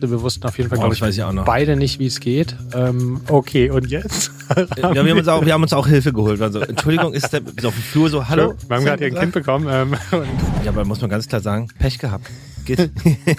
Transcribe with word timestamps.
Wir 0.00 0.22
wussten 0.22 0.44
auf 0.46 0.56
jeden 0.58 0.68
Fall, 0.70 0.78
Oh, 0.78 0.82
glaube 0.82 0.94
das 0.94 1.00
weiß 1.02 1.16
ich 1.16 1.22
auch 1.22 1.32
noch. 1.32 1.44
beide 1.44 1.76
nicht, 1.76 1.98
wie 1.98 2.06
es 2.06 2.20
geht. 2.20 2.54
Ähm, 2.74 3.20
okay, 3.28 3.70
und 3.70 3.88
jetzt? 3.90 4.30
Ja, 4.76 4.92
wir, 4.94 5.00
haben 5.10 5.18
uns 5.18 5.28
auch, 5.28 5.44
wir 5.44 5.52
haben 5.52 5.62
uns 5.62 5.72
auch 5.72 5.86
Hilfe 5.86 6.12
geholt. 6.12 6.40
Also, 6.40 6.60
Entschuldigung, 6.60 7.12
ist 7.14 7.32
der 7.32 7.40
ist 7.56 7.66
auf 7.66 7.74
dem 7.74 7.82
Flur 7.82 8.08
so, 8.10 8.28
hallo? 8.28 8.54
Wir 8.68 8.76
haben 8.76 8.84
gerade 8.84 9.04
ein 9.06 9.14
Kind 9.14 9.32
bekommen. 9.32 9.66
Ähm, 9.70 9.94
Ja, 10.64 10.70
aber 10.72 10.84
muss 10.84 11.00
man 11.00 11.10
ganz 11.10 11.26
klar 11.28 11.40
sagen, 11.40 11.68
Pech 11.78 11.98
gehabt. 11.98 12.28
Geht. 12.66 12.90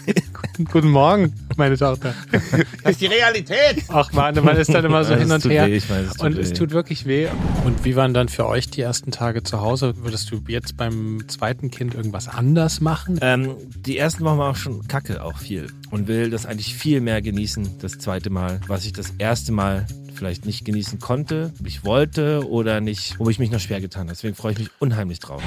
guten 0.72 0.90
Morgen, 0.90 1.34
meine 1.58 1.78
Tochter. 1.78 2.16
Das 2.32 2.92
ist 2.92 3.02
die 3.02 3.08
Realität. 3.08 3.84
Ach 3.90 4.12
man, 4.14 4.34
man 4.42 4.56
ist 4.56 4.74
dann 4.74 4.86
immer 4.86 5.04
so 5.04 5.16
hin 5.16 5.24
es 5.24 5.32
und 5.32 5.42
tut 5.44 5.52
her. 5.52 5.68
weh, 5.68 5.76
ich 5.76 5.90
weiß, 5.90 6.08
es 6.08 6.14
tut 6.14 6.26
und 6.26 6.38
es 6.38 6.50
weh. 6.52 6.54
tut 6.54 6.72
wirklich 6.72 7.06
weh. 7.06 7.28
Und 7.66 7.84
wie 7.84 7.98
waren 7.98 8.14
dann 8.14 8.30
für 8.30 8.46
euch 8.48 8.70
die 8.70 8.80
ersten 8.80 9.12
Tage 9.12 9.44
zu 9.44 9.60
Hause? 9.60 9.96
Würdest 9.98 10.32
du 10.32 10.42
jetzt 10.48 10.78
beim 10.78 11.28
zweiten 11.28 11.72
Kind 11.72 11.94
irgendwas 11.94 12.30
anders 12.30 12.80
machen? 12.80 13.20
Ähm, 13.22 13.56
die 13.76 13.98
ersten 13.98 14.24
Wochen 14.24 14.38
war 14.38 14.52
auch 14.52 14.56
schon 14.56 14.88
kacke, 14.88 15.22
auch 15.22 15.38
viel. 15.38 15.68
Und 15.92 16.08
will 16.08 16.30
das 16.30 16.46
eigentlich 16.46 16.74
viel 16.74 17.02
mehr 17.02 17.22
genießen, 17.22 17.80
das 17.80 17.98
zweite 17.98 18.30
Mal, 18.30 18.62
was 18.68 18.86
ich 18.86 18.94
das 18.94 19.12
erste 19.18 19.52
Mal 19.52 19.86
vielleicht 20.16 20.46
nicht 20.46 20.64
genießen 20.64 21.00
konnte, 21.00 21.52
ich 21.66 21.84
wollte 21.84 22.48
oder 22.48 22.80
nicht, 22.80 23.20
wo 23.20 23.30
ich 23.30 23.40
mich 23.40 23.52
noch 23.52 23.60
schwer 23.60 23.82
getan 23.82 24.04
habe. 24.04 24.14
Deswegen 24.14 24.36
freue 24.36 24.54
ich 24.54 24.60
mich 24.60 24.70
unheimlich 24.80 25.20
drauf. 25.20 25.44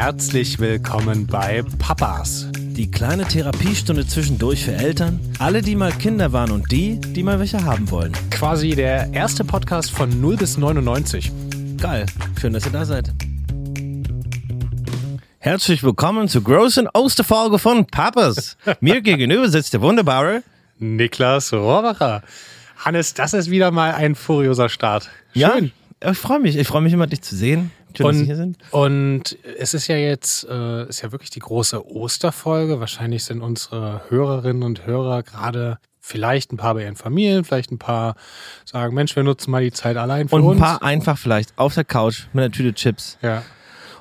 Herzlich 0.00 0.60
willkommen 0.60 1.26
bei 1.26 1.64
Papas. 1.80 2.46
Die 2.56 2.88
kleine 2.88 3.26
Therapiestunde 3.26 4.06
zwischendurch 4.06 4.64
für 4.64 4.72
Eltern, 4.72 5.18
alle, 5.40 5.60
die 5.60 5.74
mal 5.74 5.90
Kinder 5.90 6.32
waren 6.32 6.52
und 6.52 6.70
die, 6.70 7.00
die 7.00 7.24
mal 7.24 7.40
welche 7.40 7.64
haben 7.64 7.90
wollen. 7.90 8.12
Quasi 8.30 8.70
der 8.70 9.12
erste 9.12 9.44
Podcast 9.44 9.90
von 9.90 10.20
0 10.20 10.36
bis 10.36 10.56
99. 10.56 11.32
Geil, 11.78 12.06
schön, 12.40 12.52
dass 12.52 12.64
ihr 12.64 12.70
da 12.70 12.84
seid. 12.84 13.12
Herzlich 15.40 15.82
willkommen 15.82 16.28
zur 16.28 16.44
großen 16.44 16.88
Osterfolge 16.94 17.58
von 17.58 17.84
Papas. 17.84 18.56
Mir 18.80 19.00
gegenüber 19.00 19.48
sitzt 19.48 19.74
der 19.74 19.80
wunderbare 19.80 20.44
Niklas 20.78 21.52
Rohracher. 21.52 22.22
Hannes, 22.76 23.14
das 23.14 23.34
ist 23.34 23.50
wieder 23.50 23.72
mal 23.72 23.94
ein 23.94 24.14
furioser 24.14 24.68
Start. 24.68 25.10
Schön. 25.32 25.72
Ja, 26.00 26.12
ich 26.12 26.18
freue 26.18 26.38
mich. 26.38 26.56
Ich 26.56 26.68
freue 26.68 26.82
mich 26.82 26.92
immer, 26.92 27.08
dich 27.08 27.22
zu 27.22 27.34
sehen. 27.34 27.72
Schön, 27.96 28.06
dass 28.06 28.14
Sie 28.16 28.20
Und, 28.20 28.26
hier 28.26 28.36
sind. 28.36 28.58
und 28.70 29.38
es 29.58 29.74
ist 29.74 29.86
ja 29.88 29.96
jetzt, 29.96 30.44
äh, 30.48 30.88
ist 30.88 31.02
ja 31.02 31.10
wirklich 31.12 31.30
die 31.30 31.40
große 31.40 31.86
Osterfolge. 31.86 32.80
Wahrscheinlich 32.80 33.24
sind 33.24 33.40
unsere 33.42 34.02
Hörerinnen 34.08 34.62
und 34.62 34.86
Hörer 34.86 35.22
gerade 35.22 35.78
vielleicht 36.00 36.52
ein 36.52 36.56
paar 36.56 36.74
bei 36.74 36.84
ihren 36.84 36.96
Familien, 36.96 37.44
vielleicht 37.44 37.70
ein 37.70 37.78
paar 37.78 38.14
sagen, 38.64 38.94
Mensch, 38.94 39.14
wir 39.16 39.22
nutzen 39.24 39.50
mal 39.50 39.62
die 39.62 39.72
Zeit 39.72 39.96
allein 39.96 40.28
für 40.28 40.36
Und 40.36 40.42
ein 40.42 40.46
uns. 40.48 40.60
paar 40.60 40.82
einfach 40.82 41.18
vielleicht 41.18 41.52
auf 41.58 41.74
der 41.74 41.84
Couch 41.84 42.26
mit 42.32 42.44
einer 42.44 42.52
Tüte 42.52 42.72
Chips. 42.74 43.18
ja. 43.22 43.42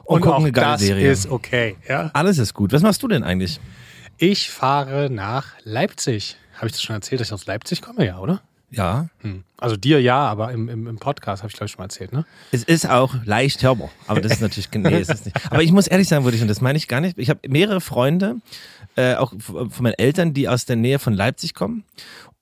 Und 0.04 0.16
Und, 0.16 0.22
gucken 0.22 0.36
auch 0.36 0.40
eine 0.40 0.52
geile 0.54 0.72
das 0.72 0.82
Serie. 0.82 1.12
ist 1.12 1.30
okay. 1.30 1.76
Ja. 1.86 2.12
Alles 2.14 2.38
ist 2.38 2.54
gut. 2.54 2.72
Was 2.72 2.82
machst 2.82 3.04
du 3.04 3.10
denn 3.10 3.24
eigentlich? 3.24 3.60
Ich 4.18 4.50
fahre 4.50 5.10
nach 5.10 5.48
Leipzig. 5.66 6.38
Habe 6.56 6.68
ich 6.68 6.72
das 6.72 6.82
schon 6.82 6.96
erzählt, 6.96 7.20
dass 7.20 7.28
ich 7.28 7.34
aus 7.34 7.46
Leipzig 7.46 7.82
komme? 7.82 8.06
Ja, 8.06 8.20
oder? 8.20 8.42
Ja, 8.70 9.08
Hm. 9.22 9.44
Also 9.60 9.76
dir 9.76 10.00
ja, 10.02 10.20
aber 10.20 10.52
im, 10.52 10.70
im, 10.70 10.86
im 10.88 10.98
Podcast 10.98 11.42
habe 11.42 11.50
ich, 11.50 11.56
glaube 11.56 11.66
ich, 11.66 11.72
schon 11.72 11.80
mal 11.80 11.86
erzählt, 11.86 12.14
ne? 12.14 12.26
es 12.52 12.64
ist 12.64 12.88
auch 12.88 13.16
leicht 13.26 13.64
hörbar. 13.64 13.90
Aber 14.06 14.22
das 14.22 14.34
ist 14.34 14.42
natürlich, 14.42 14.70
nee, 14.72 15.00
ist 15.00 15.10
es 15.10 15.26
nicht. 15.26 15.36
Aber 15.52 15.64
ich 15.64 15.72
muss 15.72 15.88
ehrlich 15.88 16.08
sagen, 16.08 16.26
würde 16.26 16.36
ich, 16.36 16.44
und 16.44 16.48
das 16.48 16.62
meine 16.62 16.78
ich 16.78 16.88
gar 16.88 17.02
nicht. 17.02 17.18
Ich 17.18 17.32
habe 17.32 17.40
mehrere 17.48 17.82
Freunde, 17.82 18.36
äh, 18.96 19.16
auch 19.16 19.34
von 19.40 19.72
meinen 19.80 19.94
Eltern, 19.94 20.34
die 20.34 20.48
aus 20.48 20.66
der 20.66 20.76
Nähe 20.76 21.00
von 21.00 21.14
Leipzig 21.14 21.56
kommen. 21.56 21.86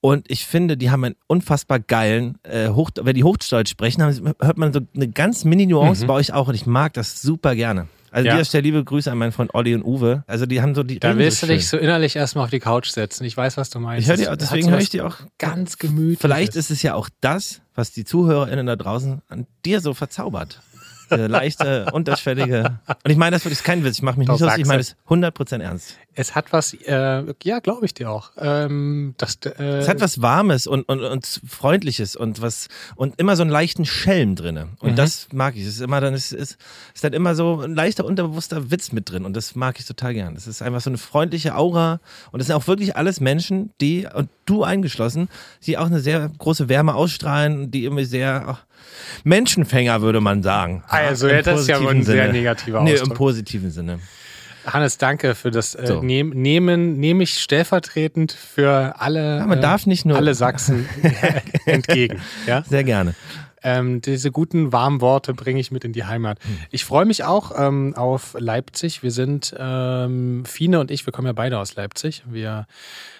Und 0.02 0.30
ich 0.30 0.46
finde, 0.46 0.76
die 0.76 0.90
haben 0.90 1.04
einen 1.04 1.16
unfassbar 1.26 1.80
geilen, 1.80 2.38
äh, 2.42 2.68
Hoch, 2.68 2.90
wenn 3.00 3.14
die 3.14 3.24
Hochdeutsch 3.24 3.70
sprechen, 3.70 4.02
haben, 4.02 4.34
hört 4.40 4.58
man 4.58 4.72
so 4.72 4.80
eine 4.94 5.08
ganz 5.08 5.44
Mini-Nuance 5.44 6.06
bei 6.06 6.14
euch 6.14 6.32
auch. 6.32 6.48
Und 6.48 6.54
ich 6.54 6.66
mag 6.66 6.92
das 6.92 7.22
super 7.22 7.54
gerne. 7.54 7.88
Also 8.16 8.28
Ja. 8.28 8.32
dieser 8.36 8.44
Stelle 8.46 8.62
liebe 8.62 8.82
Grüße 8.82 9.12
an 9.12 9.18
meinen 9.18 9.32
Freund 9.32 9.52
Olli 9.54 9.74
und 9.74 9.82
Uwe. 9.84 10.24
Also 10.26 10.46
die 10.46 10.62
haben 10.62 10.74
so 10.74 10.82
die. 10.82 10.98
Da 10.98 11.08
reden 11.08 11.18
willst 11.18 11.40
so 11.40 11.46
du 11.46 11.52
dich 11.52 11.68
so 11.68 11.76
innerlich 11.76 12.16
erstmal 12.16 12.44
auf 12.44 12.50
die 12.50 12.60
Couch 12.60 12.88
setzen. 12.88 13.24
Ich 13.24 13.36
weiß, 13.36 13.58
was 13.58 13.68
du 13.68 13.78
meinst. 13.78 14.08
Ich 14.08 14.28
auch- 14.28 14.36
deswegen 14.36 14.70
höre 14.70 14.78
ich 14.78 14.88
die 14.88 15.02
auch 15.02 15.16
ganz 15.38 15.76
gemütlich. 15.76 16.18
Vielleicht 16.20 16.56
ist 16.56 16.70
es 16.70 16.80
ja 16.82 16.94
auch 16.94 17.10
das, 17.20 17.60
was 17.74 17.92
die 17.92 18.06
ZuhörerInnen 18.06 18.64
da 18.66 18.74
draußen 18.76 19.20
an 19.28 19.46
dir 19.66 19.82
so 19.82 19.92
verzaubert. 19.92 20.62
Diese 21.10 21.26
leichte, 21.26 21.86
unterschwellige. 21.92 22.80
Und 23.04 23.10
ich 23.10 23.18
meine 23.18 23.36
das 23.36 23.44
wirklich 23.44 23.62
kein 23.62 23.84
Witz. 23.84 23.96
Ich 23.96 24.02
mache 24.02 24.18
mich 24.18 24.28
Doch, 24.28 24.34
nicht 24.34 24.40
lustig. 24.40 24.62
Ich 24.62 24.66
meine 24.66 24.78
das 24.78 24.96
100% 25.08 25.60
ernst. 25.62 25.96
Es 26.18 26.34
hat 26.34 26.52
was, 26.52 26.72
äh, 26.72 27.24
ja, 27.42 27.58
glaube 27.60 27.84
ich 27.84 27.92
dir 27.92 28.10
auch. 28.10 28.30
Ähm, 28.38 29.14
das, 29.18 29.36
äh, 29.44 29.62
Es 29.78 29.88
hat 29.88 30.00
was 30.00 30.22
Warmes 30.22 30.66
und, 30.66 30.82
und, 30.88 31.02
und 31.04 31.40
Freundliches 31.46 32.16
und 32.16 32.40
was 32.40 32.68
und 32.96 33.20
immer 33.20 33.36
so 33.36 33.42
einen 33.42 33.50
leichten 33.50 33.84
Schelm 33.84 34.34
drinne. 34.34 34.68
Und 34.80 34.92
Mhm. 34.92 34.96
das 34.96 35.28
mag 35.32 35.54
ich. 35.56 35.62
Es 35.62 35.68
ist 35.74 35.80
immer 35.82 36.00
dann, 36.00 36.14
es 36.14 36.32
ist, 36.32 36.56
ist 36.94 37.04
dann 37.04 37.12
immer 37.12 37.34
so 37.34 37.60
ein 37.60 37.74
leichter, 37.74 38.06
unterbewusster 38.06 38.70
Witz 38.70 38.92
mit 38.92 39.10
drin. 39.10 39.26
Und 39.26 39.36
das 39.36 39.54
mag 39.54 39.78
ich 39.78 39.84
total 39.84 40.14
gern. 40.14 40.34
Es 40.36 40.46
ist 40.46 40.62
einfach 40.62 40.80
so 40.80 40.88
eine 40.90 40.96
freundliche 40.98 41.54
Aura. 41.54 42.00
Und 42.32 42.40
es 42.40 42.46
sind 42.46 42.56
auch 42.56 42.66
wirklich 42.66 42.96
alles 42.96 43.20
Menschen, 43.20 43.70
die, 43.82 44.06
und 44.12 44.30
du 44.46 44.64
eingeschlossen, 44.64 45.28
die 45.66 45.76
auch 45.76 45.86
eine 45.86 46.00
sehr 46.00 46.30
große 46.38 46.68
Wärme 46.70 46.94
ausstrahlen, 46.94 47.70
die 47.70 47.84
irgendwie 47.84 48.06
sehr 48.06 48.44
ach, 48.48 48.64
Menschenfänger, 49.24 50.00
würde 50.02 50.20
man 50.20 50.42
sagen. 50.42 50.82
Also, 50.88 51.28
ja, 51.28 51.42
das 51.42 51.60
ist 51.62 51.68
ja 51.68 51.76
wohl 51.80 51.88
ein 51.88 51.98
positiven 51.98 52.04
sehr 52.04 52.22
Sinne. 52.26 52.32
negativer 52.38 52.82
Nee, 52.82 52.92
Ausdruck. 52.94 53.08
im 53.10 53.14
positiven 53.16 53.70
Sinne. 53.70 53.98
Hannes, 54.66 54.98
danke 54.98 55.34
für 55.34 55.50
das 55.50 55.74
äh, 55.74 55.86
So. 55.86 56.02
nehm, 56.02 56.30
Nehmen, 56.30 56.98
nehme 56.98 57.22
ich 57.22 57.38
stellvertretend 57.40 58.32
für 58.32 58.94
alle, 58.98 59.38
Ja, 59.38 59.46
man 59.46 59.58
äh, 59.58 59.62
darf 59.62 59.86
nicht 59.86 60.04
nur. 60.04 60.16
alle 60.16 60.34
Sachsen 60.34 60.88
entgegen. 61.66 62.20
Ja? 62.46 62.62
Sehr 62.68 62.84
gerne. 62.84 63.14
Ähm, 63.66 64.00
diese 64.00 64.30
guten, 64.30 64.72
warmen 64.72 65.00
Worte 65.00 65.34
bringe 65.34 65.58
ich 65.58 65.72
mit 65.72 65.84
in 65.84 65.92
die 65.92 66.04
Heimat. 66.04 66.38
Hm. 66.44 66.58
Ich 66.70 66.84
freue 66.84 67.04
mich 67.04 67.24
auch 67.24 67.50
ähm, 67.58 67.94
auf 67.96 68.36
Leipzig. 68.38 69.02
Wir 69.02 69.10
sind, 69.10 69.52
ähm, 69.58 70.44
Fine 70.46 70.78
und 70.78 70.92
ich, 70.92 71.04
wir 71.04 71.12
kommen 71.12 71.26
ja 71.26 71.32
beide 71.32 71.58
aus 71.58 71.74
Leipzig. 71.74 72.22
Wir 72.30 72.68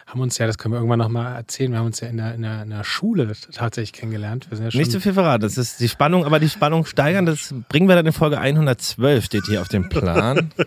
haben 0.07 0.21
uns 0.21 0.39
ja, 0.39 0.47
das 0.47 0.57
können 0.57 0.73
wir 0.73 0.79
irgendwann 0.79 1.01
nochmal 1.01 1.35
erzählen, 1.35 1.73
wir 1.73 1.81
haben 1.81 1.87
uns 1.87 1.99
ja 1.99 2.07
in 2.07 2.19
der, 2.19 2.37
in 2.37 2.43
der, 2.43 2.63
in 2.63 2.71
der 2.71 2.85
Schule 2.85 3.33
tatsächlich 3.53 3.93
kennengelernt. 3.93 4.47
Ja 4.53 4.69
Nicht 4.73 4.93
zu 4.93 5.01
viel 5.01 5.15
verraten. 5.15 5.43
Das 5.43 5.59
ist 5.59 5.81
die 5.81 5.89
Spannung, 5.89 6.25
aber 6.25 6.39
die 6.39 6.49
Spannung 6.49 6.87
steigern, 6.87 7.27
das 7.27 7.53
bringen 7.69 7.89
wir 7.89 7.97
dann 7.97 8.07
in 8.07 8.13
Folge 8.13 8.39
112, 8.39 9.25
steht 9.25 9.47
hier 9.47 9.61
auf 9.61 9.69
dem 9.69 9.89
Plan. 9.89 10.53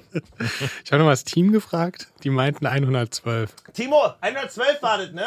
Ich 0.83 0.91
habe 0.91 0.99
nochmal 0.99 1.13
das 1.13 1.23
Team 1.23 1.51
gefragt, 1.51 2.07
die 2.23 2.29
meinten 2.29 2.65
112. 2.65 3.53
Timo, 3.73 4.13
112 4.19 4.81
wartet, 4.81 5.13
ne? 5.13 5.23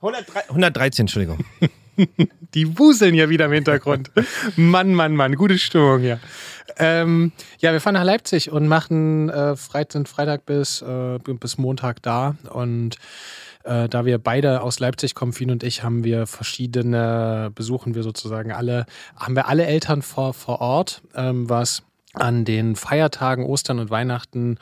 113, 0.00 1.02
Entschuldigung. 1.02 1.44
Die 2.54 2.78
wuseln 2.78 3.14
ja 3.14 3.28
wieder 3.28 3.46
im 3.46 3.52
Hintergrund. 3.52 4.10
Mann, 4.56 4.94
Mann, 4.94 5.16
Mann, 5.16 5.36
gute 5.36 5.58
Stimmung 5.58 6.00
hier. 6.00 6.20
Ähm, 6.78 7.32
ja, 7.58 7.72
wir 7.72 7.80
fahren 7.80 7.94
nach 7.94 8.04
Leipzig 8.04 8.50
und 8.50 8.68
machen 8.68 9.30
äh, 9.30 9.56
Freit 9.56 9.92
sind 9.92 10.08
Freitag 10.08 10.46
bis, 10.46 10.82
äh, 10.82 11.18
bis 11.18 11.58
Montag 11.58 12.02
da. 12.02 12.36
Und 12.50 12.96
äh, 13.64 13.88
da 13.88 14.04
wir 14.04 14.18
beide 14.18 14.62
aus 14.62 14.78
Leipzig 14.78 15.14
kommen, 15.14 15.32
Fien 15.32 15.50
und 15.50 15.62
ich, 15.62 15.82
haben 15.82 16.04
wir 16.04 16.26
verschiedene, 16.26 17.50
besuchen 17.54 17.94
wir 17.94 18.02
sozusagen 18.02 18.52
alle, 18.52 18.86
haben 19.16 19.36
wir 19.36 19.48
alle 19.48 19.66
Eltern 19.66 20.02
vor, 20.02 20.34
vor 20.34 20.60
Ort, 20.60 21.02
ähm, 21.14 21.48
was 21.48 21.82
an 22.14 22.44
den 22.44 22.76
Feiertagen 22.76 23.44
Ostern 23.44 23.78
und 23.78 23.90
Weihnachten 23.90 24.58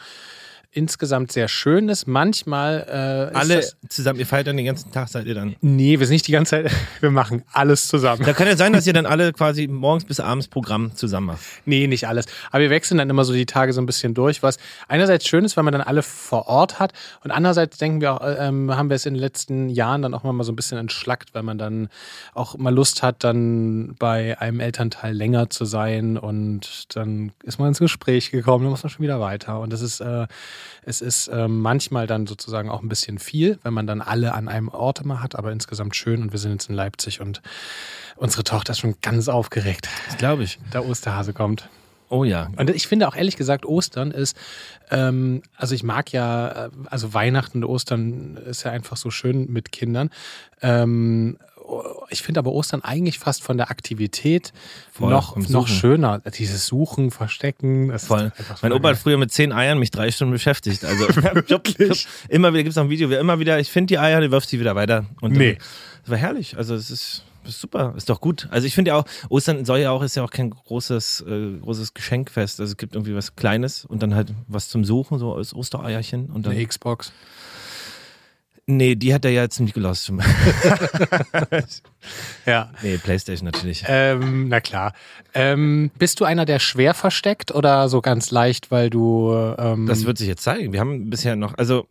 insgesamt 0.75 1.33
sehr 1.33 1.49
schön 1.49 1.89
ist. 1.89 2.07
Manchmal 2.07 2.87
äh, 2.89 3.31
ist 3.31 3.37
Alle 3.37 3.57
das, 3.57 3.77
zusammen, 3.89 4.19
ihr 4.19 4.27
feiert 4.27 4.49
dann 4.49 4.57
den 4.57 4.67
ganzen 4.67 4.91
Tag, 4.91 5.09
seid 5.09 5.27
ihr 5.27 5.35
dann. 5.35 5.55
Nee, 5.61 6.01
wir 6.01 6.07
sind 6.07 6.15
nicht 6.15 6.27
die 6.27 6.33
ganze 6.33 6.51
Zeit, 6.51 6.73
wir 7.01 7.11
machen 7.11 7.43
alles 7.53 7.89
zusammen. 7.89 8.25
Da 8.25 8.33
kann 8.33 8.47
ja 8.47 8.57
sein, 8.57 8.73
dass 8.73 8.87
ihr 8.87 8.93
dann 8.93 9.07
alle 9.07 9.33
quasi 9.33 9.69
morgens 9.69 10.05
bis 10.05 10.21
abends 10.21 10.49
Programm 10.49 10.95
zusammen 10.97 11.29
macht. 11.29 11.41
Nee, 11.65 11.87
nicht 11.87 12.09
alles. 12.09 12.27
Aber 12.51 12.61
wir 12.61 12.71
wechseln 12.71 12.99
dann 12.99 13.09
immer 13.09 13.25
so 13.25 13.33
die 13.33 13.47
Tage 13.47 13.73
so 13.73 13.81
ein 13.81 13.87
bisschen 13.87 14.15
durch, 14.15 14.43
was 14.43 14.59
einerseits 14.89 15.27
schön 15.27 15.45
ist, 15.45 15.57
weil 15.57 15.65
man 15.65 15.73
dann 15.73 15.83
alle 15.83 16.03
vor 16.03 16.49
Ort 16.49 16.81
hat 16.81 16.93
und 17.23 17.31
andererseits 17.31 17.79
denken 17.79 18.01
wir 18.01 18.13
auch, 18.13 18.27
äh, 18.27 18.49
ähm, 18.49 18.75
haben 18.75 18.91
wir 18.91 18.97
es 18.97 19.07
in 19.07 19.15
den 19.15 19.21
letzten 19.21 19.69
Jahren 19.69 20.03
dann 20.03 20.13
auch 20.15 20.25
mal 20.25 20.45
so 20.45 20.53
ein 20.53 20.57
bisschen 20.57 20.79
entschlackt, 20.79 21.35
weil 21.35 21.45
man 21.45 21.59
dann 21.59 21.89
auch 22.35 22.59
mal 22.59 22.75
Lust 22.75 23.03
hat, 23.03 23.23
dann 23.23 23.95
bei 23.99 24.39
einem 24.41 24.61
Elternteil 24.61 25.15
länger 25.15 25.51
zu 25.51 25.65
sein 25.65 26.19
und 26.19 26.97
dann 26.97 27.33
ist 27.45 27.59
man 27.59 27.69
ins 27.69 27.79
Gespräch 27.79 28.33
gekommen, 28.33 28.65
dann 28.65 28.71
muss 28.71 28.83
man 28.83 28.91
schon 28.91 29.03
wieder 29.03 29.21
weiter 29.21 29.61
und 29.61 29.73
das 29.73 29.81
ist, 29.81 30.01
äh, 30.01 30.27
es 30.83 31.01
ist 31.01 31.29
äh, 31.29 31.49
manchmal 31.49 32.07
dann 32.07 32.27
sozusagen 32.27 32.71
auch 32.71 32.83
ein 32.83 32.89
bisschen 32.89 33.19
viel, 33.19 33.59
wenn 33.63 33.75
man 33.75 33.87
dann 33.87 34.01
alle 34.01 34.35
an 34.35 34.49
einem 34.49 34.69
Ort 34.69 35.01
immer 35.01 35.23
hat, 35.23 35.37
aber 35.37 35.53
insgesamt 35.53 35.97
schön 35.97 36.23
und 36.23 36.33
wir 36.33 36.39
sind 36.39 36.53
jetzt 36.53 36.69
in 36.69 36.75
Leipzig 36.75 37.21
und 37.21 37.43
unsere 38.17 38.45
Tochter 38.45 38.73
ist 38.73 38.79
schon 38.81 38.95
ganz 39.03 39.29
aufgeregt, 39.29 39.89
Das 40.07 40.17
glaube 40.19 40.45
ich. 40.45 40.59
der 40.73 40.87
Osterhase 40.87 41.33
kommt. 41.33 41.69
Oh 42.11 42.23
ja. 42.23 42.51
Und 42.57 42.71
ich 42.71 42.87
finde 42.87 43.09
auch 43.09 43.17
ehrlich 43.17 43.37
gesagt, 43.37 43.65
Ostern 43.65 44.11
ist, 44.11 44.37
ähm, 44.91 45.43
also 45.57 45.75
ich 45.75 45.83
mag 45.83 46.13
ja, 46.13 46.67
äh, 46.67 46.71
also 46.87 47.15
Weihnachten 47.15 47.65
und 47.65 47.71
Ostern 47.71 48.37
ist 48.37 48.63
ja 48.63 48.71
einfach 48.71 48.97
so 48.97 49.11
schön 49.11 49.51
mit 49.51 49.73
Kindern. 49.73 50.11
Ähm, 50.63 51.39
ich 52.11 52.23
finde 52.23 52.41
aber 52.41 52.53
Ostern 52.53 52.83
eigentlich 52.83 53.19
fast 53.19 53.43
von 53.43 53.57
der 53.57 53.71
Aktivität 53.71 54.53
Voll, 54.93 55.11
noch, 55.11 55.37
noch 55.37 55.69
schöner. 55.69 56.21
Dieses 56.21 56.67
Suchen, 56.67 57.11
Verstecken. 57.11 57.97
Voll. 57.99 58.33
Mein 58.63 58.73
Opa 58.73 58.91
hat 58.91 58.99
früher 58.99 59.19
mit 59.19 59.33
zehn 59.33 59.53
Eiern 59.53 59.79
mich 59.79 59.91
drei 59.91 60.11
Stunden 60.11 60.33
beschäftigt. 60.33 60.85
Also 60.85 61.07
immer 62.29 62.53
wieder 62.53 62.63
gibt 62.63 62.71
es 62.71 62.77
noch 62.77 62.85
ein 62.85 62.91
Video, 62.91 63.11
wer 63.11 63.21
immer 63.21 63.39
wieder, 63.39 63.59
ich 63.59 63.71
finde 63.71 63.89
die 63.89 63.99
Eier, 63.99 64.21
der 64.21 64.31
wirft 64.31 64.49
sie 64.49 64.61
wieder 64.61 64.75
weiter. 64.75 65.07
Und 65.21 65.33
Nee. 65.33 65.59
Das 66.03 66.11
war 66.11 66.19
herrlich. 66.19 66.57
Also 66.57 66.75
es 66.75 66.91
ist 66.91 67.25
ist 67.49 67.61
super, 67.61 67.95
ist 67.97 68.09
doch 68.09 68.21
gut. 68.21 68.49
Also 68.51 68.67
ich 68.67 68.75
finde 68.75 68.91
ja 68.91 68.97
auch, 68.97 69.05
Ostern 69.29 69.65
soll 69.65 69.79
ja 69.81 69.91
auch, 69.91 70.03
ist 70.03 70.17
ja 70.17 70.23
auch 70.23 70.31
kein 70.31 70.51
großes, 70.51 71.25
äh, 71.29 71.59
großes 71.61 71.95
Geschenkfest. 71.95 72.61
Also 72.61 72.73
es 72.73 72.77
gibt 72.77 72.95
irgendwie 72.95 73.15
was 73.15 73.37
Kleines 73.37 73.85
und 73.85 74.03
dann 74.03 74.15
halt 74.15 74.33
was 74.49 74.69
zum 74.69 74.85
Suchen, 74.85 75.19
so 75.19 75.35
als 75.35 75.55
Ostereierchen. 75.55 76.27
Und 76.27 76.47
dann, 76.47 76.53
Eine 76.53 76.67
Xbox. 76.67 77.13
Nee, 78.67 78.95
die 78.95 79.13
hat 79.15 79.25
er 79.25 79.31
ja 79.31 79.49
ziemlich 79.49 79.75
gelost. 79.75 80.11
Ja. 82.47 82.71
nee, 82.83 82.99
Playstation 82.99 83.47
natürlich. 83.47 83.85
Ähm, 83.89 84.49
na 84.49 84.61
klar. 84.61 84.93
Ähm, 85.33 85.91
bist 85.99 86.21
du 86.21 86.25
einer, 86.25 86.45
der 86.45 86.59
schwer 86.59 86.93
versteckt 86.95 87.51
oder 87.55 87.89
so 87.89 88.01
ganz 88.03 88.31
leicht, 88.31 88.71
weil 88.71 88.91
du. 88.91 89.33
Ähm, 89.59 89.87
Das 89.87 90.05
wird 90.05 90.19
sich 90.19 90.29
jetzt 90.29 90.43
zeigen. 90.43 90.73
Wir 90.73 90.81
haben 90.81 91.09
bisher 91.09 91.37
noch, 91.37 91.57
also 91.57 91.87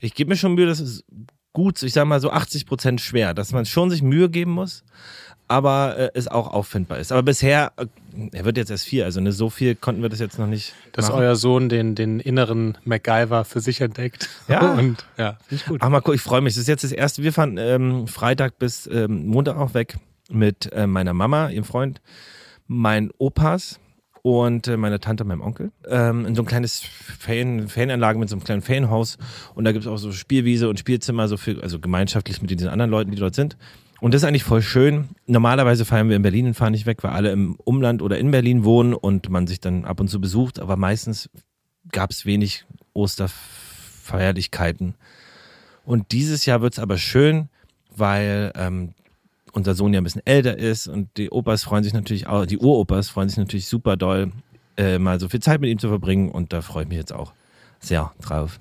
ich 0.00 0.14
gebe 0.14 0.30
mir 0.30 0.36
schon 0.36 0.54
Mühe, 0.54 0.66
das 0.66 0.78
ist 0.80 1.04
gut, 1.52 1.82
ich 1.82 1.92
sage 1.92 2.06
mal 2.06 2.20
so 2.20 2.30
80 2.30 2.66
Prozent 2.66 3.00
schwer, 3.00 3.34
dass 3.34 3.52
man 3.52 3.66
schon 3.66 3.90
sich 3.90 4.02
Mühe 4.02 4.30
geben 4.30 4.52
muss, 4.52 4.84
aber 5.48 5.96
äh, 5.98 6.10
es 6.14 6.28
auch 6.28 6.52
auffindbar 6.52 6.98
ist. 6.98 7.10
Aber 7.10 7.22
bisher, 7.22 7.72
äh, 7.76 7.86
er 8.32 8.44
wird 8.44 8.58
jetzt 8.58 8.70
erst 8.70 8.84
vier, 8.84 9.06
also 9.06 9.20
ne, 9.20 9.32
so 9.32 9.50
viel 9.50 9.74
konnten 9.74 10.02
wir 10.02 10.10
das 10.10 10.20
jetzt 10.20 10.38
noch 10.38 10.46
nicht. 10.46 10.74
dass 10.92 11.08
machen. 11.08 11.20
euer 11.20 11.36
Sohn 11.36 11.68
den, 11.68 11.94
den 11.94 12.20
inneren 12.20 12.76
MacGyver 12.84 13.44
für 13.44 13.60
sich 13.60 13.80
entdeckt. 13.80 14.28
Ja. 14.46 14.72
Und 14.78 15.06
ja, 15.16 15.38
finde 15.46 15.62
ich 15.62 15.66
gut. 15.66 15.80
Ach 15.82 15.88
mal 15.88 16.00
guck, 16.00 16.14
ich 16.14 16.20
freue 16.20 16.42
mich. 16.42 16.54
Das 16.54 16.62
ist 16.62 16.68
jetzt 16.68 16.84
das 16.84 16.92
erste. 16.92 17.22
Wir 17.22 17.32
fahren 17.32 17.56
ähm, 17.58 18.06
Freitag 18.06 18.58
bis 18.58 18.86
ähm, 18.86 19.26
Montag 19.26 19.56
auch 19.56 19.74
weg 19.74 19.96
mit 20.30 20.70
äh, 20.72 20.86
meiner 20.86 21.14
Mama, 21.14 21.48
ihrem 21.48 21.64
Freund, 21.64 22.00
meinen 22.66 23.10
Opas 23.16 23.80
und 24.22 24.68
äh, 24.68 24.76
meiner 24.76 25.00
Tante, 25.00 25.24
meinem 25.24 25.40
Onkel. 25.40 25.72
Ähm, 25.88 26.26
in 26.26 26.34
so 26.34 26.42
ein 26.42 26.46
kleines 26.46 26.80
Ferienanlage 26.80 28.18
mit 28.18 28.28
so 28.28 28.36
einem 28.36 28.44
kleinen 28.44 28.62
Ferienhaus. 28.62 29.16
Und 29.54 29.64
da 29.64 29.72
gibt 29.72 29.84
es 29.84 29.90
auch 29.90 29.96
so 29.96 30.12
Spielwiese 30.12 30.68
und 30.68 30.78
Spielzimmer, 30.78 31.28
so 31.28 31.38
für, 31.38 31.62
also 31.62 31.78
gemeinschaftlich 31.78 32.42
mit 32.42 32.50
diesen 32.50 32.68
anderen 32.68 32.90
Leuten, 32.90 33.10
die 33.10 33.16
dort 33.16 33.34
sind. 33.34 33.56
Und 34.00 34.14
das 34.14 34.22
ist 34.22 34.28
eigentlich 34.28 34.44
voll 34.44 34.62
schön. 34.62 35.08
Normalerweise 35.26 35.84
feiern 35.84 36.08
wir 36.08 36.16
in 36.16 36.22
Berlin 36.22 36.46
und 36.46 36.54
fahren 36.54 36.72
nicht 36.72 36.86
weg, 36.86 37.02
weil 37.02 37.10
alle 37.10 37.32
im 37.32 37.56
Umland 37.64 38.02
oder 38.02 38.18
in 38.18 38.30
Berlin 38.30 38.64
wohnen 38.64 38.94
und 38.94 39.28
man 39.28 39.46
sich 39.46 39.60
dann 39.60 39.84
ab 39.84 40.00
und 40.00 40.08
zu 40.08 40.20
besucht. 40.20 40.60
Aber 40.60 40.76
meistens 40.76 41.28
gab 41.90 42.10
es 42.10 42.24
wenig 42.24 42.64
Osterfeierlichkeiten. 42.92 44.94
Und 45.84 46.12
dieses 46.12 46.46
Jahr 46.46 46.60
wird 46.60 46.74
es 46.74 46.78
aber 46.78 46.98
schön, 46.98 47.48
weil 47.96 48.52
ähm, 48.54 48.94
unser 49.52 49.74
Sohn 49.74 49.92
ja 49.92 50.00
ein 50.00 50.04
bisschen 50.04 50.26
älter 50.26 50.56
ist 50.56 50.86
und 50.86 51.08
die 51.16 51.30
Opas 51.30 51.64
freuen 51.64 51.82
sich 51.82 51.92
natürlich 51.92 52.26
auch, 52.26 52.46
die 52.46 52.58
Uropas 52.58 53.08
freuen 53.08 53.28
sich 53.28 53.38
natürlich 53.38 53.66
super 53.66 53.96
doll, 53.96 54.32
äh, 54.76 54.98
mal 54.98 55.18
so 55.18 55.28
viel 55.28 55.40
Zeit 55.40 55.60
mit 55.60 55.70
ihm 55.70 55.78
zu 55.78 55.88
verbringen 55.88 56.30
und 56.30 56.52
da 56.52 56.62
freue 56.62 56.84
ich 56.84 56.88
mich 56.88 56.98
jetzt 56.98 57.12
auch 57.12 57.32
sehr 57.80 58.12
drauf. 58.20 58.58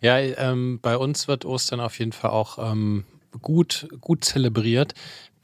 Ja, 0.00 0.18
ähm, 0.18 0.80
bei 0.82 0.96
uns 0.96 1.28
wird 1.28 1.44
Ostern 1.44 1.78
auf 1.78 1.98
jeden 2.00 2.12
Fall 2.12 2.30
auch 2.30 2.72
ähm, 2.72 3.04
gut, 3.42 3.88
gut 4.00 4.24
zelebriert. 4.24 4.94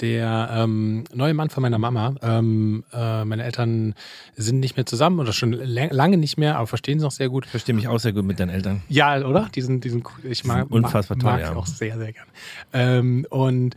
Der 0.00 0.50
ähm, 0.52 1.04
neue 1.14 1.32
Mann 1.32 1.48
von 1.48 1.62
meiner 1.62 1.78
Mama, 1.78 2.14
ähm, 2.20 2.84
äh, 2.92 3.24
meine 3.24 3.44
Eltern 3.44 3.94
sind 4.36 4.60
nicht 4.60 4.76
mehr 4.76 4.84
zusammen 4.84 5.20
oder 5.20 5.32
schon 5.32 5.52
lang- 5.52 5.90
lange 5.90 6.18
nicht 6.18 6.36
mehr, 6.36 6.56
aber 6.56 6.66
verstehen 6.66 6.98
sich 6.98 7.04
noch 7.04 7.12
sehr 7.12 7.30
gut. 7.30 7.46
Ich 7.46 7.50
verstehe 7.50 7.74
mich 7.74 7.88
auch 7.88 7.98
sehr 7.98 8.12
gut 8.12 8.26
mit 8.26 8.38
deinen 8.38 8.50
Eltern. 8.50 8.82
Ja, 8.90 9.24
oder? 9.24 9.48
Die 9.54 9.62
sind, 9.62 9.84
die 9.84 9.88
sind 9.88 10.04
cool. 10.04 10.30
Ich 10.30 10.44
mag, 10.44 10.70
unfassbar 10.70 11.16
mag, 11.16 11.22
toll, 11.22 11.32
mag 11.32 11.40
ja. 11.40 11.50
ich 11.50 11.56
auch 11.56 11.66
sehr, 11.66 11.96
sehr 11.96 12.12
gern. 12.12 12.26
Ähm, 12.74 13.26
und 13.30 13.74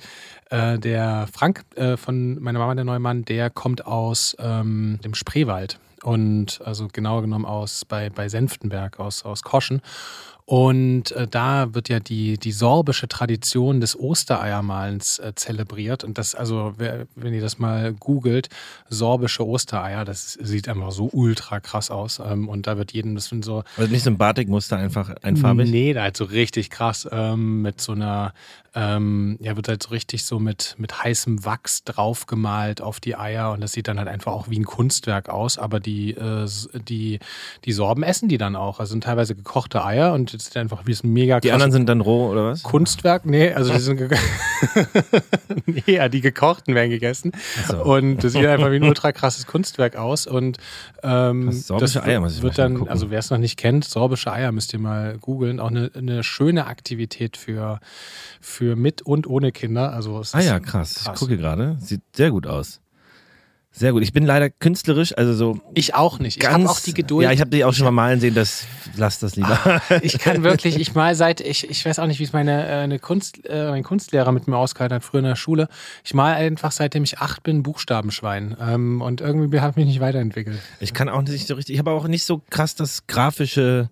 äh, 0.50 0.78
der 0.78 1.26
Frank 1.32 1.64
äh, 1.76 1.96
von 1.96 2.38
meiner 2.42 2.60
Mama, 2.60 2.76
der 2.76 2.84
neue 2.84 3.00
Mann, 3.00 3.24
der 3.24 3.50
kommt 3.50 3.86
aus 3.86 4.36
ähm, 4.40 5.00
dem 5.06 5.14
Spreewald. 5.14 5.80
Und 6.04 6.62
also 6.66 6.88
genauer 6.92 7.22
genommen 7.22 7.46
aus 7.46 7.86
bei, 7.86 8.10
bei 8.10 8.28
Senftenberg, 8.28 9.00
aus, 9.00 9.24
aus 9.24 9.44
Koschen. 9.44 9.82
Und 10.50 11.12
äh, 11.12 11.28
da 11.28 11.76
wird 11.76 11.90
ja 11.90 12.00
die, 12.00 12.40
die 12.40 12.52
sorbische 12.52 13.08
Tradition 13.08 13.82
des 13.82 13.96
Ostereiermalens 13.96 15.20
äh, 15.20 15.34
zelebriert. 15.36 16.04
Und 16.04 16.18
das, 16.18 16.34
also, 16.34 16.74
wer, 16.78 17.06
wenn 17.16 17.36
ihr 17.36 17.42
das 17.42 17.60
mal 17.60 17.94
googelt, 17.94 18.50
sorbische 18.90 19.46
Ostereier, 19.46 20.06
das 20.06 20.34
sieht 20.42 20.68
einfach 20.68 20.90
so 20.90 21.08
ultra 21.14 21.60
krass 21.60 21.92
aus. 21.92 22.18
Ähm, 22.18 22.50
und 22.50 22.66
da 22.66 22.80
wird 22.80 22.94
jedem, 22.94 23.14
das 23.14 23.26
sind 23.26 23.46
so 23.46 23.64
Also 23.78 23.92
nicht 23.92 24.02
so 24.02 24.10
ein 24.10 24.18
Batikmuster, 24.18 24.78
einfach 24.78 25.14
einfarbig. 25.22 25.70
Nee, 25.70 25.94
da 25.94 26.02
halt 26.02 26.18
so 26.18 26.24
richtig 26.24 26.72
krass 26.72 27.08
ähm, 27.12 27.62
mit 27.62 27.80
so 27.80 27.92
einer, 27.92 28.34
ähm, 28.76 29.38
ja, 29.42 29.56
wird 29.56 29.68
halt 29.68 29.84
so 29.84 29.90
richtig 29.90 30.26
so 30.26 30.40
mit, 30.40 30.76
mit 30.78 31.04
heißem 31.04 31.46
Wachs 31.46 31.84
draufgemalt 31.84 32.82
auf 32.82 33.00
die 33.00 33.16
Eier 33.16 33.52
und 33.52 33.62
das 33.62 33.72
sieht 33.72 33.88
dann 33.88 33.98
halt 33.98 34.08
einfach 34.08 34.32
auch 34.32 34.50
wie 34.50 34.60
ein 34.60 34.66
Kunstwerk 34.66 35.30
aus, 35.30 35.58
aber 35.58 35.80
die, 35.80 36.12
äh, 36.12 36.48
die, 36.88 37.20
die 37.66 37.72
Sorben 37.72 38.04
essen 38.04 38.30
die 38.30 38.38
dann 38.38 38.56
auch. 38.56 38.80
Also 38.80 38.92
sind 38.92 39.04
teilweise 39.04 39.36
gekochte 39.36 39.84
Eier 39.84 40.14
und 40.14 40.34
es 40.34 40.46
sieht 40.46 40.58
einfach 40.58 40.86
wie 40.86 40.92
es 40.92 41.04
mega 41.04 41.40
Die 41.40 41.52
anderen 41.52 41.72
sind 41.72 41.90
dann 41.90 42.02
roh 42.02 42.30
oder 42.30 42.46
was? 42.46 42.64
Kunstwerk, 42.64 43.26
nee, 43.26 43.52
also 43.52 43.74
die 43.74 43.80
sind 43.80 44.00
nee, 45.66 45.84
ja, 45.86 46.10
die 46.10 46.22
gekochten 46.22 46.76
werden 46.76 46.90
gegessen. 46.90 47.32
so. 47.68 47.84
Und 47.84 48.24
das 48.24 48.34
sieht 48.34 48.46
einfach 48.46 48.72
wie 48.72 48.78
ein 48.78 48.84
ultra 48.84 49.12
krasses 49.12 49.48
Kunstwerk 49.48 49.96
aus. 49.96 50.28
Und 50.28 50.58
ähm, 51.04 51.52
sorbische 51.52 52.00
das 52.00 52.08
Eier 52.08 52.20
muss 52.20 52.38
ich 52.38 52.42
wird 52.44 52.58
dann, 52.58 52.76
gucken. 52.76 52.92
also 52.92 53.10
wer 53.10 53.20
es 53.20 53.30
noch 53.30 53.38
nicht 53.38 53.58
kennt, 53.58 53.86
sorbische 53.86 54.32
Eier 54.32 54.52
müsst 54.52 54.74
ihr 54.74 54.80
mal 54.80 55.18
googeln. 55.18 55.60
Auch 55.60 55.70
eine, 55.70 55.92
eine 55.96 56.24
schöne 56.24 56.68
Aktivität 56.68 57.38
für, 57.38 57.80
für 58.42 58.59
mit 58.62 59.02
und 59.02 59.28
ohne 59.28 59.52
Kinder. 59.52 59.94
Also 59.94 60.22
Ah 60.32 60.42
ja, 60.42 60.60
krass. 60.60 60.98
Ich 60.98 61.04
krass. 61.06 61.20
gucke 61.20 61.38
gerade. 61.38 61.78
Sieht 61.80 62.02
sehr 62.14 62.32
gut 62.32 62.48
aus. 62.48 62.82
Sehr 63.72 63.94
gut. 63.94 64.02
Ich 64.02 64.14
bin 64.14 64.26
leider 64.26 64.50
künstlerisch, 64.50 65.16
also 65.16 65.34
so 65.34 65.62
Ich 65.76 65.94
auch 65.94 66.18
nicht. 66.18 66.38
Ich 66.44 66.50
habe 66.50 66.68
auch 66.68 66.80
die 66.80 66.94
Geduld. 66.94 67.24
Ja, 67.24 67.32
ich 67.32 67.40
habe 67.40 67.52
dich 67.52 67.64
auch 67.64 67.74
schon 67.74 67.86
mal 67.86 67.92
malen 67.92 68.20
sehen, 68.20 68.34
das 68.34 68.66
lass 68.98 69.20
das 69.20 69.36
lieber. 69.36 69.82
Ich 70.02 70.18
kann 70.18 70.44
wirklich, 70.44 70.78
ich 70.80 70.96
mal 70.96 71.14
seit, 71.14 71.40
ich, 71.40 71.70
ich 71.70 71.86
weiß 71.86 72.00
auch 72.00 72.08
nicht, 72.08 72.20
wie 72.20 72.24
es 72.24 72.34
meine 72.34 72.68
äh, 72.68 72.72
eine 72.72 72.98
Kunst, 72.98 73.46
äh, 73.48 73.70
mein 73.70 73.84
Kunstlehrer 73.84 74.32
mit 74.32 74.48
mir 74.48 74.58
ausgehalten 74.58 74.96
hat, 74.96 75.04
früher 75.04 75.20
in 75.20 75.26
der 75.28 75.36
Schule. 75.36 75.68
Ich 76.04 76.16
mal 76.16 76.34
einfach 76.34 76.72
seitdem 76.72 77.04
ich 77.04 77.20
acht 77.20 77.44
bin 77.44 77.62
Buchstabenschwein. 77.62 78.58
Ähm, 78.60 79.02
und 79.02 79.22
irgendwie 79.22 79.60
habe 79.60 79.72
ich 79.72 79.76
mich 79.78 79.86
nicht 79.86 80.00
weiterentwickelt. 80.02 80.60
Ich 80.80 80.94
kann 80.96 81.08
auch 81.08 81.22
nicht 81.22 81.48
so 81.48 81.54
richtig, 81.54 81.76
ich 81.76 81.80
habe 81.80 81.92
auch 81.92 82.08
nicht 82.08 82.24
so 82.24 82.42
krass 82.50 82.74
das 82.74 83.06
grafische, 83.06 83.90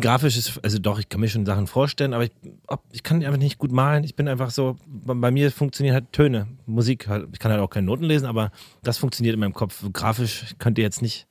grafisches, 0.00 0.58
also 0.62 0.78
doch, 0.78 0.98
ich 0.98 1.08
kann 1.08 1.20
mir 1.20 1.28
schon 1.28 1.46
Sachen 1.46 1.66
vorstellen, 1.66 2.14
aber 2.14 2.24
ich, 2.24 2.32
ob, 2.66 2.82
ich 2.92 3.02
kann 3.02 3.22
einfach 3.24 3.38
nicht 3.38 3.58
gut 3.58 3.72
malen. 3.72 4.04
Ich 4.04 4.14
bin 4.14 4.28
einfach 4.28 4.50
so, 4.50 4.76
bei, 4.86 5.14
bei 5.14 5.30
mir 5.30 5.50
funktionieren 5.52 5.94
halt 5.94 6.12
Töne, 6.12 6.48
Musik 6.66 7.08
halt. 7.08 7.28
Ich 7.32 7.38
kann 7.38 7.52
halt 7.52 7.60
auch 7.60 7.70
keine 7.70 7.86
Noten 7.86 8.04
lesen, 8.04 8.26
aber 8.26 8.50
das 8.82 8.98
funktioniert 8.98 9.34
in 9.34 9.40
meinem 9.40 9.54
Kopf. 9.54 9.84
Grafisch 9.92 10.54
könnt 10.58 10.78
ihr 10.78 10.84
jetzt 10.84 11.02
nicht, 11.02 11.26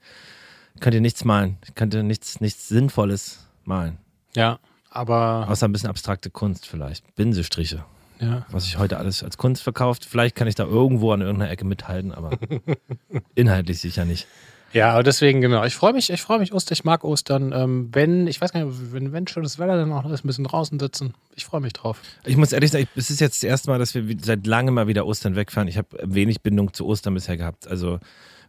könnt 0.80 0.96
ihr 0.96 1.02
nichts 1.02 1.26
malen. 1.26 1.58
Ich 1.66 1.76
könnte 1.76 2.04
nichts, 2.04 2.42
nichts 2.42 2.68
Sinnvolles 2.68 3.48
malen. 3.64 3.98
Ja, 4.36 4.60
aber 4.90 5.48
Außer 5.50 5.68
ein 5.68 5.72
bisschen 5.72 5.90
abstrakte 5.90 6.30
Kunst 6.30 6.68
vielleicht. 6.68 7.16
Binsestriche. 7.16 7.84
ja. 8.20 8.46
Was 8.50 8.66
sich 8.66 8.78
heute 8.78 8.98
alles 8.98 9.24
als 9.24 9.38
Kunst 9.38 9.64
verkauft. 9.64 10.06
Vielleicht 10.06 10.36
kann 10.36 10.48
ich 10.48 10.56
da 10.56 10.66
irgendwo 10.66 11.12
an 11.12 11.22
irgendeiner 11.22 11.52
Ecke 11.52 11.66
mithalten, 11.66 12.12
aber 12.12 12.38
inhaltlich 13.36 13.80
sicher 13.80 14.06
nicht. 14.06 14.28
Ja, 14.74 15.04
deswegen, 15.04 15.40
genau. 15.40 15.64
Ich 15.64 15.76
freue 15.76 15.94
mich, 15.94 16.10
ich 16.10 16.22
freue 16.22 16.40
mich 16.40 16.52
Ostern, 16.52 16.74
ich 16.74 16.84
mag 16.84 17.04
Ostern. 17.04 17.54
Ähm, 17.54 17.90
wenn, 17.92 18.26
ich 18.26 18.42
weiß 18.42 18.54
gar 18.54 18.66
nicht, 18.66 18.76
wenn, 18.92 19.14
wenn 19.14 19.28
schönes 19.28 19.60
Wetter 19.60 19.78
dann 19.78 19.92
auch 19.94 20.10
ist, 20.10 20.24
ein 20.24 20.28
bisschen 20.28 20.46
draußen 20.46 20.80
sitzen. 20.80 21.14
Ich 21.36 21.46
freue 21.46 21.62
mich 21.62 21.74
drauf. 21.74 22.00
Ich 22.26 22.38
muss 22.38 22.52
ehrlich 22.52 22.72
sagen, 22.72 22.88
es 22.96 23.12
ist 23.12 23.22
jetzt 23.22 23.44
das 23.44 23.48
erste 23.48 23.70
Mal, 23.70 23.78
dass 23.78 23.94
wir 23.94 24.04
seit 24.22 24.48
langem 24.48 24.74
mal 24.74 24.88
wieder 24.88 25.06
Ostern 25.06 25.36
wegfahren. 25.36 25.68
Ich 25.68 25.78
habe 25.78 25.88
wenig 26.02 26.42
Bindung 26.42 26.74
zu 26.74 26.88
Ostern 26.88 27.14
bisher 27.14 27.38
gehabt. 27.38 27.68
Also, 27.68 28.00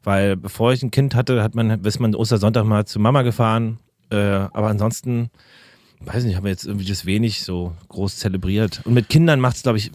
weil 0.02 0.37
bevor 0.37 0.73
ich 0.73 0.83
ein 0.83 0.90
Kind 0.90 1.14
hatte, 1.14 1.43
hat 1.43 1.54
man, 1.54 1.85
ist 1.85 2.00
man 2.00 2.14
Ostersonntag 2.14 2.64
mal 2.64 2.87
zu 2.87 2.99
Mama 2.99 3.21
gefahren. 3.21 3.78
Äh, 4.11 4.16
aber 4.16 4.69
ansonsten, 4.69 5.31
weiß 6.00 6.25
nicht, 6.25 6.37
haben 6.37 6.45
wir 6.45 6.50
jetzt 6.50 6.64
irgendwie 6.64 6.87
das 6.87 7.04
wenig 7.04 7.45
so 7.45 7.73
groß 7.88 8.16
zelebriert. 8.16 8.81
Und 8.85 8.95
mit 8.95 9.11
Kindern 9.11 9.40
macht 9.40 9.57
es, 9.57 9.62
glaube 9.62 9.76
ich, 9.76 9.90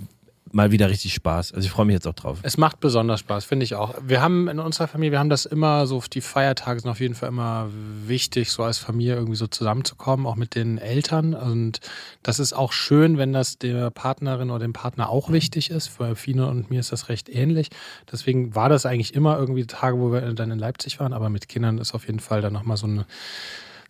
mal 0.54 0.72
wieder 0.72 0.90
richtig 0.90 1.14
Spaß. 1.14 1.54
Also 1.54 1.66
ich 1.66 1.72
freue 1.72 1.86
mich 1.86 1.94
jetzt 1.94 2.08
auch 2.08 2.14
drauf. 2.14 2.40
Es 2.44 2.58
macht 2.58 2.80
besonders 2.80 3.20
Spaß, 3.22 3.46
finde 3.46 3.64
ich 3.64 3.76
auch. 3.76 3.96
Wir 4.06 4.22
haben 4.22 4.48
in 4.48 4.60
unserer 4.60 4.88
Familie, 4.88 5.14
wir 5.14 5.20
haben 5.20 5.30
das 5.30 5.46
immer 5.46 5.88
so, 5.88 6.02
die 6.12 6.22
Feiertage 6.22 6.80
sind 6.80 6.90
auf 6.90 7.00
jeden 7.00 7.16
Fall 7.16 7.30
immer 7.30 7.70
wichtig, 8.06 8.52
so 8.52 8.64
als 8.64 8.78
Familie 8.78 9.16
irgendwie 9.16 9.36
so 9.36 9.48
zusammenzukommen, 9.48 10.26
auch 10.26 10.36
mit 10.36 10.56
den 10.56 10.78
Eltern. 10.78 11.34
Und 11.34 11.80
das 12.24 12.40
ist 12.40 12.54
auch 12.54 12.72
schön, 12.72 13.18
wenn 13.18 13.34
das 13.34 13.58
der 13.58 13.92
Partnerin 13.92 14.50
oder 14.50 14.60
dem 14.60 14.74
Partner 14.74 15.10
auch 15.10 15.32
wichtig 15.32 15.70
ist. 15.70 15.88
Für 15.88 16.16
Fine 16.16 16.48
und 16.48 16.70
mir 16.70 16.80
ist 16.80 16.92
das 16.92 17.10
recht 17.10 17.30
ähnlich. 17.30 17.70
Deswegen 18.12 18.56
war 18.56 18.70
das 18.70 18.86
eigentlich 18.86 19.14
immer 19.14 19.38
irgendwie 19.38 19.66
Tage, 19.66 20.00
wo 20.00 20.12
wir 20.12 20.22
dann 20.34 20.52
in 20.52 20.60
Leipzig 20.60 21.00
waren, 21.00 21.14
aber 21.14 21.30
mit 21.30 21.50
Kindern 21.50 21.78
ist 21.78 21.94
auf 21.94 22.08
jeden 22.08 22.20
Fall 22.20 22.42
dann 22.42 22.54
nochmal 22.54 22.78
so 22.78 22.88
eine, 22.88 23.06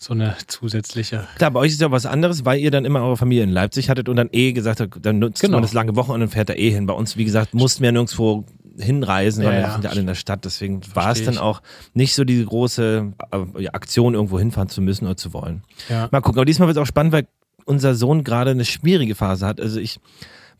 so 0.02 0.14
eine 0.14 0.36
zusätzliche. 0.48 1.28
Klar, 1.36 1.52
bei 1.52 1.60
euch 1.60 1.72
ist 1.74 1.82
ja 1.82 1.92
was 1.92 2.06
anderes, 2.06 2.46
weil 2.46 2.60
ihr 2.60 2.72
dann 2.72 2.86
immer 2.86 3.02
eure 3.04 3.18
Familie 3.18 3.44
in 3.44 3.50
Leipzig 3.50 3.90
hattet 3.90 4.08
und 4.08 4.16
dann 4.16 4.30
eh 4.32 4.54
gesagt 4.54 4.80
habt, 4.80 5.06
dann 5.06 5.20
nutzt 5.20 5.42
Genau. 5.42 5.58
man 5.58 5.62
das 5.62 5.74
lange 5.74 5.96
Wochenende 5.98 6.26
und 6.28 6.32
fährt 6.32 6.48
da 6.48 6.54
eh 6.54 6.72
hin. 6.72 6.86
Bei 6.86 6.94
uns, 6.94 7.18
wie 7.18 7.26
gesagt, 7.26 7.54
mussten 7.54 7.84
wir 7.84 7.92
nirgendwo 7.92 8.46
hinreisen, 8.78 9.44
sondern 9.44 9.62
Ja, 9.62 9.68
wir 9.68 9.74
sind 9.74 9.84
ja 9.84 9.90
alle 9.90 10.00
in 10.00 10.08
der 10.08 10.16
Stadt. 10.16 10.46
Deswegen 10.46 10.80
war 10.94 11.12
es 11.12 11.24
dann 11.26 11.38
auch 11.38 11.62
nicht 11.94 12.16
so 12.16 12.24
die 12.24 12.46
große 12.46 13.12
äh, 13.58 13.68
Aktion, 13.68 14.14
irgendwo 14.14 14.40
hinfahren 14.40 14.70
zu 14.70 14.82
müssen 14.82 15.06
oder 15.06 15.18
zu 15.18 15.34
wollen. 15.34 15.64
Ja. 15.90 16.08
Mal 16.12 16.22
gucken, 16.22 16.40
aber 16.40 16.46
diesmal 16.46 16.70
wird 16.70 16.78
es 16.78 16.82
auch 16.82 16.88
spannend, 16.88 17.12
weil 17.12 17.28
unser 17.66 17.94
Sohn 17.94 18.24
gerade 18.24 18.52
eine 18.52 18.64
schwierige 18.64 19.16
Phase 19.16 19.46
hat. 19.46 19.60
Also 19.60 19.82
ich 19.82 20.00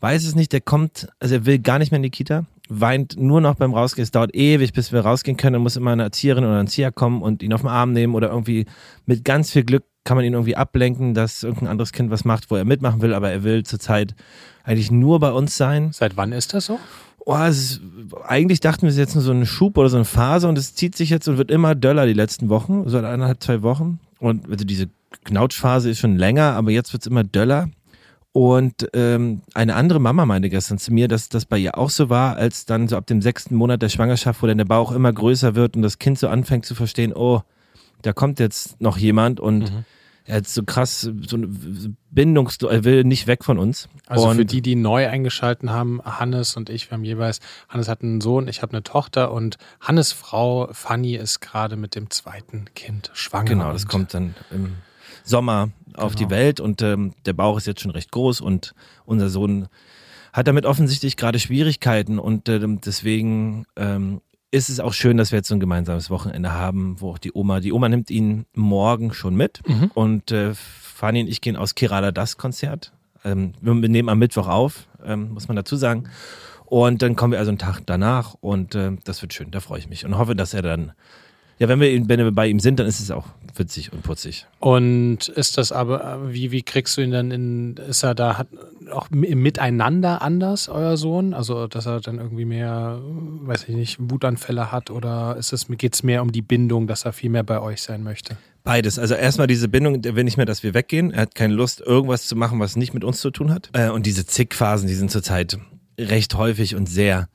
weiß 0.00 0.26
es 0.26 0.34
nicht, 0.34 0.52
der 0.52 0.60
kommt, 0.60 1.08
also 1.18 1.34
er 1.36 1.46
will 1.46 1.58
gar 1.58 1.78
nicht 1.78 1.92
mehr 1.92 1.96
in 1.96 2.02
die 2.02 2.10
Kita, 2.10 2.44
weint 2.70 3.16
nur 3.18 3.40
noch 3.40 3.56
beim 3.56 3.74
Rausgehen. 3.74 4.04
Es 4.04 4.12
dauert 4.12 4.34
ewig, 4.34 4.72
bis 4.72 4.92
wir 4.92 5.00
rausgehen 5.00 5.36
können. 5.36 5.54
Dann 5.54 5.62
muss 5.62 5.76
immer 5.76 5.90
eine 5.90 6.04
Erzieherin 6.04 6.44
oder 6.44 6.54
ein 6.54 6.66
Erzieher 6.66 6.92
kommen 6.92 7.20
und 7.20 7.42
ihn 7.42 7.52
auf 7.52 7.60
den 7.60 7.68
Arm 7.68 7.92
nehmen 7.92 8.14
oder 8.14 8.30
irgendwie 8.30 8.66
mit 9.06 9.24
ganz 9.24 9.50
viel 9.50 9.64
Glück 9.64 9.84
kann 10.04 10.16
man 10.16 10.24
ihn 10.24 10.32
irgendwie 10.32 10.56
ablenken, 10.56 11.12
dass 11.12 11.42
irgendein 11.42 11.68
anderes 11.68 11.92
Kind 11.92 12.10
was 12.10 12.24
macht, 12.24 12.50
wo 12.50 12.56
er 12.56 12.64
mitmachen 12.64 13.02
will, 13.02 13.12
aber 13.12 13.30
er 13.30 13.42
will 13.42 13.64
zurzeit 13.64 14.14
eigentlich 14.64 14.90
nur 14.90 15.20
bei 15.20 15.30
uns 15.30 15.56
sein. 15.56 15.90
Seit 15.92 16.16
wann 16.16 16.32
ist 16.32 16.54
das 16.54 16.66
so? 16.66 16.78
Oh, 17.26 17.36
ist, 17.36 17.80
eigentlich 18.26 18.60
dachten 18.60 18.82
wir, 18.82 18.88
es 18.88 18.94
ist 18.94 19.00
jetzt 19.00 19.14
nur 19.14 19.22
so 19.22 19.32
ein 19.32 19.44
Schub 19.44 19.76
oder 19.76 19.90
so 19.90 19.96
eine 19.96 20.06
Phase 20.06 20.48
und 20.48 20.56
es 20.56 20.74
zieht 20.74 20.96
sich 20.96 21.10
jetzt 21.10 21.28
und 21.28 21.36
wird 21.36 21.50
immer 21.50 21.74
döller 21.74 22.06
die 22.06 22.14
letzten 22.14 22.48
Wochen, 22.48 22.88
so 22.88 22.96
eineinhalb, 22.96 23.42
zwei 23.42 23.62
Wochen. 23.62 24.00
Und 24.18 24.50
also 24.50 24.64
diese 24.64 24.88
Knautschphase 25.24 25.90
ist 25.90 25.98
schon 25.98 26.16
länger, 26.16 26.54
aber 26.54 26.70
jetzt 26.70 26.92
wird 26.92 27.02
es 27.02 27.06
immer 27.06 27.24
döller. 27.24 27.68
Und 28.32 28.88
ähm, 28.94 29.42
eine 29.54 29.74
andere 29.74 29.98
Mama 29.98 30.24
meinte 30.24 30.50
gestern 30.50 30.78
zu 30.78 30.92
mir, 30.92 31.08
dass 31.08 31.28
das 31.28 31.46
bei 31.46 31.58
ihr 31.58 31.76
auch 31.76 31.90
so 31.90 32.10
war, 32.10 32.36
als 32.36 32.64
dann 32.64 32.86
so 32.86 32.96
ab 32.96 33.06
dem 33.06 33.22
sechsten 33.22 33.56
Monat 33.56 33.82
der 33.82 33.88
Schwangerschaft, 33.88 34.42
wo 34.42 34.46
dann 34.46 34.58
der 34.58 34.66
Bauch 34.66 34.92
immer 34.92 35.12
größer 35.12 35.56
wird 35.56 35.74
und 35.74 35.82
das 35.82 35.98
Kind 35.98 36.18
so 36.18 36.28
anfängt 36.28 36.64
zu 36.64 36.76
verstehen, 36.76 37.12
oh, 37.12 37.42
da 38.02 38.12
kommt 38.12 38.38
jetzt 38.38 38.80
noch 38.80 38.96
jemand 38.98 39.40
und 39.40 39.72
mhm. 39.72 39.84
er 40.26 40.36
hat 40.38 40.46
so 40.46 40.62
krass, 40.62 41.00
so 41.00 41.36
eine 41.36 41.48
Bindungs, 42.12 42.58
er 42.62 42.84
will 42.84 43.02
nicht 43.02 43.26
weg 43.26 43.44
von 43.44 43.58
uns. 43.58 43.88
Also 44.06 44.28
und 44.28 44.36
für 44.36 44.44
die, 44.44 44.62
die 44.62 44.76
neu 44.76 45.08
eingeschalten 45.08 45.70
haben, 45.70 46.00
Hannes 46.04 46.56
und 46.56 46.70
ich, 46.70 46.88
wir 46.88 46.98
haben 46.98 47.04
jeweils, 47.04 47.40
Hannes 47.68 47.88
hat 47.88 48.02
einen 48.02 48.20
Sohn, 48.20 48.46
ich 48.46 48.62
habe 48.62 48.72
eine 48.74 48.84
Tochter 48.84 49.32
und 49.32 49.58
Hannes 49.80 50.12
Frau 50.12 50.68
Fanny 50.72 51.16
ist 51.16 51.40
gerade 51.40 51.74
mit 51.74 51.96
dem 51.96 52.10
zweiten 52.10 52.66
Kind 52.76 53.10
schwanger. 53.12 53.50
Genau, 53.50 53.72
das 53.72 53.88
kommt 53.88 54.14
dann 54.14 54.36
im 54.52 54.76
Sommer 55.24 55.70
auf 56.00 56.14
genau. 56.14 56.28
die 56.28 56.34
Welt 56.34 56.60
und 56.60 56.82
ähm, 56.82 57.12
der 57.26 57.32
Bauch 57.32 57.56
ist 57.56 57.66
jetzt 57.66 57.80
schon 57.80 57.90
recht 57.90 58.10
groß 58.10 58.40
und 58.40 58.74
unser 59.04 59.28
Sohn 59.28 59.68
hat 60.32 60.46
damit 60.46 60.66
offensichtlich 60.66 61.16
gerade 61.16 61.38
Schwierigkeiten 61.38 62.18
und 62.18 62.48
ähm, 62.48 62.80
deswegen 62.80 63.66
ähm, 63.76 64.20
ist 64.50 64.68
es 64.68 64.80
auch 64.80 64.92
schön, 64.92 65.16
dass 65.16 65.32
wir 65.32 65.38
jetzt 65.38 65.48
so 65.48 65.54
ein 65.54 65.60
gemeinsames 65.60 66.10
Wochenende 66.10 66.52
haben, 66.52 67.00
wo 67.00 67.10
auch 67.10 67.18
die 67.18 67.32
Oma, 67.32 67.60
die 67.60 67.72
Oma 67.72 67.88
nimmt 67.88 68.10
ihn 68.10 68.46
morgen 68.54 69.12
schon 69.12 69.34
mit 69.34 69.60
mhm. 69.66 69.90
und 69.94 70.30
äh, 70.32 70.54
Fanny 70.54 71.22
und 71.22 71.28
ich 71.28 71.40
gehen 71.40 71.56
aus 71.56 71.74
Kerala 71.74 72.12
das 72.12 72.36
Konzert. 72.36 72.92
Ähm, 73.24 73.52
wir 73.60 73.74
nehmen 73.74 74.08
am 74.08 74.18
Mittwoch 74.18 74.48
auf, 74.48 74.88
ähm, 75.04 75.32
muss 75.32 75.48
man 75.48 75.56
dazu 75.56 75.76
sagen. 75.76 76.04
Und 76.66 77.02
dann 77.02 77.16
kommen 77.16 77.32
wir 77.32 77.38
also 77.40 77.50
einen 77.50 77.58
Tag 77.58 77.80
danach 77.86 78.34
und 78.40 78.74
äh, 78.74 78.92
das 79.04 79.22
wird 79.22 79.34
schön, 79.34 79.50
da 79.50 79.60
freue 79.60 79.80
ich 79.80 79.88
mich 79.88 80.04
und 80.04 80.16
hoffe, 80.16 80.36
dass 80.36 80.54
er 80.54 80.62
dann 80.62 80.92
ja, 81.60 81.68
wenn 81.68 81.78
wir, 81.78 82.08
wenn 82.08 82.18
wir 82.18 82.32
bei 82.32 82.48
ihm 82.48 82.58
sind, 82.58 82.80
dann 82.80 82.86
ist 82.86 83.00
es 83.00 83.10
auch 83.10 83.26
witzig 83.54 83.92
und 83.92 84.02
putzig. 84.02 84.46
Und 84.60 85.28
ist 85.28 85.58
das 85.58 85.72
aber, 85.72 86.32
wie, 86.32 86.52
wie 86.52 86.62
kriegst 86.62 86.96
du 86.96 87.02
ihn 87.02 87.10
dann 87.10 87.30
in, 87.30 87.76
ist 87.76 88.02
er 88.02 88.14
da, 88.14 88.38
hat 88.38 88.48
auch 88.90 89.10
Miteinander 89.10 90.22
anders, 90.22 90.70
euer 90.70 90.96
Sohn? 90.96 91.34
Also, 91.34 91.66
dass 91.66 91.84
er 91.84 92.00
dann 92.00 92.16
irgendwie 92.16 92.46
mehr, 92.46 92.98
weiß 93.02 93.68
ich 93.68 93.76
nicht, 93.76 93.98
Wutanfälle 94.00 94.72
hat 94.72 94.90
oder 94.90 95.36
ist 95.36 95.52
es, 95.52 95.66
geht 95.68 95.92
es 95.92 96.02
mehr 96.02 96.22
um 96.22 96.32
die 96.32 96.40
Bindung, 96.40 96.86
dass 96.86 97.04
er 97.04 97.12
viel 97.12 97.28
mehr 97.28 97.42
bei 97.42 97.60
euch 97.60 97.82
sein 97.82 98.02
möchte? 98.02 98.38
Beides. 98.64 98.98
Also 98.98 99.14
erstmal 99.14 99.46
diese 99.46 99.68
Bindung, 99.68 100.00
der 100.00 100.16
will 100.16 100.24
nicht 100.24 100.38
mehr, 100.38 100.46
dass 100.46 100.62
wir 100.62 100.72
weggehen. 100.72 101.10
Er 101.10 101.22
hat 101.22 101.34
keine 101.34 101.52
Lust, 101.52 101.82
irgendwas 101.82 102.26
zu 102.26 102.36
machen, 102.36 102.58
was 102.58 102.76
nicht 102.76 102.94
mit 102.94 103.04
uns 103.04 103.20
zu 103.20 103.30
tun 103.30 103.52
hat. 103.52 103.68
Äh, 103.74 103.90
und 103.90 104.06
diese 104.06 104.24
Zickphasen, 104.24 104.88
die 104.88 104.94
sind 104.94 105.10
zurzeit 105.10 105.58
recht 105.98 106.34
häufig 106.36 106.74
und 106.74 106.88
sehr, 106.88 107.28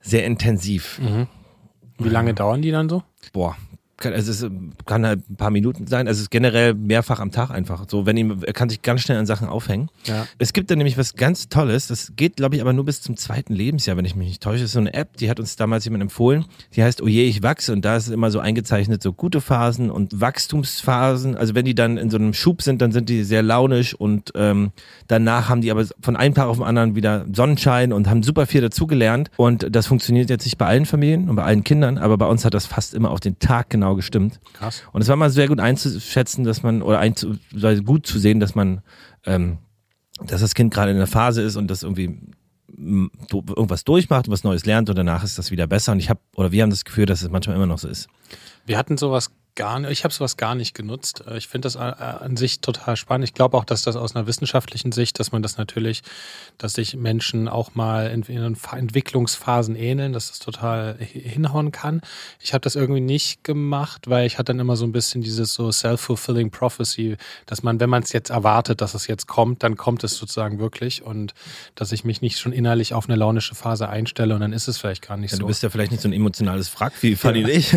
sehr 0.00 0.24
intensiv. 0.24 1.00
Mhm. 1.00 1.26
Wie 1.98 2.08
lange 2.08 2.32
dauern 2.32 2.62
die 2.62 2.70
dann 2.70 2.88
so? 2.88 3.02
Boah, 3.32 3.56
kann, 4.02 4.12
also 4.12 4.30
es 4.30 4.50
kann 4.84 5.06
halt 5.06 5.30
ein 5.30 5.36
paar 5.36 5.50
Minuten 5.50 5.86
sein. 5.86 6.06
Also 6.06 6.18
es 6.18 6.22
ist 6.24 6.30
generell 6.30 6.74
mehrfach 6.74 7.20
am 7.20 7.30
Tag 7.30 7.50
einfach. 7.50 7.86
So, 7.88 8.04
wenn 8.04 8.16
ihm, 8.16 8.42
er 8.44 8.52
kann 8.52 8.68
sich 8.68 8.82
ganz 8.82 9.00
schnell 9.00 9.18
an 9.18 9.26
Sachen 9.26 9.48
aufhängen. 9.48 9.88
Ja. 10.04 10.26
Es 10.38 10.52
gibt 10.52 10.70
da 10.70 10.76
nämlich 10.76 10.98
was 10.98 11.14
ganz 11.14 11.48
Tolles. 11.48 11.86
Das 11.86 12.12
geht, 12.16 12.36
glaube 12.36 12.56
ich, 12.56 12.60
aber 12.60 12.72
nur 12.72 12.84
bis 12.84 13.00
zum 13.00 13.16
zweiten 13.16 13.54
Lebensjahr, 13.54 13.96
wenn 13.96 14.04
ich 14.04 14.14
mich 14.14 14.28
nicht 14.28 14.42
täusche. 14.42 14.60
Das 14.60 14.70
ist 14.70 14.72
so 14.72 14.80
eine 14.80 14.92
App, 14.92 15.16
die 15.16 15.30
hat 15.30 15.40
uns 15.40 15.56
damals 15.56 15.84
jemand 15.84 16.02
empfohlen. 16.02 16.44
Die 16.74 16.82
heißt 16.82 17.00
Oje, 17.00 17.22
ich 17.22 17.42
wachse. 17.42 17.72
Und 17.72 17.84
da 17.84 17.96
ist 17.96 18.08
immer 18.08 18.30
so 18.30 18.40
eingezeichnet, 18.40 19.02
so 19.02 19.12
gute 19.12 19.40
Phasen 19.40 19.90
und 19.90 20.20
Wachstumsphasen. 20.20 21.36
Also 21.36 21.54
wenn 21.54 21.64
die 21.64 21.74
dann 21.74 21.96
in 21.96 22.10
so 22.10 22.18
einem 22.18 22.34
Schub 22.34 22.62
sind, 22.62 22.82
dann 22.82 22.92
sind 22.92 23.08
die 23.08 23.22
sehr 23.22 23.42
launisch 23.42 23.94
und 23.94 24.32
ähm, 24.34 24.72
danach 25.06 25.48
haben 25.48 25.60
die 25.60 25.70
aber 25.70 25.86
von 26.00 26.16
einem 26.16 26.34
Tag 26.34 26.46
auf 26.46 26.56
den 26.56 26.66
anderen 26.66 26.96
wieder 26.96 27.24
Sonnenschein 27.32 27.92
und 27.92 28.10
haben 28.10 28.22
super 28.22 28.46
viel 28.46 28.60
dazugelernt. 28.60 29.30
Und 29.36 29.74
das 29.74 29.86
funktioniert 29.86 30.28
jetzt 30.28 30.44
nicht 30.44 30.58
bei 30.58 30.66
allen 30.66 30.86
Familien 30.86 31.28
und 31.28 31.36
bei 31.36 31.44
allen 31.44 31.64
Kindern, 31.64 31.98
aber 31.98 32.18
bei 32.18 32.26
uns 32.26 32.44
hat 32.44 32.54
das 32.54 32.66
fast 32.66 32.94
immer 32.94 33.10
auf 33.10 33.20
den 33.20 33.38
Tag 33.38 33.70
genau 33.70 33.91
genau 33.92 33.96
gestimmt. 33.96 34.40
Krass. 34.54 34.82
Und 34.92 35.02
es 35.02 35.08
war 35.08 35.16
mal 35.16 35.30
sehr 35.30 35.48
gut 35.48 35.60
einzuschätzen, 35.60 36.44
dass 36.44 36.62
man, 36.62 36.82
oder 36.82 36.98
einzu, 36.98 37.36
gut 37.84 38.06
zu 38.06 38.18
sehen, 38.18 38.40
dass 38.40 38.54
man, 38.54 38.82
ähm, 39.24 39.58
dass 40.24 40.40
das 40.40 40.54
Kind 40.54 40.72
gerade 40.72 40.90
in 40.90 40.98
der 40.98 41.06
Phase 41.06 41.42
ist 41.42 41.56
und 41.56 41.68
das 41.68 41.82
irgendwie 41.82 42.18
irgendwas 42.78 43.84
durchmacht, 43.84 44.30
was 44.30 44.44
Neues 44.44 44.64
lernt 44.64 44.88
und 44.88 44.96
danach 44.96 45.22
ist 45.24 45.38
das 45.38 45.50
wieder 45.50 45.66
besser. 45.66 45.92
Und 45.92 45.98
ich 45.98 46.08
habe, 46.08 46.20
oder 46.34 46.52
wir 46.52 46.62
haben 46.62 46.70
das 46.70 46.84
Gefühl, 46.84 47.06
dass 47.06 47.22
es 47.22 47.30
manchmal 47.30 47.56
immer 47.56 47.66
noch 47.66 47.78
so 47.78 47.88
ist. 47.88 48.08
Wir 48.66 48.78
hatten 48.78 48.96
sowas 48.96 49.30
gar 49.54 49.78
nicht, 49.80 49.90
ich 49.90 50.04
habe 50.04 50.14
sowas 50.14 50.36
gar 50.36 50.54
nicht 50.54 50.74
genutzt. 50.74 51.24
Äh, 51.26 51.36
ich 51.36 51.48
finde 51.48 51.66
das 51.66 51.76
äh, 51.76 51.78
an 51.78 52.36
sich 52.36 52.60
total 52.60 52.96
spannend. 52.96 53.24
Ich 53.24 53.34
glaube 53.34 53.56
auch, 53.56 53.64
dass 53.64 53.82
das 53.82 53.96
aus 53.96 54.16
einer 54.16 54.26
wissenschaftlichen 54.26 54.92
Sicht, 54.92 55.18
dass 55.20 55.32
man 55.32 55.42
das 55.42 55.58
natürlich, 55.58 56.02
dass 56.58 56.74
sich 56.74 56.96
Menschen 56.96 57.48
auch 57.48 57.74
mal 57.74 58.10
in, 58.10 58.22
in 58.22 58.56
Entwicklungsphasen 58.70 59.76
ähneln, 59.76 60.12
dass 60.12 60.28
das 60.28 60.38
total 60.38 60.96
hinhauen 60.98 61.72
kann. 61.72 62.00
Ich 62.40 62.54
habe 62.54 62.62
das 62.62 62.76
irgendwie 62.76 63.00
nicht 63.00 63.44
gemacht, 63.44 64.08
weil 64.08 64.26
ich 64.26 64.38
hatte 64.38 64.52
dann 64.52 64.60
immer 64.60 64.76
so 64.76 64.84
ein 64.84 64.92
bisschen 64.92 65.22
dieses 65.22 65.54
so 65.54 65.70
self-fulfilling 65.70 66.50
prophecy, 66.50 67.16
dass 67.46 67.62
man, 67.62 67.80
wenn 67.80 67.90
man 67.90 68.02
es 68.02 68.12
jetzt 68.12 68.30
erwartet, 68.30 68.80
dass 68.80 68.94
es 68.94 69.06
jetzt 69.06 69.26
kommt, 69.26 69.62
dann 69.62 69.76
kommt 69.76 70.04
es 70.04 70.16
sozusagen 70.16 70.58
wirklich 70.58 71.02
und 71.02 71.34
dass 71.74 71.92
ich 71.92 72.04
mich 72.04 72.22
nicht 72.22 72.38
schon 72.38 72.52
innerlich 72.52 72.94
auf 72.94 73.08
eine 73.08 73.16
launische 73.16 73.54
Phase 73.54 73.88
einstelle 73.88 74.34
und 74.34 74.40
dann 74.40 74.52
ist 74.52 74.68
es 74.68 74.78
vielleicht 74.78 75.06
gar 75.06 75.16
nicht 75.16 75.32
ja, 75.32 75.36
so. 75.36 75.42
Du 75.42 75.46
bist 75.48 75.62
ja 75.62 75.70
vielleicht 75.70 75.90
nicht 75.90 76.02
so 76.02 76.08
ein 76.08 76.12
emotionales 76.12 76.72
Wrack 76.78 76.92
wie 77.00 77.16
Fanny 77.16 77.40
ja. 77.40 77.48
ich. 77.48 77.74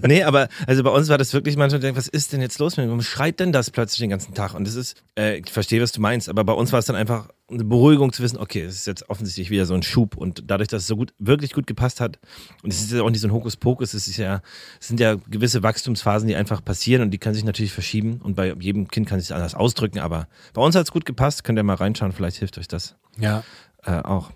nee, 0.02 0.22
aber 0.22 0.39
also 0.66 0.82
bei 0.82 0.90
uns 0.90 1.08
war 1.08 1.18
das 1.18 1.32
wirklich 1.32 1.56
manchmal, 1.56 1.96
was 1.96 2.08
ist 2.08 2.32
denn 2.32 2.40
jetzt 2.40 2.58
los 2.58 2.76
mit 2.76 2.86
mir? 2.86 2.90
Warum 2.90 3.02
schreit 3.02 3.40
denn 3.40 3.52
das 3.52 3.70
plötzlich 3.70 4.00
den 4.00 4.10
ganzen 4.10 4.34
Tag? 4.34 4.54
Und 4.54 4.66
das 4.66 4.74
ist, 4.74 5.02
äh, 5.18 5.38
ich 5.38 5.50
verstehe, 5.50 5.80
was 5.82 5.92
du 5.92 6.00
meinst, 6.00 6.28
aber 6.28 6.44
bei 6.44 6.52
uns 6.52 6.72
war 6.72 6.78
es 6.78 6.86
dann 6.86 6.96
einfach 6.96 7.28
eine 7.50 7.64
Beruhigung 7.64 8.12
zu 8.12 8.22
wissen, 8.22 8.38
okay, 8.38 8.62
es 8.62 8.76
ist 8.76 8.86
jetzt 8.86 9.10
offensichtlich 9.10 9.50
wieder 9.50 9.66
so 9.66 9.74
ein 9.74 9.82
Schub 9.82 10.16
und 10.16 10.44
dadurch, 10.46 10.68
dass 10.68 10.82
es 10.82 10.88
so 10.88 10.96
gut, 10.96 11.12
wirklich 11.18 11.52
gut 11.52 11.66
gepasst 11.66 12.00
hat 12.00 12.18
und 12.62 12.72
es 12.72 12.80
ist 12.80 12.92
ja 12.92 13.02
auch 13.02 13.10
nicht 13.10 13.20
so 13.20 13.28
ein 13.28 13.32
Hokuspokus, 13.32 13.92
es 13.94 14.06
ist 14.06 14.16
ja, 14.16 14.42
es 14.80 14.88
sind 14.88 15.00
ja 15.00 15.16
gewisse 15.28 15.62
Wachstumsphasen, 15.62 16.28
die 16.28 16.36
einfach 16.36 16.64
passieren 16.64 17.02
und 17.02 17.10
die 17.10 17.18
können 17.18 17.34
sich 17.34 17.44
natürlich 17.44 17.72
verschieben 17.72 18.20
und 18.22 18.36
bei 18.36 18.54
jedem 18.58 18.88
Kind 18.88 19.08
kann 19.08 19.20
sich 19.20 19.34
anders 19.34 19.54
ausdrücken, 19.54 19.98
aber 19.98 20.28
bei 20.54 20.62
uns 20.62 20.76
hat 20.76 20.84
es 20.84 20.92
gut 20.92 21.04
gepasst, 21.04 21.42
könnt 21.44 21.58
ihr 21.58 21.64
mal 21.64 21.74
reinschauen, 21.74 22.12
vielleicht 22.12 22.36
hilft 22.36 22.56
euch 22.58 22.68
das. 22.68 22.94
Ja. 23.18 23.42
Äh, 23.84 24.00
auch. 24.02 24.30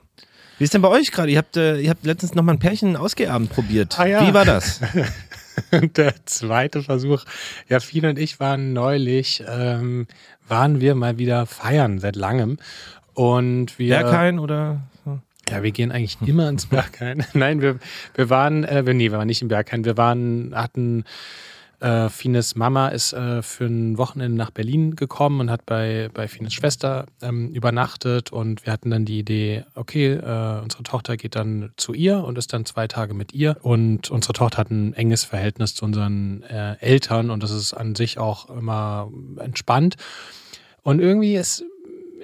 Wie 0.58 0.64
ist 0.64 0.72
denn 0.72 0.82
bei 0.82 0.88
euch 0.88 1.10
gerade? 1.10 1.32
Ihr 1.32 1.38
habt, 1.38 1.56
äh, 1.56 1.80
ihr 1.80 1.90
habt 1.90 2.04
letztens 2.04 2.34
noch 2.34 2.42
mal 2.42 2.52
ein 2.52 2.58
Pärchen 2.58 2.96
Ausgehabend 2.96 3.50
probiert. 3.50 3.98
Ah, 3.98 4.06
ja. 4.06 4.26
Wie 4.26 4.34
war 4.34 4.44
das? 4.44 4.80
der 5.96 6.14
zweite 6.26 6.82
Versuch. 6.82 7.24
Ja, 7.68 7.80
Fien 7.80 8.06
und 8.06 8.18
ich 8.18 8.40
waren 8.40 8.72
neulich, 8.72 9.42
ähm, 9.46 10.06
waren 10.46 10.80
wir 10.80 10.94
mal 10.94 11.18
wieder 11.18 11.46
feiern 11.46 11.98
seit 11.98 12.16
langem. 12.16 12.58
Und 13.14 13.78
wir. 13.78 13.98
Berghain 13.98 14.38
oder? 14.38 14.82
Ja, 15.50 15.62
wir 15.62 15.72
gehen 15.72 15.92
eigentlich 15.92 16.16
immer 16.26 16.48
ins 16.48 16.66
Berghain. 16.66 17.24
Nein, 17.34 17.60
wir, 17.60 17.78
wir 18.14 18.30
waren, 18.30 18.64
äh, 18.64 18.82
nee, 18.82 19.10
wir 19.10 19.18
waren 19.18 19.26
nicht 19.26 19.42
im 19.42 19.48
Berghain. 19.48 19.84
Wir 19.84 19.96
waren, 19.96 20.54
hatten 20.54 21.04
äh, 21.80 22.08
Fines 22.08 22.54
Mama 22.54 22.88
ist 22.88 23.12
äh, 23.12 23.42
für 23.42 23.66
ein 23.66 23.98
Wochenende 23.98 24.36
nach 24.36 24.50
Berlin 24.50 24.96
gekommen 24.96 25.40
und 25.40 25.50
hat 25.50 25.66
bei, 25.66 26.10
bei 26.12 26.28
Fines 26.28 26.54
Schwester 26.54 27.06
ähm, 27.22 27.50
übernachtet. 27.52 28.32
Und 28.32 28.64
wir 28.64 28.72
hatten 28.72 28.90
dann 28.90 29.04
die 29.04 29.18
Idee, 29.18 29.64
okay, 29.74 30.14
äh, 30.14 30.60
unsere 30.62 30.82
Tochter 30.82 31.16
geht 31.16 31.36
dann 31.36 31.70
zu 31.76 31.92
ihr 31.92 32.24
und 32.24 32.38
ist 32.38 32.52
dann 32.52 32.64
zwei 32.64 32.88
Tage 32.88 33.14
mit 33.14 33.34
ihr. 33.34 33.56
Und 33.62 34.10
unsere 34.10 34.32
Tochter 34.32 34.58
hat 34.58 34.70
ein 34.70 34.94
enges 34.94 35.24
Verhältnis 35.24 35.74
zu 35.74 35.84
unseren 35.84 36.42
äh, 36.44 36.76
Eltern. 36.80 37.30
Und 37.30 37.42
das 37.42 37.50
ist 37.50 37.74
an 37.74 37.94
sich 37.94 38.18
auch 38.18 38.50
immer 38.50 39.10
entspannt. 39.38 39.96
Und 40.82 41.00
irgendwie 41.00 41.34
ist 41.34 41.64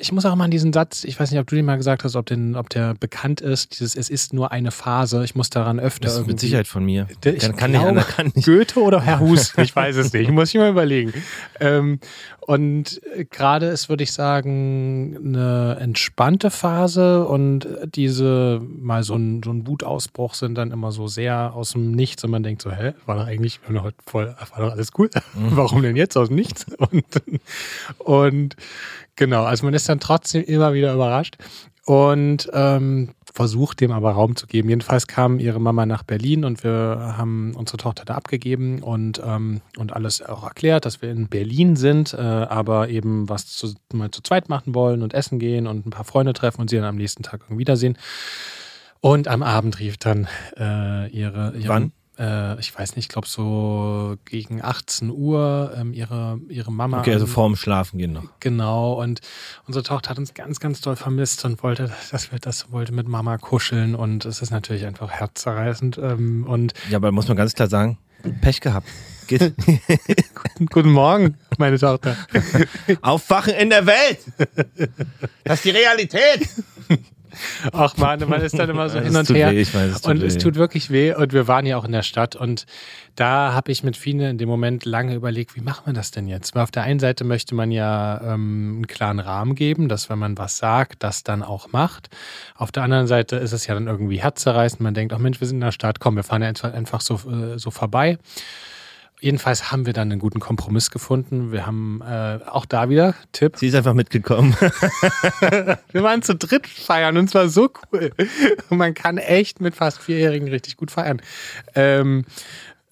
ich 0.00 0.12
muss 0.12 0.24
auch 0.24 0.34
mal 0.34 0.44
an 0.44 0.50
diesen 0.50 0.72
Satz, 0.72 1.04
ich 1.04 1.20
weiß 1.20 1.30
nicht, 1.30 1.40
ob 1.40 1.46
du 1.46 1.56
den 1.56 1.64
mal 1.64 1.76
gesagt 1.76 2.04
hast, 2.04 2.16
ob, 2.16 2.26
den, 2.26 2.56
ob 2.56 2.70
der 2.70 2.94
bekannt 2.94 3.40
ist, 3.40 3.78
dieses 3.78 3.94
Es 3.96 4.08
ist 4.08 4.32
nur 4.32 4.50
eine 4.50 4.70
Phase. 4.70 5.22
Ich 5.24 5.34
muss 5.34 5.50
daran 5.50 5.78
öfter. 5.78 6.06
Das 6.06 6.16
ist 6.16 6.26
mit 6.26 6.40
Sicherheit 6.40 6.66
von 6.66 6.84
mir. 6.84 7.06
Der, 7.22 7.34
ich 7.34 7.40
kann, 7.56 7.72
glaube, 7.72 7.92
nicht, 7.94 8.08
kann 8.08 8.32
nicht. 8.34 8.46
Goethe 8.46 8.80
oder 8.80 9.00
Herr 9.02 9.20
Hus, 9.20 9.52
ich 9.58 9.74
weiß 9.76 9.96
es 9.96 10.12
nicht, 10.12 10.30
muss 10.30 10.48
ich 10.50 10.56
mal 10.56 10.70
überlegen. 10.70 11.12
Ähm, 11.60 12.00
und 12.40 13.00
gerade 13.30 13.66
ist, 13.66 13.88
würde 13.88 14.02
ich 14.02 14.12
sagen, 14.12 15.16
eine 15.22 15.76
entspannte 15.78 16.50
Phase 16.50 17.26
und 17.26 17.68
diese 17.94 18.60
mal 18.62 19.02
so 19.02 19.14
ein, 19.14 19.42
so 19.44 19.52
ein 19.52 19.66
Wutausbruch 19.66 20.34
sind 20.34 20.56
dann 20.56 20.72
immer 20.72 20.90
so 20.90 21.06
sehr 21.06 21.54
aus 21.54 21.72
dem 21.72 21.92
Nichts 21.92 22.24
und 22.24 22.30
man 22.30 22.42
denkt 22.42 22.62
so, 22.62 22.72
hä, 22.72 22.94
war 23.06 23.16
doch 23.16 23.26
eigentlich 23.26 23.60
war 23.68 23.82
doch 23.82 23.92
voll, 24.04 24.34
war 24.54 24.66
doch 24.66 24.72
alles 24.72 24.90
cool. 24.98 25.10
Mhm. 25.34 25.48
Warum 25.56 25.82
denn 25.82 25.96
jetzt 25.96 26.16
aus 26.16 26.28
dem 26.28 26.36
Nichts? 26.36 26.66
Und, 26.78 27.04
und 27.98 28.56
Genau, 29.16 29.44
also 29.44 29.64
man 29.64 29.74
ist 29.74 29.88
dann 29.88 30.00
trotzdem 30.00 30.44
immer 30.44 30.72
wieder 30.72 30.94
überrascht 30.94 31.36
und 31.84 32.48
ähm, 32.52 33.14
versucht 33.32 33.80
dem 33.80 33.92
aber 33.92 34.12
Raum 34.12 34.36
zu 34.36 34.46
geben. 34.46 34.68
Jedenfalls 34.68 35.06
kam 35.06 35.38
ihre 35.38 35.60
Mama 35.60 35.86
nach 35.86 36.02
Berlin 36.02 36.44
und 36.44 36.62
wir 36.62 37.14
haben 37.16 37.54
unsere 37.54 37.78
Tochter 37.78 38.04
da 38.04 38.14
abgegeben 38.14 38.82
und, 38.82 39.20
ähm, 39.24 39.60
und 39.76 39.92
alles 39.92 40.22
auch 40.22 40.44
erklärt, 40.44 40.84
dass 40.84 41.02
wir 41.02 41.10
in 41.10 41.28
Berlin 41.28 41.76
sind, 41.76 42.14
äh, 42.14 42.18
aber 42.18 42.88
eben 42.88 43.28
was 43.28 43.46
zu, 43.46 43.74
mal 43.92 44.10
zu 44.10 44.22
zweit 44.22 44.48
machen 44.48 44.74
wollen 44.74 45.02
und 45.02 45.14
essen 45.14 45.38
gehen 45.38 45.66
und 45.66 45.86
ein 45.86 45.90
paar 45.90 46.04
Freunde 46.04 46.32
treffen 46.32 46.60
und 46.60 46.70
sie 46.70 46.76
dann 46.76 46.84
am 46.84 46.96
nächsten 46.96 47.22
Tag 47.22 47.42
wiedersehen. 47.48 47.96
Und 49.00 49.28
am 49.28 49.42
Abend 49.42 49.80
rief 49.80 49.96
dann 49.96 50.28
äh, 50.58 51.08
ihre, 51.08 51.54
ihre 51.56 51.68
Wann? 51.68 51.92
Äh, 52.20 52.60
ich 52.60 52.76
weiß 52.78 52.96
nicht, 52.96 53.06
ich 53.06 53.08
glaube 53.08 53.26
so 53.26 54.16
gegen 54.26 54.62
18 54.62 55.10
Uhr 55.10 55.72
ähm, 55.76 55.92
ihre, 55.94 56.38
ihre 56.48 56.70
Mama. 56.70 57.00
Okay, 57.00 57.14
also 57.14 57.26
vorm 57.26 57.56
Schlafen 57.56 57.98
gehen 57.98 58.12
noch. 58.12 58.24
Genau, 58.40 58.92
und 58.92 59.20
unsere 59.66 59.82
Tochter 59.82 60.10
hat 60.10 60.18
uns 60.18 60.34
ganz, 60.34 60.60
ganz 60.60 60.80
doll 60.82 60.96
vermisst 60.96 61.44
und 61.44 61.62
wollte, 61.62 61.90
dass 62.10 62.30
wir 62.30 62.38
das 62.38 62.70
wollte 62.70 62.92
mit 62.92 63.08
Mama 63.08 63.38
kuscheln 63.38 63.94
und 63.94 64.26
es 64.26 64.42
ist 64.42 64.50
natürlich 64.50 64.84
einfach 64.84 65.10
herzzerreißend. 65.10 65.98
Ähm, 65.98 66.46
und 66.46 66.74
Ja, 66.90 66.98
aber 66.98 67.10
muss 67.10 67.26
man 67.26 67.36
ganz 67.36 67.54
klar 67.54 67.68
sagen, 67.68 67.98
Pech 68.42 68.60
gehabt. 68.60 68.86
Guten, 69.30 70.66
guten 70.66 70.90
Morgen, 70.90 71.36
meine 71.56 71.78
Tochter. 71.78 72.16
Aufwachen 73.00 73.54
in 73.54 73.70
der 73.70 73.86
Welt! 73.86 74.18
Das 75.44 75.58
ist 75.58 75.66
die 75.66 75.70
Realität! 75.70 76.48
Ach 77.72 77.96
man, 77.96 78.20
man 78.28 78.40
ist 78.40 78.58
dann 78.58 78.68
immer 78.70 78.88
so 78.88 78.98
Es 79.00 79.06
hin 79.06 79.16
und 79.16 79.28
her. 79.30 79.50
weh, 79.52 79.60
weiß, 79.60 79.74
es 79.96 80.00
und 80.02 80.22
es 80.22 80.34
weh. 80.34 80.38
tut 80.38 80.54
wirklich 80.56 80.90
weh. 80.90 81.14
Und 81.14 81.32
wir 81.32 81.46
waren 81.48 81.66
ja 81.66 81.76
auch 81.76 81.84
in 81.84 81.92
der 81.92 82.02
Stadt. 82.02 82.36
Und 82.36 82.66
da 83.16 83.52
habe 83.52 83.70
ich 83.72 83.82
mit 83.82 83.96
Fine 83.96 84.30
in 84.30 84.38
dem 84.38 84.48
Moment 84.48 84.84
lange 84.84 85.14
überlegt, 85.14 85.56
wie 85.56 85.60
machen 85.60 85.82
wir 85.86 85.92
das 85.92 86.10
denn 86.10 86.26
jetzt? 86.28 86.54
Weil 86.54 86.62
auf 86.62 86.70
der 86.70 86.82
einen 86.84 87.00
Seite 87.00 87.24
möchte 87.24 87.54
man 87.54 87.70
ja 87.70 88.20
ähm, 88.22 88.72
einen 88.76 88.86
klaren 88.86 89.18
Rahmen 89.20 89.54
geben, 89.54 89.88
dass 89.88 90.08
wenn 90.10 90.18
man 90.18 90.38
was 90.38 90.58
sagt, 90.58 91.02
das 91.02 91.22
dann 91.22 91.42
auch 91.42 91.72
macht. 91.72 92.08
Auf 92.56 92.72
der 92.72 92.82
anderen 92.82 93.06
Seite 93.06 93.36
ist 93.36 93.52
es 93.52 93.66
ja 93.66 93.74
dann 93.74 93.86
irgendwie 93.86 94.20
herzzerreißend. 94.22 94.80
Man 94.80 94.94
denkt, 94.94 95.12
ach 95.12 95.18
Mensch, 95.18 95.40
wir 95.40 95.46
sind 95.46 95.56
in 95.58 95.60
der 95.62 95.72
Stadt, 95.72 96.00
komm, 96.00 96.16
wir 96.16 96.22
fahren 96.24 96.42
ja 96.42 96.48
einfach- 96.48 96.72
einfach 96.72 97.00
so, 97.00 97.14
äh, 97.30 97.58
so 97.58 97.70
vorbei. 97.70 98.18
Jedenfalls 99.20 99.70
haben 99.70 99.84
wir 99.84 99.92
dann 99.92 100.10
einen 100.10 100.18
guten 100.18 100.40
Kompromiss 100.40 100.90
gefunden. 100.90 101.52
Wir 101.52 101.66
haben 101.66 102.00
äh, 102.02 102.38
auch 102.46 102.64
da 102.64 102.88
wieder 102.88 103.14
Tipp. 103.32 103.56
Sie 103.56 103.68
ist 103.68 103.74
einfach 103.74 103.92
mitgekommen. 103.92 104.56
Wir 105.92 106.02
waren 106.02 106.22
zu 106.22 106.34
dritt 106.34 106.66
feiern 106.66 107.18
und 107.18 107.26
es 107.26 107.34
war 107.34 107.48
so 107.48 107.70
cool. 107.92 108.12
Und 108.70 108.78
man 108.78 108.94
kann 108.94 109.18
echt 109.18 109.60
mit 109.60 109.74
fast 109.74 110.00
Vierjährigen 110.00 110.48
richtig 110.48 110.78
gut 110.78 110.90
feiern. 110.90 111.20
Ähm, 111.74 112.24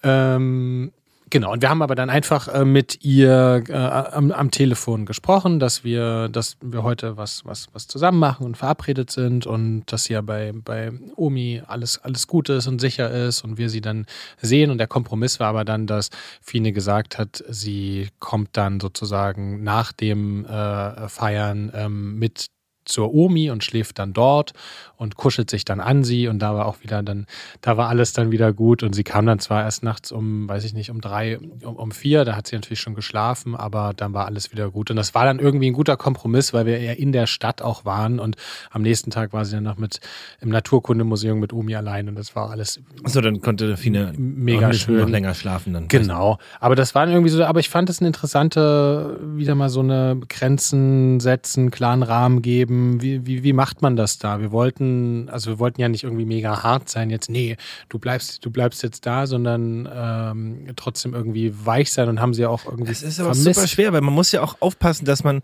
ähm, 0.02 0.92
genau, 1.30 1.52
und 1.52 1.62
wir 1.62 1.68
haben 1.68 1.82
aber 1.82 1.94
dann 1.94 2.11
einfach 2.11 2.49
äh, 2.49 2.64
mit 2.64 3.04
ihr 3.04 3.64
äh, 3.68 3.73
am, 3.73 4.32
am 4.32 4.50
Telefon 4.50 5.06
gesprochen, 5.06 5.58
dass 5.58 5.85
wir, 5.85 6.28
dass 6.28 6.56
wir 6.61 6.82
heute 6.82 7.16
was, 7.16 7.44
was, 7.44 7.68
was 7.73 7.87
zusammen 7.87 8.18
machen 8.18 8.47
und 8.47 8.56
verabredet 8.56 9.11
sind 9.11 9.47
und 9.47 9.85
dass 9.87 10.08
ja 10.08 10.20
bei, 10.20 10.52
bei 10.52 10.92
Omi 11.16 11.62
alles, 11.66 11.99
alles 11.99 12.26
gut 12.26 12.49
ist 12.49 12.66
und 12.66 12.80
sicher 12.80 13.11
ist 13.11 13.42
und 13.42 13.58
wir 13.58 13.70
sie 13.70 13.80
dann 13.80 14.06
sehen. 14.40 14.70
Und 14.70 14.78
der 14.78 14.87
Kompromiss 14.87 15.40
war 15.40 15.49
aber 15.49 15.64
dann, 15.64 15.87
dass 15.87 16.11
Fine 16.40 16.73
gesagt 16.73 17.18
hat, 17.18 17.44
sie 17.49 18.08
kommt 18.18 18.56
dann 18.56 18.80
sozusagen 18.80 19.62
nach 19.62 19.92
dem 19.92 20.44
äh, 20.44 21.08
Feiern 21.08 21.70
ähm, 21.75 22.18
mit 22.18 22.47
zur 22.88 23.14
Omi 23.14 23.50
und 23.50 23.64
schläft 23.64 23.99
dann 23.99 24.12
dort 24.12 24.52
und 24.97 25.16
kuschelt 25.16 25.50
sich 25.50 25.64
dann 25.64 25.80
an 25.80 26.04
sie 26.04 26.28
und 26.28 26.40
da 26.40 26.54
war 26.54 26.66
auch 26.66 26.83
wieder 26.83 27.02
dann, 27.02 27.26
da 27.61 27.76
war 27.76 27.88
alles 27.88 28.12
dann 28.12 28.30
wieder 28.30 28.52
gut 28.52 28.83
und 28.83 28.95
sie 28.95 29.04
kam 29.04 29.26
dann 29.26 29.38
zwar 29.38 29.62
erst 29.62 29.83
nachts 29.83 30.12
um, 30.12 30.49
weiß 30.49 30.64
ich 30.64 30.75
nicht, 30.75 30.90
um 30.90 31.00
drei, 31.00 31.38
um, 31.38 31.76
um 31.76 31.92
vier, 31.92 32.25
da 32.25 32.37
hat 32.37 32.47
sie 32.47 32.57
natürlich 32.57 32.80
schon 32.80 32.95
geschlafen, 32.95 33.54
aber 33.54 33.92
dann 33.97 34.12
war 34.12 34.26
alles 34.26 34.52
wieder 34.52 34.71
gut 34.71 34.90
und 34.90 34.97
das 34.97 35.14
war 35.14 35.25
dann 35.25 35.38
irgendwie 35.38 35.71
ein 35.71 35.75
guter 35.75 35.97
Kompromiss, 35.97 36.52
weil 36.52 36.66
wir 36.66 36.80
ja 36.80 36.92
in 36.92 37.12
der 37.12 37.26
Stadt 37.26 37.62
auch 37.62 37.85
waren 37.85 38.18
und 38.18 38.37
am 38.71 38.83
nächsten 38.83 39.11
Tag 39.11 39.33
war 39.33 39.45
sie 39.45 39.52
dann 39.52 39.64
noch 39.64 39.78
mit 39.78 40.00
im 40.40 40.49
Naturkundemuseum 40.49 41.38
mit 41.38 41.52
Omi 41.52 41.76
allein 41.76 42.09
und 42.09 42.18
das 42.18 42.35
war 42.35 42.50
alles 42.50 42.80
So, 43.04 43.21
dann 43.21 43.40
konnte 43.40 43.76
Fine 43.76 44.12
Mega 44.16 44.73
schön. 44.73 44.99
noch 44.99 45.09
länger 45.09 45.35
schlafen 45.35 45.73
dann. 45.73 45.88
Genau. 45.88 46.38
Aber 46.61 46.75
das 46.75 46.95
war 46.95 47.09
irgendwie 47.09 47.30
so, 47.30 47.45
aber 47.45 47.61
ich 47.61 47.68
fand 47.68 47.90
es 47.90 48.00
eine 48.00 48.09
interessante, 48.09 49.18
wieder 49.23 49.54
mal 49.54 49.68
so 49.68 49.80
eine 49.80 50.21
Grenzen 50.28 51.21
setzen, 51.21 51.71
klaren 51.71 52.02
Rahmen 52.02 52.42
geben. 52.42 52.77
Wie, 53.00 53.26
wie, 53.26 53.42
wie 53.42 53.52
macht 53.52 53.82
man 53.82 53.97
das 53.97 54.18
da? 54.18 54.40
Wir 54.40 54.52
wollten, 54.52 55.28
also 55.28 55.50
wir 55.50 55.58
wollten 55.58 55.80
ja 55.80 55.88
nicht 55.88 56.04
irgendwie 56.04 56.25
mega 56.25 56.62
hart 56.62 56.88
sein, 56.88 57.11
jetzt, 57.11 57.30
nee, 57.30 57.56
du 57.88 57.99
bleibst, 57.99 58.44
du 58.44 58.50
bleibst 58.50 58.82
jetzt 58.82 59.06
da, 59.06 59.26
sondern 59.26 59.88
ähm, 59.92 60.66
trotzdem 60.76 61.14
irgendwie 61.14 61.52
weich 61.64 61.92
sein 61.92 62.08
und 62.08 62.20
haben 62.20 62.35
sie 62.35 62.47
auch 62.47 62.64
irgendwie 62.64 62.92
Es 62.92 63.02
ist 63.02 63.20
aber 63.20 63.35
vermisst. 63.35 63.56
super 63.56 63.68
schwer, 63.68 63.92
weil 63.92 64.00
man 64.00 64.14
muss 64.14 64.32
ja 64.32 64.42
auch 64.42 64.56
aufpassen, 64.61 65.04
dass 65.04 65.25
man 65.25 65.42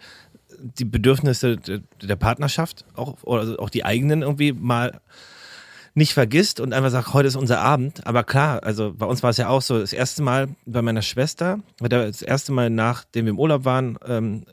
die 0.58 0.84
Bedürfnisse 0.84 1.56
der, 1.56 2.16
Partnerschaft, 2.16 2.84
auch, 2.94 3.22
oder 3.22 3.40
also 3.40 3.58
auch 3.58 3.70
die 3.70 3.84
eigenen 3.84 4.22
irgendwie 4.22 4.52
mal 4.52 5.00
nicht 5.94 6.12
vergisst 6.14 6.58
und 6.58 6.72
einfach 6.72 6.90
sagt, 6.90 7.14
heute 7.14 7.28
ist 7.28 7.36
unser 7.36 7.60
Abend. 7.60 8.06
Aber 8.06 8.24
klar, 8.24 8.62
also 8.64 8.92
bei 8.92 9.06
uns 9.06 9.22
war 9.22 9.30
es 9.30 9.36
ja 9.36 9.48
auch 9.48 9.62
so, 9.62 9.78
das 9.78 9.92
erste 9.92 10.22
Mal 10.22 10.48
bei 10.66 10.82
meiner 10.82 11.02
Schwester, 11.02 11.60
das 11.78 12.22
erste 12.22 12.52
Mal 12.52 12.70
nachdem 12.70 13.26
wir 13.26 13.30
im 13.30 13.38
Urlaub 13.38 13.64
waren, 13.64 13.98
ähm, 14.06 14.44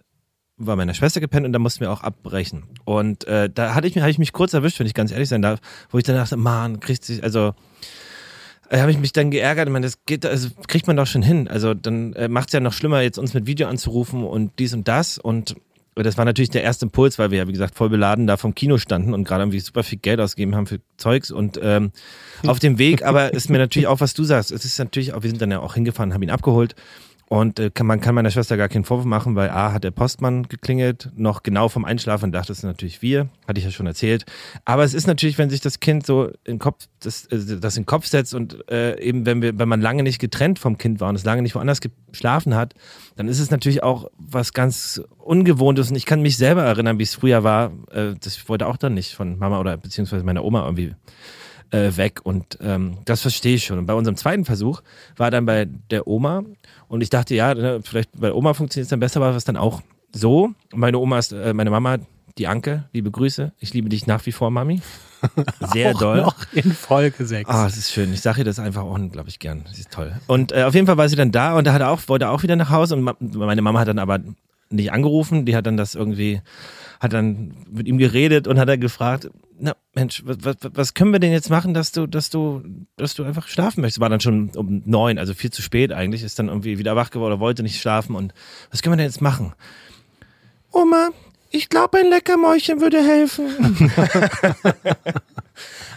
war 0.66 0.76
meine 0.76 0.94
Schwester 0.94 1.20
gepennt 1.20 1.46
und 1.46 1.54
da 1.54 1.60
mussten 1.60 1.82
wir 1.82 1.92
auch 1.92 2.02
abbrechen. 2.02 2.64
Und 2.86 3.26
äh, 3.26 3.50
da 3.54 3.74
hatte 3.76 3.88
ich, 3.88 3.96
mich- 3.96 4.02
hatte 4.02 4.12
ich 4.12 4.20
mich 4.20 4.34
kurz 4.34 4.54
erwischt, 4.54 4.80
wenn 4.80 4.88
ich 4.88 4.94
ganz 4.94 5.12
ehrlich 5.12 5.30
sein 5.30 5.42
darf, 5.42 5.60
wo 5.90 5.98
ich 5.98 6.04
dann 6.04 6.16
dachte, 6.16 6.38
man, 6.38 6.80
kriegt 6.80 7.04
sich, 7.06 7.24
also 7.24 7.54
äh, 8.70 8.80
habe 8.80 8.92
ich 8.92 8.98
mich 9.00 9.12
dann 9.14 9.32
geärgert. 9.32 9.68
Ich 9.68 9.74
meine, 9.74 9.86
das 9.86 10.06
geht, 10.06 10.26
also 10.26 10.50
kriegt 10.68 10.88
man 10.88 10.96
doch 10.96 11.08
schon 11.08 11.22
hin. 11.22 11.48
Also 11.48 11.74
dann 11.74 12.14
äh, 12.14 12.28
macht 12.28 12.50
es 12.50 12.54
ja 12.54 12.60
noch 12.60 12.74
schlimmer, 12.74 13.02
jetzt 13.02 13.18
uns 13.18 13.34
mit 13.34 13.46
Video 13.48 13.68
anzurufen 13.68 14.24
und 14.24 14.52
dies 14.60 14.74
und 14.74 14.88
das. 14.88 15.18
Und 15.18 15.56
das 15.96 16.18
war 16.18 16.24
natürlich 16.24 16.50
der 16.50 16.64
erste 16.64 16.86
Impuls, 16.86 17.20
weil 17.20 17.32
wir 17.32 17.40
ja, 17.40 17.48
wie 17.50 17.52
gesagt, 17.52 17.76
voll 17.76 17.90
beladen 17.90 18.26
da 18.26 18.38
vom 18.38 18.56
Kino 18.56 18.78
standen 18.78 19.14
und 19.14 19.26
gerade 19.26 19.44
irgendwie 19.44 19.60
super 19.60 19.84
viel 19.84 20.00
Geld 20.00 20.22
ausgegeben 20.22 20.56
haben 20.56 20.66
für 20.66 20.80
Zeugs. 20.96 21.32
Und 21.32 21.60
ähm, 21.62 21.92
auf 22.48 22.60
dem 22.60 22.78
Weg, 22.78 23.04
aber 23.04 23.34
ist 23.34 23.50
mir 23.50 23.58
natürlich 23.58 23.88
auch, 23.88 24.00
was 24.00 24.14
du 24.14 24.24
sagst, 24.24 24.52
es 24.52 24.64
ist 24.64 24.80
natürlich 24.80 25.14
auch, 25.14 25.22
wir 25.24 25.30
sind 25.30 25.42
dann 25.42 25.52
ja 25.52 25.60
auch 25.60 25.74
hingefahren, 25.74 26.14
haben 26.14 26.24
ihn 26.24 26.30
abgeholt. 26.32 26.76
Und 27.32 27.62
äh, 27.62 27.70
kann, 27.70 27.88
man 27.88 28.02
kann 28.02 28.14
meiner 28.14 28.30
Schwester 28.30 28.58
gar 28.58 28.68
keinen 28.68 28.84
Vorwurf 28.84 29.06
machen, 29.06 29.38
weil 29.38 29.52
A 29.52 29.72
hat 29.72 29.86
der 29.86 29.92
Postmann 29.92 30.50
geklingelt, 30.50 31.12
noch 31.16 31.44
genau 31.44 31.70
vom 31.70 31.86
Einschlafen 31.86 32.34
dachte 32.34 32.52
es 32.52 32.62
natürlich 32.62 33.02
wir, 33.02 33.30
hatte 33.48 33.58
ich 33.58 33.64
ja 33.64 33.72
schon 33.72 33.88
erzählt. 33.88 34.26
Aber 34.66 34.84
es 34.84 34.94
ist 34.94 35.08
natürlich, 35.08 35.38
wenn 35.38 35.50
sich 35.50 35.62
das 35.62 35.80
Kind 35.80 36.06
so 36.06 36.30
in 36.44 36.60
Kopf, 36.60 36.88
das, 37.00 37.28
äh, 37.28 37.58
das 37.62 37.78
in 37.78 37.84
den 37.84 37.86
Kopf 37.86 38.08
setzt 38.08 38.36
und 38.36 38.70
äh, 38.70 39.00
eben 39.00 39.26
wenn 39.26 39.42
wir, 39.42 39.58
wenn 39.58 39.70
man 39.70 39.80
lange 39.80 40.04
nicht 40.04 40.20
getrennt 40.20 40.60
vom 40.60 40.78
Kind 40.78 41.00
war 41.00 41.08
und 41.08 41.16
es 41.16 41.24
lange 41.24 41.42
nicht 41.42 41.56
woanders 41.56 41.80
geschlafen 41.80 42.54
hat, 42.54 42.74
dann 43.16 43.30
ist 43.30 43.40
es 43.40 43.50
natürlich 43.50 43.82
auch 43.82 44.12
was 44.18 44.52
ganz 44.52 45.02
Ungewohntes. 45.18 45.90
Und 45.90 45.96
ich 45.96 46.06
kann 46.06 46.22
mich 46.22 46.36
selber 46.36 46.64
erinnern, 46.64 47.00
wie 47.00 47.04
es 47.04 47.16
früher 47.16 47.46
war. 47.46 47.72
Äh, 47.92 48.16
das 48.22 48.50
wollte 48.50 48.68
auch 48.68 48.76
dann 48.76 48.94
nicht 48.94 49.14
von 49.16 49.40
Mama 49.40 49.62
oder 49.62 49.78
beziehungsweise 49.78 50.26
meiner 50.26 50.44
Oma 50.44 50.66
irgendwie 50.66 50.96
äh, 51.72 51.96
weg. 51.98 52.22
Und 52.24 52.58
ähm, 52.62 52.98
das 53.06 53.22
verstehe 53.22 53.56
ich 53.56 53.66
schon. 53.66 53.80
Und 53.80 53.86
bei 53.86 53.94
unserem 53.94 54.16
zweiten 54.16 54.46
Versuch 54.46 54.82
war 55.18 55.32
dann 55.32 55.46
bei 55.46 55.66
der 55.66 56.08
Oma 56.08 56.44
und 56.88 57.02
ich 57.02 57.10
dachte, 57.10 57.36
ja, 57.36 57.54
ne, 57.54 57.80
vielleicht 57.84 58.10
bei 58.20 58.32
Oma 58.34 58.54
funktioniert 58.54 58.86
es 58.86 58.90
dann 58.90 59.00
besser, 59.00 59.22
war 59.22 59.36
es 59.36 59.46
dann 59.46 59.58
auch 59.58 59.82
so. 60.12 60.52
Meine 60.74 61.00
Oma 61.00 61.20
ist, 61.20 61.32
äh, 61.32 61.54
meine 61.54 61.70
Mama, 61.70 61.98
die 62.38 62.48
Anke, 62.48 62.86
liebe 62.94 63.12
Grüße. 63.12 63.54
Ich 63.60 63.74
liebe 63.74 63.90
dich 63.90 64.08
nach 64.08 64.26
wie 64.26 64.32
vor, 64.32 64.52
Mami. 64.52 64.82
Sehr 65.74 65.92
auch 65.96 66.00
doll. 66.00 66.22
noch 66.22 66.36
in 66.54 66.72
Folge 66.72 67.26
6. 67.26 67.50
Ah, 67.50 67.68
es 67.68 67.78
ist 67.78 67.92
schön. 67.92 68.14
Ich 68.14 68.22
sage 68.22 68.40
ihr 68.40 68.46
das 68.46 68.60
einfach 68.60 68.84
auch 68.84 68.94
unglaublich 68.94 69.40
gern. 69.40 69.66
Sie 69.72 69.82
ist 69.82 69.92
toll. 69.92 70.14
Und 70.28 70.52
äh, 70.52 70.64
auf 70.64 70.74
jeden 70.74 70.88
Fall 70.88 70.98
war 70.98 71.10
sie 71.10 71.16
dann 71.16 71.32
da 71.32 71.58
und 71.58 71.68
da 71.68 71.74
hat 71.74 71.82
er 71.82 71.90
auch, 71.90 72.02
wollte 72.08 72.30
auch 72.30 72.44
wieder 72.44 72.56
nach 72.56 72.70
Hause 72.70 72.96
und 72.96 73.04
ma 73.04 73.16
meine 73.20 73.62
Mama 73.62 73.80
hat 73.80 73.88
dann 73.88 74.00
aber 74.00 74.20
nicht 74.70 74.92
angerufen. 74.92 75.46
Die 75.46 75.56
hat 75.56 75.66
dann 75.66 75.78
das 75.78 75.96
irgendwie, 75.96 76.42
hat 77.00 77.14
dann 77.14 77.54
mit 77.70 77.88
ihm 77.88 77.98
geredet 77.98 78.48
und 78.48 78.60
hat 78.60 78.70
dann 78.70 78.80
gefragt, 78.80 79.30
na 79.62 79.76
Mensch, 79.94 80.24
was, 80.26 80.58
was, 80.74 80.94
können 80.94 81.12
wir 81.12 81.20
denn 81.20 81.32
jetzt 81.32 81.50
machen, 81.50 81.74
dass 81.74 81.92
du, 81.92 82.08
dass 82.08 82.30
du, 82.30 82.64
dass 82.98 83.14
du 83.14 83.24
einfach 83.24 83.48
schlafen 83.48 83.82
möchtest? 83.82 84.00
War 84.00 84.10
dann 84.10 84.20
schon 84.20 84.50
um 84.56 84.82
neun, 84.86 85.18
also 85.20 85.34
viel 85.34 85.52
zu 85.52 85.62
spät 85.62 85.94
eigentlich, 85.94 86.24
ist 86.24 86.40
dann 86.40 86.48
irgendwie 86.48 86.80
wieder 86.80 86.96
wach 86.96 87.12
geworden, 87.12 87.40
wollte 87.40 87.62
nicht 87.62 87.80
schlafen 87.80 88.16
und 88.16 88.34
was 88.72 88.82
können 88.82 88.94
wir 88.94 88.98
denn 88.98 89.06
jetzt 89.06 89.22
machen? 89.22 89.54
Oma, 90.72 91.10
ich 91.52 91.70
glaube, 91.70 92.00
ein 92.00 92.10
Leckermäulchen 92.10 92.82
würde 92.82 93.04
helfen. 93.04 93.92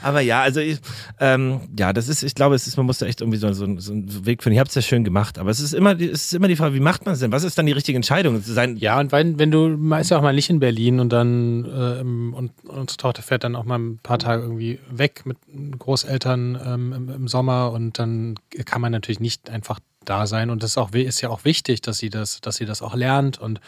Aber 0.05 0.21
ja, 0.21 0.43
also 0.43 0.61
ich, 0.61 0.79
ähm, 1.19 1.61
ja, 1.79 1.93
das 1.93 2.09
ist, 2.09 2.23
ich 2.23 2.35
glaube, 2.35 2.55
es 2.55 2.67
ist, 2.67 2.77
man 2.77 2.87
muss 2.87 2.99
da 2.99 3.07
echt 3.07 3.21
irgendwie 3.21 3.38
so, 3.38 3.53
so, 3.53 3.67
so 3.79 3.93
einen 3.93 4.27
Weg 4.27 4.43
finden. 4.43 4.55
Ihr 4.57 4.61
habt 4.61 4.69
es 4.69 4.75
ja 4.75 4.83
schön 4.83 5.05
gemacht, 5.05 5.38
aber 5.38 5.51
es 5.51 5.61
ist 5.61 5.73
immer, 5.73 5.99
es 5.99 6.27
ist 6.27 6.35
immer 6.35 6.49
die 6.49 6.57
Frage, 6.57 6.75
wie 6.75 6.81
macht 6.81 7.05
man 7.07 7.14
es 7.14 7.21
denn? 7.21 7.33
Was 7.33 7.45
ist 7.45 7.57
dann 7.59 7.67
die 7.67 7.73
richtige 7.73 7.97
Entscheidung? 7.97 8.40
Sein, 8.43 8.77
Ja, 8.77 9.01
und 9.01 9.12
wenn, 9.12 9.38
wenn 9.38 9.51
du, 9.51 9.69
man 9.69 10.01
ist 10.01 10.11
ja 10.11 10.19
auch 10.19 10.23
mal 10.23 10.35
nicht 10.35 10.51
in 10.51 10.61
Berlin 10.61 11.01
und 11.01 11.11
dann, 11.12 11.64
äh, 11.64 12.01
im- 12.01 12.35
und 12.35 12.53
unsere 12.64 12.97
Tochter 12.97 13.23
fährt 13.23 13.45
dann 13.45 13.57
auch 13.57 13.64
mal 13.64 13.79
ein 13.79 13.99
paar 14.03 14.19
Tage 14.19 14.43
irgendwie 14.43 14.79
weg 14.90 15.23
mit 15.25 15.38
Großeltern 15.79 16.59
ähm, 16.64 16.93
im, 16.93 17.09
im 17.09 17.29
Sommer 17.29 17.73
und 17.73 17.99
dann 17.99 18.35
kann 18.64 18.81
man 18.81 18.93
natürlich 18.93 19.21
nicht 19.21 19.51
einfach 19.51 19.81
da 20.05 20.27
sein 20.27 20.51
und 20.51 20.62
das 20.62 20.73
ist 20.73 20.79
auch, 20.79 20.93
ist 20.93 21.21
ja 21.23 21.31
auch 21.31 21.45
wichtig, 21.45 21.81
dass 21.81 21.99
sie 21.99 22.11
das, 22.11 22.40
dass 22.40 22.57
sie 22.57 22.67
das 22.67 22.83
auch 22.83 22.95
lernt 22.95 23.38
und 23.38 23.61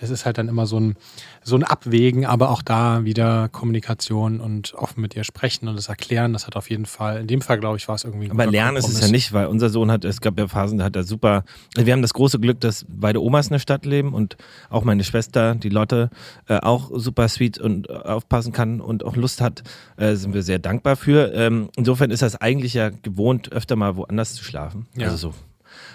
es 0.00 0.10
ist 0.10 0.26
halt 0.26 0.38
dann 0.38 0.48
immer 0.48 0.66
so 0.66 0.78
ein, 0.78 0.96
so 1.42 1.56
ein 1.56 1.64
Abwägen, 1.64 2.26
aber 2.26 2.50
auch 2.50 2.62
da 2.62 3.04
wieder 3.04 3.48
Kommunikation 3.48 4.40
und 4.40 4.74
offen 4.74 5.00
mit 5.00 5.14
ihr 5.14 5.24
sprechen 5.24 5.68
und 5.68 5.76
das 5.76 5.88
erklären, 5.88 6.32
das 6.32 6.46
hat 6.46 6.56
auf 6.56 6.68
jeden 6.70 6.86
Fall, 6.86 7.20
in 7.20 7.26
dem 7.26 7.40
Fall 7.40 7.58
glaube 7.58 7.76
ich, 7.76 7.86
war 7.88 7.94
es 7.94 8.04
irgendwie 8.04 8.26
ein 8.26 8.32
aber 8.32 8.46
lernen 8.46 8.76
ist 8.76 8.84
es 8.84 8.94
ja 8.94 9.00
Kompromiss. 9.00 9.12
nicht, 9.12 9.32
weil 9.32 9.46
unser 9.46 9.70
Sohn 9.70 9.90
hat, 9.90 10.04
es 10.04 10.20
gab 10.20 10.38
ja 10.38 10.48
Phasen, 10.48 10.78
da 10.78 10.84
hat 10.84 10.96
er 10.96 11.04
super, 11.04 11.44
wir 11.76 11.92
haben 11.92 12.02
das 12.02 12.14
große 12.14 12.38
Glück, 12.40 12.60
dass 12.60 12.84
beide 12.88 13.22
Omas 13.22 13.46
in 13.46 13.52
der 13.52 13.60
Stadt 13.60 13.86
leben 13.86 14.14
und 14.14 14.36
auch 14.68 14.84
meine 14.84 15.04
Schwester, 15.04 15.54
die 15.54 15.68
Lotte, 15.68 16.10
äh, 16.48 16.58
auch 16.58 16.90
super 16.94 17.28
sweet 17.28 17.58
und 17.58 17.88
äh, 17.88 17.92
aufpassen 17.92 18.52
kann 18.52 18.80
und 18.80 19.04
auch 19.04 19.16
Lust 19.16 19.40
hat, 19.40 19.62
äh, 19.96 20.14
sind 20.14 20.34
wir 20.34 20.42
sehr 20.42 20.58
dankbar 20.58 20.96
für. 20.96 21.32
Ähm, 21.34 21.70
insofern 21.76 22.10
ist 22.10 22.22
das 22.22 22.36
eigentlich 22.36 22.74
ja 22.74 22.90
gewohnt, 22.90 23.52
öfter 23.52 23.76
mal 23.76 23.96
woanders 23.96 24.34
zu 24.34 24.44
schlafen. 24.44 24.86
Ja. 24.96 25.06
Also 25.06 25.16
so 25.16 25.34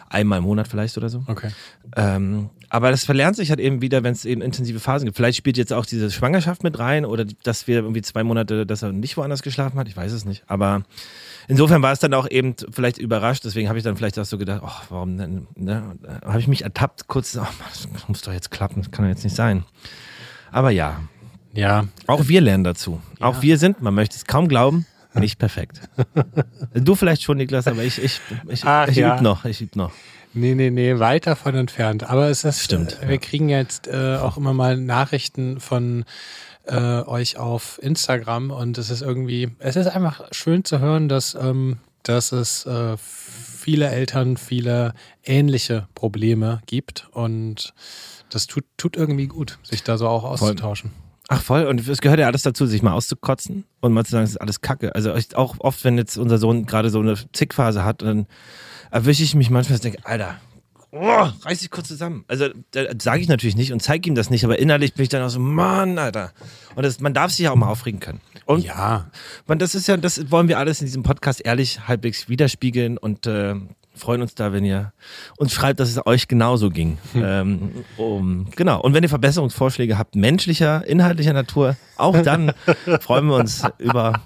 einmal 0.09 0.39
im 0.39 0.45
Monat 0.45 0.67
vielleicht 0.67 0.97
oder 0.97 1.09
so. 1.09 1.23
Okay. 1.27 1.51
Ähm, 1.95 2.49
Aber 2.69 2.91
das 2.91 3.03
verlernt 3.03 3.35
sich 3.35 3.49
halt 3.49 3.59
eben 3.59 3.81
wieder, 3.81 4.03
wenn 4.03 4.13
es 4.13 4.25
eben 4.25 4.41
intensive 4.41 4.79
Phasen 4.79 5.05
gibt. 5.05 5.17
Vielleicht 5.17 5.37
spielt 5.37 5.57
jetzt 5.57 5.73
auch 5.73 5.85
diese 5.85 6.11
Schwangerschaft 6.11 6.63
mit 6.63 6.77
rein 6.77 7.03
oder 7.03 7.25
dass 7.43 7.67
wir 7.67 7.77
irgendwie 7.77 8.03
zwei 8.03 8.23
Monate, 8.23 8.65
dass 8.65 8.83
er 8.83 8.91
nicht 8.91 9.17
woanders 9.17 9.41
geschlafen 9.41 9.79
hat. 9.79 9.87
Ich 9.87 9.97
weiß 9.97 10.11
es 10.11 10.23
nicht. 10.23 10.43
Aber 10.47 10.83
insofern 11.47 11.81
war 11.81 11.91
es 11.91 11.99
dann 11.99 12.13
auch 12.13 12.29
eben 12.29 12.55
vielleicht 12.71 12.99
überrascht. 12.99 13.43
Deswegen 13.43 13.69
habe 13.69 13.79
ich 13.79 13.83
dann 13.83 13.97
vielleicht 13.97 14.19
auch 14.19 14.25
so 14.25 14.37
gedacht, 14.37 14.61
oh, 14.63 14.85
warum 14.89 15.17
denn? 15.17 15.47
Ne? 15.55 15.97
Habe 16.23 16.39
ich 16.39 16.47
mich 16.47 16.63
ertappt, 16.63 17.07
kurz, 17.07 17.35
oh, 17.35 17.47
das 17.69 18.07
muss 18.07 18.21
doch 18.21 18.33
jetzt 18.33 18.51
klappen, 18.51 18.81
das 18.81 18.91
kann 18.91 19.05
doch 19.05 19.09
jetzt 19.09 19.23
nicht 19.23 19.35
sein. 19.35 19.63
Aber 20.51 20.69
ja. 20.69 21.01
Ja. 21.53 21.85
Auch 22.05 22.27
wir 22.27 22.41
lernen 22.41 22.63
dazu. 22.63 23.01
Ja. 23.19 23.25
Auch 23.25 23.41
wir 23.41 23.57
sind, 23.57 23.81
man 23.81 23.95
möchte 23.95 24.15
es 24.15 24.25
kaum 24.25 24.47
glauben, 24.47 24.85
nicht 25.15 25.39
perfekt. 25.39 25.81
du 26.73 26.95
vielleicht 26.95 27.23
schon, 27.23 27.37
Niklas, 27.37 27.67
aber 27.67 27.83
ich, 27.83 28.01
ich, 28.01 28.21
ich, 28.47 28.63
Ach, 28.63 28.87
ich 28.87 28.97
ja. 28.97 29.15
übe 29.15 29.23
noch, 29.23 29.43
ich 29.45 29.59
übe 29.59 29.77
noch. 29.77 29.91
Nee, 30.33 30.53
nee, 30.53 30.69
nee, 30.69 30.99
weit 30.99 31.27
davon 31.27 31.55
entfernt. 31.55 32.03
Aber 32.03 32.29
es 32.29 32.43
ist, 32.43 32.61
Stimmt, 32.61 32.99
äh, 33.01 33.07
wir 33.07 33.15
ja. 33.15 33.21
kriegen 33.21 33.49
jetzt 33.49 33.87
äh, 33.87 34.17
auch 34.17 34.37
immer 34.37 34.53
mal 34.53 34.77
Nachrichten 34.77 35.59
von 35.59 36.05
äh, 36.65 37.01
euch 37.01 37.37
auf 37.37 37.79
Instagram 37.81 38.51
und 38.51 38.77
es 38.77 38.89
ist 38.89 39.01
irgendwie, 39.01 39.49
es 39.59 39.75
ist 39.75 39.87
einfach 39.87 40.27
schön 40.31 40.63
zu 40.63 40.79
hören, 40.79 41.09
dass, 41.09 41.35
ähm, 41.35 41.77
dass 42.03 42.31
es 42.31 42.65
äh, 42.65 42.95
viele 42.97 43.89
Eltern 43.89 44.37
viele 44.37 44.93
ähnliche 45.23 45.87
Probleme 45.95 46.61
gibt 46.67 47.07
und 47.11 47.73
das 48.29 48.45
tut, 48.45 48.65
tut 48.77 48.95
irgendwie 48.95 49.27
gut, 49.27 49.57
sich 49.63 49.83
da 49.83 49.97
so 49.97 50.07
auch 50.07 50.23
auszutauschen. 50.23 50.91
Voll. 50.91 51.08
Ach 51.31 51.43
voll, 51.43 51.65
und 51.65 51.87
es 51.87 52.01
gehört 52.01 52.19
ja 52.19 52.25
alles 52.25 52.41
dazu, 52.41 52.65
sich 52.65 52.81
mal 52.81 52.93
auszukotzen 52.93 53.63
und 53.81 53.93
mal 53.93 54.03
zu 54.03 54.11
sagen, 54.11 54.23
es 54.23 54.31
ist 54.31 54.41
alles 54.41 54.61
Kacke. 54.61 54.95
Also 54.95 55.13
auch 55.35 55.57
oft, 55.59 55.83
wenn 55.83 55.95
jetzt 55.95 56.17
unser 56.17 56.39
Sohn 56.39 56.65
gerade 56.65 56.89
so 56.89 56.99
eine 56.99 57.15
Zickphase 57.33 57.85
hat, 57.85 58.01
dann 58.01 58.25
erwische 58.89 59.21
ich 59.21 59.35
mich 59.35 59.51
manchmal 59.51 59.75
und 59.75 59.83
denke, 59.83 59.99
Alter, 60.05 60.37
oh, 60.91 61.27
reiß 61.43 61.59
dich 61.59 61.69
kurz 61.69 61.87
zusammen. 61.87 62.25
Also 62.27 62.47
sage 62.99 63.21
ich 63.21 63.27
natürlich 63.27 63.55
nicht 63.55 63.71
und 63.71 63.79
zeige 63.79 64.09
ihm 64.09 64.15
das 64.15 64.31
nicht, 64.31 64.43
aber 64.43 64.57
innerlich 64.57 64.95
bin 64.95 65.03
ich 65.03 65.09
dann 65.09 65.21
auch 65.21 65.29
so, 65.29 65.39
Mann, 65.39 65.99
Alter. 65.99 66.31
Und 66.73 66.83
das, 66.83 66.99
man 66.99 67.13
darf 67.13 67.29
sich 67.29 67.41
ja 67.41 67.51
auch 67.51 67.55
mal 67.55 67.69
aufregen 67.69 67.99
können. 67.99 68.21
Und 68.45 68.65
ja. 68.65 69.11
Man, 69.45 69.59
das 69.59 69.75
ist 69.75 69.87
ja, 69.87 69.97
das 69.97 70.31
wollen 70.31 70.47
wir 70.47 70.57
alles 70.57 70.81
in 70.81 70.87
diesem 70.87 71.03
Podcast 71.03 71.45
ehrlich 71.45 71.87
halbwegs 71.87 72.27
widerspiegeln 72.27 72.97
und 72.97 73.27
äh, 73.27 73.53
freuen 73.99 74.21
uns 74.21 74.35
da, 74.35 74.51
wenn 74.53 74.65
ihr 74.65 74.93
uns 75.37 75.53
schreibt, 75.53 75.79
dass 75.79 75.89
es 75.89 76.05
euch 76.05 76.27
genauso 76.27 76.69
ging. 76.69 76.97
Hm. 77.13 77.23
Ähm, 77.23 77.71
um, 77.97 78.47
genau. 78.55 78.81
Und 78.81 78.93
wenn 78.93 79.03
ihr 79.03 79.09
Verbesserungsvorschläge 79.09 79.97
habt, 79.97 80.15
menschlicher, 80.15 80.85
inhaltlicher 80.87 81.33
Natur, 81.33 81.75
auch 81.97 82.19
dann 82.21 82.53
freuen 83.01 83.27
wir 83.27 83.35
uns 83.35 83.63
über 83.77 84.21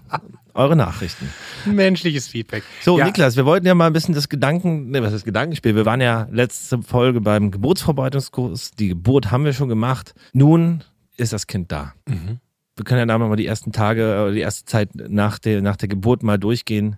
eure 0.53 0.75
Nachrichten. 0.75 1.29
Menschliches 1.65 2.27
Feedback. 2.27 2.63
So, 2.81 2.99
ja. 2.99 3.05
Niklas, 3.05 3.35
wir 3.35 3.45
wollten 3.45 3.65
ja 3.65 3.73
mal 3.73 3.87
ein 3.87 3.93
bisschen 3.93 4.13
das 4.13 4.29
Gedanken, 4.29 4.91
ne, 4.91 5.01
was 5.01 5.13
ist 5.13 5.25
Gedankenspiel? 5.25 5.75
Wir 5.75 5.85
waren 5.85 6.01
ja 6.01 6.27
letzte 6.31 6.81
Folge 6.81 7.21
beim 7.21 7.51
Geburtsvorbereitungskurs. 7.51 8.71
Die 8.71 8.89
Geburt 8.89 9.31
haben 9.31 9.45
wir 9.45 9.53
schon 9.53 9.69
gemacht. 9.69 10.13
Nun 10.33 10.83
ist 11.17 11.33
das 11.33 11.47
Kind 11.47 11.71
da. 11.71 11.93
Mhm. 12.07 12.39
Wir 12.75 12.85
können 12.85 12.99
ja 12.99 13.05
da 13.05 13.17
mal 13.17 13.35
die 13.35 13.45
ersten 13.45 13.71
Tage 13.71 14.03
oder 14.03 14.31
die 14.31 14.39
erste 14.39 14.65
Zeit 14.65 14.89
nach 14.95 15.39
der, 15.39 15.61
nach 15.61 15.75
der 15.75 15.87
Geburt 15.87 16.23
mal 16.23 16.37
durchgehen. 16.37 16.97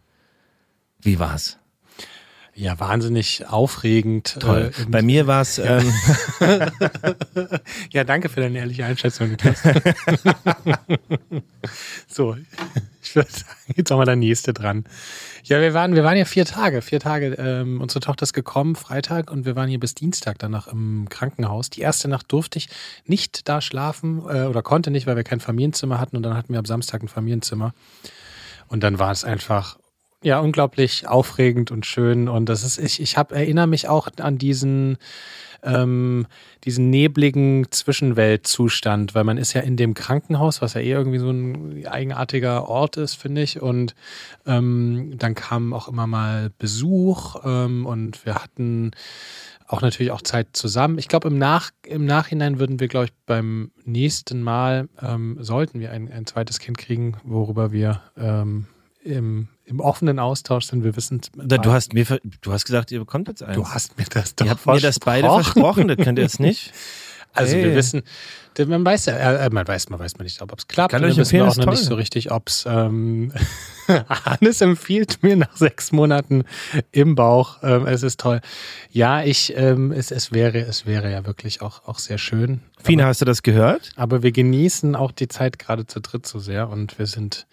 Wie 1.02 1.20
war's? 1.20 1.60
Ja, 2.58 2.80
wahnsinnig 2.80 3.46
aufregend. 3.48 4.38
Toll. 4.40 4.72
Äh, 4.80 4.86
Bei 4.86 5.02
mir 5.02 5.28
war 5.28 5.42
es. 5.42 5.58
Ja. 5.58 5.78
Ähm 5.78 5.92
ja, 7.92 8.06
danke 8.06 8.30
für 8.30 8.40
deine 8.40 8.60
ehrliche 8.60 8.86
Einschätzung, 8.86 9.30
Niklas. 9.30 9.62
so, 12.08 12.38
ich 13.04 13.14
würde 13.14 13.30
sagen, 13.30 13.74
jetzt 13.76 13.92
haben 13.92 14.00
wir 14.00 14.06
der 14.06 14.16
nächste 14.16 14.54
dran. 14.54 14.86
Ja, 15.44 15.60
wir 15.60 15.74
waren, 15.74 15.96
wir 15.96 16.06
waren 16.06 16.18
ja 16.18 16.24
vier 16.24 16.46
Tage. 16.46 16.82
Vier 16.82 17.02
Tage. 17.02 17.36
Ähm, 17.38 17.82
unsere 17.82 18.00
Tochter 18.00 18.24
ist 18.24 18.32
gekommen, 18.32 18.78
Freitag, 18.78 19.32
und 19.32 19.46
wir 19.46 19.58
waren 19.58 19.68
hier 19.68 19.82
bis 19.82 19.94
Dienstag 19.94 20.40
danach 20.40 20.68
im 20.68 21.08
Krankenhaus. 21.10 21.70
Die 21.70 21.82
erste 21.82 22.08
Nacht 22.08 22.32
durfte 22.32 22.58
ich 22.58 22.70
nicht 23.06 23.50
da 23.50 23.60
schlafen 23.60 24.20
äh, 24.30 24.46
oder 24.46 24.64
konnte 24.64 24.92
nicht, 24.92 25.08
weil 25.08 25.18
wir 25.18 25.26
kein 25.26 25.42
Familienzimmer 25.42 26.00
hatten. 26.00 26.16
Und 26.16 26.24
dann 26.24 26.38
hatten 26.38 26.54
wir 26.54 26.60
am 26.60 26.66
Samstag 26.66 27.04
ein 27.04 27.10
Familienzimmer. 27.10 27.74
Und 28.70 28.82
dann 28.82 28.98
war 28.98 29.12
es 29.12 29.26
einfach 29.26 29.78
ja, 30.24 30.40
unglaublich 30.40 31.08
aufregend 31.08 31.72
und 31.72 31.86
schön. 31.86 32.28
Und 32.28 32.50
das 32.50 32.64
ist, 32.64 32.78
ich, 32.78 33.02
ich 33.02 33.18
hab, 33.18 33.32
erinnere 33.32 33.68
mich 33.68 33.88
auch 33.88 34.08
an 34.20 34.38
diesen, 34.38 34.98
ähm, 35.64 36.28
diesen 36.64 36.90
nebligen 36.90 37.72
Zwischenweltzustand, 37.72 39.14
weil 39.14 39.24
man 39.24 39.38
ist 39.38 39.54
ja 39.54 39.62
in 39.62 39.78
dem 39.78 39.94
Krankenhaus, 39.94 40.62
was 40.62 40.74
ja 40.74 40.82
eh 40.82 40.92
irgendwie 40.92 41.20
so 41.20 41.30
ein 41.30 41.86
eigenartiger 41.86 42.68
Ort 42.68 42.98
ist, 42.98 43.16
finde 43.16 43.42
ich. 43.42 43.62
Und 43.62 43.96
ähm, 44.46 45.14
dann 45.18 45.36
kam 45.36 45.74
auch 45.74 45.88
immer 45.88 46.08
mal 46.08 46.52
Besuch 46.58 47.38
ähm, 47.44 47.86
und 47.86 48.26
wir 48.26 48.36
hatten 48.36 48.92
auch 49.68 49.82
natürlich 49.82 50.12
auch 50.12 50.22
Zeit 50.22 50.50
zusammen. 50.54 51.00
Ich 51.00 51.08
glaube, 51.08 51.28
im, 51.28 51.38
Nach, 51.38 51.72
im 51.88 52.06
Nachhinein 52.06 52.60
würden 52.60 52.80
wir, 52.80 52.88
glaube 52.88 53.06
ich, 53.06 53.14
beim 53.26 53.72
nächsten 53.84 54.42
Mal 54.42 54.88
ähm, 55.02 55.38
sollten 55.40 55.80
wir 55.80 55.92
ein, 55.92 56.12
ein 56.12 56.26
zweites 56.26 56.60
Kind 56.60 56.78
kriegen, 56.78 57.18
worüber 57.24 57.72
wir 57.72 58.02
ähm, 58.16 58.68
im 59.04 59.48
im 59.66 59.80
offenen 59.80 60.20
Austausch 60.20 60.66
sind. 60.66 60.84
Wir 60.84 60.96
wissen. 60.96 61.22
Du 61.36 61.72
hast 61.72 61.94
mir, 61.94 62.06
du 62.42 62.54
hast 62.54 62.66
gesagt, 62.66 62.92
ihr 62.92 63.00
bekommt 63.00 63.28
jetzt 63.28 63.44
eins. 63.44 63.56
Du 63.56 63.68
hast 63.68 63.98
mir 63.98 64.06
das 64.06 64.36
doch 64.36 64.46
Ihr 64.46 64.52
habt 64.52 64.66
mir 64.66 64.80
das 64.80 65.00
beide 65.00 65.28
versprochen. 65.28 65.88
Das 65.88 65.98
könnt 65.98 66.20
ihr 66.20 66.24
jetzt 66.24 66.40
nicht. 66.40 66.74
Also 67.38 67.58
hey. 67.58 67.66
wir 67.66 67.76
wissen, 67.76 68.04
man 68.66 68.86
weiß 68.86 69.08
ja, 69.08 69.16
äh, 69.16 69.50
man 69.50 69.68
weiß, 69.68 69.90
man 69.90 70.00
weiß 70.00 70.18
man 70.18 70.24
nicht, 70.24 70.42
ob 70.42 70.58
es 70.58 70.68
klappt. 70.68 70.92
Kann 70.92 71.02
wir 71.02 71.16
wissen 71.16 71.42
auch 71.42 71.56
noch 71.56 71.66
nicht 71.68 71.84
so 71.84 71.96
richtig, 71.96 72.32
ob 72.32 72.50
es. 72.50 72.66
Ähm, 72.68 73.32
Hannes 73.88 74.62
empfiehlt 74.62 75.22
mir 75.22 75.36
nach 75.36 75.56
sechs 75.56 75.92
Monaten 75.92 76.44
im 76.92 77.16
Bauch. 77.16 77.58
Ähm, 77.62 77.86
es 77.86 78.04
ist 78.04 78.20
toll. 78.20 78.42
Ja, 78.90 79.24
ich, 79.24 79.56
ähm, 79.56 79.92
es, 79.92 80.12
es 80.12 80.32
wäre, 80.32 80.60
es 80.60 80.86
wäre 80.86 81.12
ja 81.12 81.26
wirklich 81.26 81.62
auch, 81.62 81.88
auch 81.88 82.00
sehr 82.00 82.18
schön. 82.18 82.62
Fina, 82.84 83.06
hast 83.06 83.22
du 83.22 83.26
das 83.26 83.42
gehört? 83.42 83.92
Aber 83.96 84.22
wir 84.22 84.32
genießen 84.32 84.96
auch 84.96 85.12
die 85.12 85.28
Zeit 85.28 85.58
gerade 85.58 85.88
zu 85.88 86.00
dritt 86.00 86.28
so 86.28 86.38
sehr 86.38 86.70
und 86.70 87.00
wir 87.00 87.08
sind, 87.08 87.48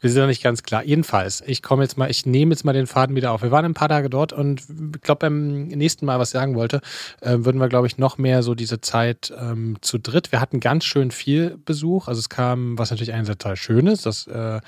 wir 0.00 0.08
sind 0.08 0.20
noch 0.22 0.28
nicht 0.28 0.42
ganz 0.42 0.62
klar. 0.62 0.82
Jedenfalls, 0.82 1.42
ich 1.46 1.62
komme 1.62 1.82
jetzt 1.82 1.98
mal, 1.98 2.10
ich 2.10 2.24
nehme 2.24 2.52
jetzt 2.52 2.64
mal 2.64 2.72
den 2.72 2.86
Faden 2.86 3.14
wieder 3.14 3.32
auf. 3.32 3.42
Wir 3.42 3.50
waren 3.50 3.66
ein 3.66 3.74
paar 3.74 3.90
Tage 3.90 4.08
dort 4.08 4.32
und 4.32 4.60
ich 4.94 5.02
glaube, 5.02 5.20
beim 5.20 5.68
nächsten 5.68 6.06
Mal, 6.06 6.18
was 6.18 6.30
ich 6.30 6.32
sagen 6.32 6.54
wollte, 6.54 6.80
äh, 7.20 7.36
würden 7.40 7.60
wir, 7.60 7.68
glaube 7.68 7.86
ich, 7.86 7.98
noch 7.98 8.16
mehr 8.16 8.42
so 8.42 8.54
diese 8.54 8.80
Zeit 8.80 9.32
ähm, 9.38 9.76
zu 9.82 9.98
dritt. 9.98 10.31
Wir 10.32 10.40
hatten 10.40 10.60
ganz 10.60 10.86
schön 10.86 11.10
viel 11.10 11.58
Besuch. 11.62 12.08
Also 12.08 12.18
es 12.18 12.30
kam, 12.30 12.78
was 12.78 12.90
natürlich 12.90 13.12
einerseits 13.12 13.36
total 13.36 13.56
schön 13.56 13.86
ist, 13.86 14.06
dass 14.06 14.26
äh, 14.26 14.60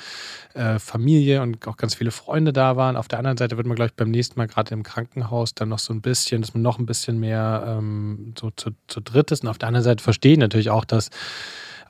äh, 0.53 0.79
Familie 0.79 1.40
und 1.40 1.66
auch 1.66 1.79
ganz 1.79 1.94
viele 1.94 2.11
Freunde 2.11 2.53
da 2.53 2.77
waren. 2.77 2.98
Auf 2.98 3.09
der 3.09 3.18
anderen 3.18 3.38
Seite 3.38 3.57
wird 3.57 3.66
man, 3.66 3.74
glaube 3.74 3.87
ich, 3.87 3.94
beim 3.94 4.11
nächsten 4.11 4.38
Mal 4.38 4.46
gerade 4.46 4.74
im 4.74 4.83
Krankenhaus 4.83 5.55
dann 5.55 5.70
noch 5.70 5.79
so 5.79 5.94
ein 5.94 6.03
bisschen, 6.03 6.42
dass 6.42 6.53
man 6.53 6.62
noch 6.62 6.79
ein 6.79 6.85
bisschen 6.85 7.18
mehr 7.18 7.64
ähm, 7.66 8.35
so 8.38 8.50
zu, 8.50 8.72
zu 8.88 9.00
dritt 9.00 9.31
ist. 9.31 9.42
Und 9.42 9.48
auf 9.48 9.57
der 9.57 9.68
anderen 9.68 9.85
Seite 9.85 10.05
verstehe 10.05 10.33
ich 10.33 10.38
natürlich 10.38 10.68
auch, 10.68 10.85
dass 10.85 11.09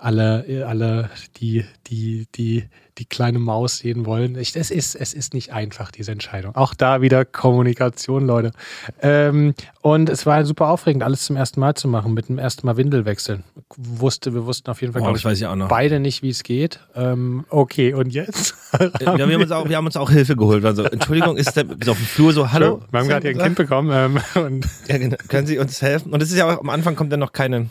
alle, 0.05 0.65
alle 0.67 1.11
die, 1.37 1.65
die, 1.87 2.27
die, 2.35 2.65
die 2.99 3.05
kleine 3.07 3.39
Maus 3.39 3.79
sehen 3.79 4.05
wollen. 4.05 4.37
Ich, 4.37 4.55
es, 4.55 4.71
ist, 4.71 4.95
es 4.95 5.15
ist 5.15 5.33
nicht 5.33 5.53
einfach, 5.53 5.91
diese 5.91 6.13
Entscheidung. 6.13 6.55
Auch 6.55 6.75
da 6.75 7.01
wieder 7.01 7.25
Kommunikation, 7.25 8.27
Leute. 8.27 8.53
Ähm, 9.01 9.55
und 9.81 10.11
es 10.11 10.27
war 10.27 10.45
super 10.45 10.69
aufregend, 10.69 11.03
alles 11.03 11.25
zum 11.25 11.37
ersten 11.37 11.59
Mal 11.59 11.75
zu 11.75 11.89
machen, 11.89 12.13
mit 12.13 12.29
dem 12.29 12.39
ersten 12.39 12.67
Mal 12.67 12.77
Windel 12.77 13.07
wechseln. 13.07 13.45
Wusste, 13.77 14.35
wir 14.35 14.45
wussten 14.45 14.71
auf 14.71 14.83
jeden 14.83 14.93
Fall, 14.93 15.03
oh, 15.03 15.15
ich, 15.15 15.25
weiß 15.25 15.39
ich 15.39 15.47
auch 15.47 15.57
noch. 15.57 15.69
beide 15.69 16.01
nicht, 16.01 16.23
wie 16.23 16.29
es 16.29 16.43
geht. 16.43 16.81
Ähm, 16.95 17.47
okay, 17.49 17.95
und 17.95 18.13
jetzt? 18.13 18.55
ja, 19.01 19.17
wir, 19.17 19.25
haben 19.25 19.43
uns 19.43 19.53
auch, 19.53 19.69
wir 19.69 19.77
haben 19.77 19.87
uns 19.87 19.97
auch 19.97 20.11
Hilfe 20.11 20.37
geholt. 20.37 20.67
Also, 20.67 20.85
Entschuldigung, 20.85 21.39
ist 21.39 21.57
der 21.57 21.65
ist 21.65 21.89
auf 21.89 21.97
dem 21.97 22.07
Flur 22.07 22.35
so, 22.35 22.53
hallo? 22.53 22.83
Wir 22.91 23.01
haben 23.01 23.09
gerade 23.09 23.29
hier 23.29 23.39
ein 23.39 23.43
Kind 23.43 23.57
bekommen. 23.57 23.91
Ähm, 24.35 24.61
ja, 24.89 24.99
genau. 24.99 25.17
Können 25.29 25.47
Sie 25.47 25.59
uns 25.59 25.81
helfen? 25.81 26.13
Und 26.13 26.23
es 26.23 26.31
ist 26.31 26.37
ja 26.37 26.47
auch, 26.47 26.61
am 26.61 26.69
Anfang 26.69 26.95
kommt 26.95 27.11
dann 27.11 27.21
noch 27.21 27.33
keine 27.33 27.71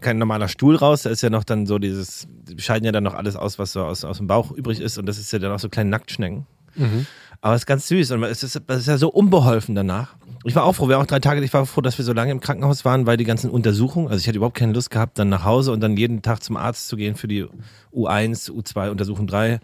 kein 0.00 0.18
normaler 0.18 0.48
Stuhl 0.48 0.76
raus, 0.76 1.02
da 1.02 1.10
ist 1.10 1.22
ja 1.22 1.30
noch 1.30 1.44
dann 1.44 1.66
so 1.66 1.78
dieses, 1.78 2.28
die 2.30 2.60
scheiden 2.62 2.84
ja 2.84 2.92
dann 2.92 3.04
noch 3.04 3.14
alles 3.14 3.36
aus, 3.36 3.58
was 3.58 3.72
so 3.72 3.82
aus, 3.82 4.04
aus 4.04 4.18
dem 4.18 4.26
Bauch 4.26 4.52
übrig 4.52 4.80
ist 4.80 4.98
und 4.98 5.06
das 5.06 5.18
ist 5.18 5.32
ja 5.32 5.38
dann 5.38 5.52
auch 5.52 5.58
so 5.58 5.68
kleine 5.68 5.90
Nacktschnecken. 5.90 6.46
Mhm. 6.74 7.06
Aber 7.40 7.54
es 7.54 7.62
ist 7.62 7.66
ganz 7.66 7.88
süß 7.88 8.10
und 8.12 8.22
es 8.24 8.42
ist, 8.42 8.60
es 8.66 8.78
ist 8.78 8.86
ja 8.86 8.98
so 8.98 9.08
unbeholfen 9.08 9.74
danach. 9.74 10.16
Ich 10.44 10.54
war 10.54 10.64
auch 10.64 10.74
froh, 10.74 10.88
wir 10.88 10.98
auch 10.98 11.06
drei 11.06 11.20
Tage, 11.20 11.42
ich 11.42 11.52
war 11.52 11.66
froh, 11.66 11.80
dass 11.80 11.98
wir 11.98 12.04
so 12.04 12.12
lange 12.12 12.32
im 12.32 12.40
Krankenhaus 12.40 12.84
waren, 12.84 13.06
weil 13.06 13.16
die 13.16 13.24
ganzen 13.24 13.50
Untersuchungen, 13.50 14.08
also 14.08 14.20
ich 14.20 14.28
hatte 14.28 14.36
überhaupt 14.36 14.56
keine 14.56 14.72
Lust 14.72 14.90
gehabt, 14.90 15.18
dann 15.18 15.28
nach 15.28 15.44
Hause 15.44 15.72
und 15.72 15.80
dann 15.80 15.96
jeden 15.96 16.22
Tag 16.22 16.42
zum 16.42 16.56
Arzt 16.56 16.88
zu 16.88 16.96
gehen 16.96 17.16
für 17.16 17.28
die 17.28 17.46
U1, 17.92 18.50
U2, 18.50 18.90
Untersuchung 18.90 19.26
3. 19.26 19.60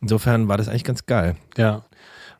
Insofern 0.00 0.48
war 0.48 0.58
das 0.58 0.68
eigentlich 0.68 0.84
ganz 0.84 1.06
geil. 1.06 1.36
Ja. 1.56 1.84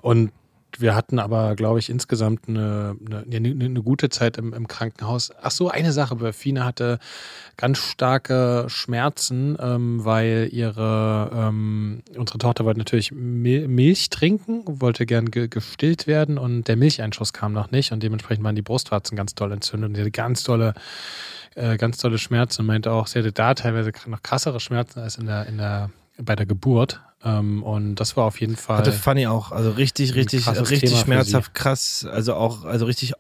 Und 0.01 0.33
wir 0.81 0.95
hatten 0.95 1.19
aber, 1.19 1.55
glaube 1.57 1.79
ich, 1.79 1.91
insgesamt 1.91 2.49
eine, 2.49 2.97
eine, 3.07 3.49
eine 3.49 3.83
gute 3.83 4.09
Zeit 4.09 4.39
im, 4.39 4.53
im, 4.53 4.69
Krankenhaus. 4.69 5.33
Ach 5.41 5.51
so, 5.51 5.69
eine 5.69 5.93
Sache, 5.93 6.33
Fina 6.33 6.65
hatte 6.65 6.99
ganz 7.57 7.79
starke 7.79 8.67
Schmerzen, 8.69 9.57
ähm, 9.61 10.05
weil 10.05 10.49
ihre 10.51 11.31
ähm, 11.35 12.03
unsere 12.17 12.39
Tochter 12.39 12.65
wollte 12.65 12.79
natürlich 12.79 13.13
Milch 13.13 14.11
trinken, 14.11 14.63
wollte 14.67 15.07
gern 15.07 15.31
ge 15.31 15.49
gestillt 15.49 16.07
werden 16.07 16.39
und 16.39 16.69
der 16.69 16.77
Milcheinschuss 16.77 17.33
kam 17.33 17.53
noch 17.53 17.71
nicht 17.71 17.93
und 17.93 18.03
dementsprechend 18.03 18.45
waren 18.45 18.57
die 18.57 18.63
Brustwarzen 18.63 19.17
ganz 19.17 19.35
doll 19.35 19.53
entzündet 19.53 19.91
und 19.91 19.95
sie 19.95 20.01
hatte 20.01 20.11
ganz 20.11 20.43
tolle 20.43 20.75
äh, 21.55 21.77
ganz 21.77 21.99
tolle 21.99 22.19
Schmerzen 22.19 22.63
und 22.63 22.67
meinte 22.69 22.93
auch, 22.93 23.07
sie 23.07 23.19
hatte 23.19 23.33
da 23.33 23.55
teilweise 23.55 23.93
noch 24.07 24.23
krassere 24.23 24.61
Schmerzen 24.61 25.01
als 25.01 25.19
in 25.19 25.27
der 25.27 25.47
in 25.47 25.59
der 25.59 25.91
bei 26.19 26.37
der 26.37 26.47
Geburt. 26.47 27.01
Ähm, 27.25 27.63
und 27.63 27.97
das 27.97 28.17
war 28.17 28.25
auf 28.25 28.41
jeden 28.41 28.57
Fall. 28.57 28.79
Hatte 28.79 28.93
Fanny 28.93 29.27
auch. 29.27 29.53
Also 29.53 29.71
richtig, 29.71 30.15
richtig, 30.15 30.47
richtig 30.49 30.91
Thema 30.91 31.03
schmerzhaft, 31.03 31.55
krass. 31.55 32.07
Also 32.11 32.35
auch, 32.35 32.65
also 32.65 32.87
richtig 32.87 33.15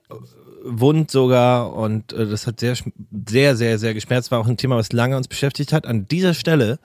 wund 0.64 1.10
sogar 1.10 1.74
und 1.74 2.12
äh, 2.12 2.26
das 2.26 2.46
hat 2.46 2.60
sehr, 2.60 2.76
sehr, 3.26 3.56
sehr, 3.56 3.78
sehr 3.78 3.94
geschmerzt. 3.94 4.30
War 4.30 4.40
auch 4.40 4.46
ein 4.46 4.56
Thema, 4.56 4.76
was 4.76 4.92
lange 4.92 5.16
uns 5.16 5.28
beschäftigt 5.28 5.72
hat. 5.72 5.86
An 5.86 6.06
dieser 6.06 6.34
Stelle 6.34 6.78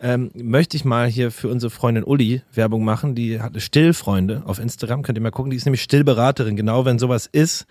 ähm, 0.00 0.30
möchte 0.34 0.76
ich 0.76 0.84
mal 0.84 1.08
hier 1.08 1.30
für 1.30 1.48
unsere 1.48 1.70
Freundin 1.70 2.04
Uli 2.04 2.42
Werbung 2.52 2.84
machen. 2.84 3.14
Die 3.14 3.40
hat 3.40 3.60
Stillfreunde 3.60 4.42
auf 4.46 4.58
Instagram, 4.58 5.02
könnt 5.02 5.18
ihr 5.18 5.22
mal 5.22 5.30
gucken. 5.30 5.50
Die 5.50 5.56
ist 5.56 5.64
nämlich 5.64 5.82
Stillberaterin, 5.82 6.56
genau 6.56 6.84
wenn 6.84 6.98
sowas 6.98 7.28
ist. 7.30 7.66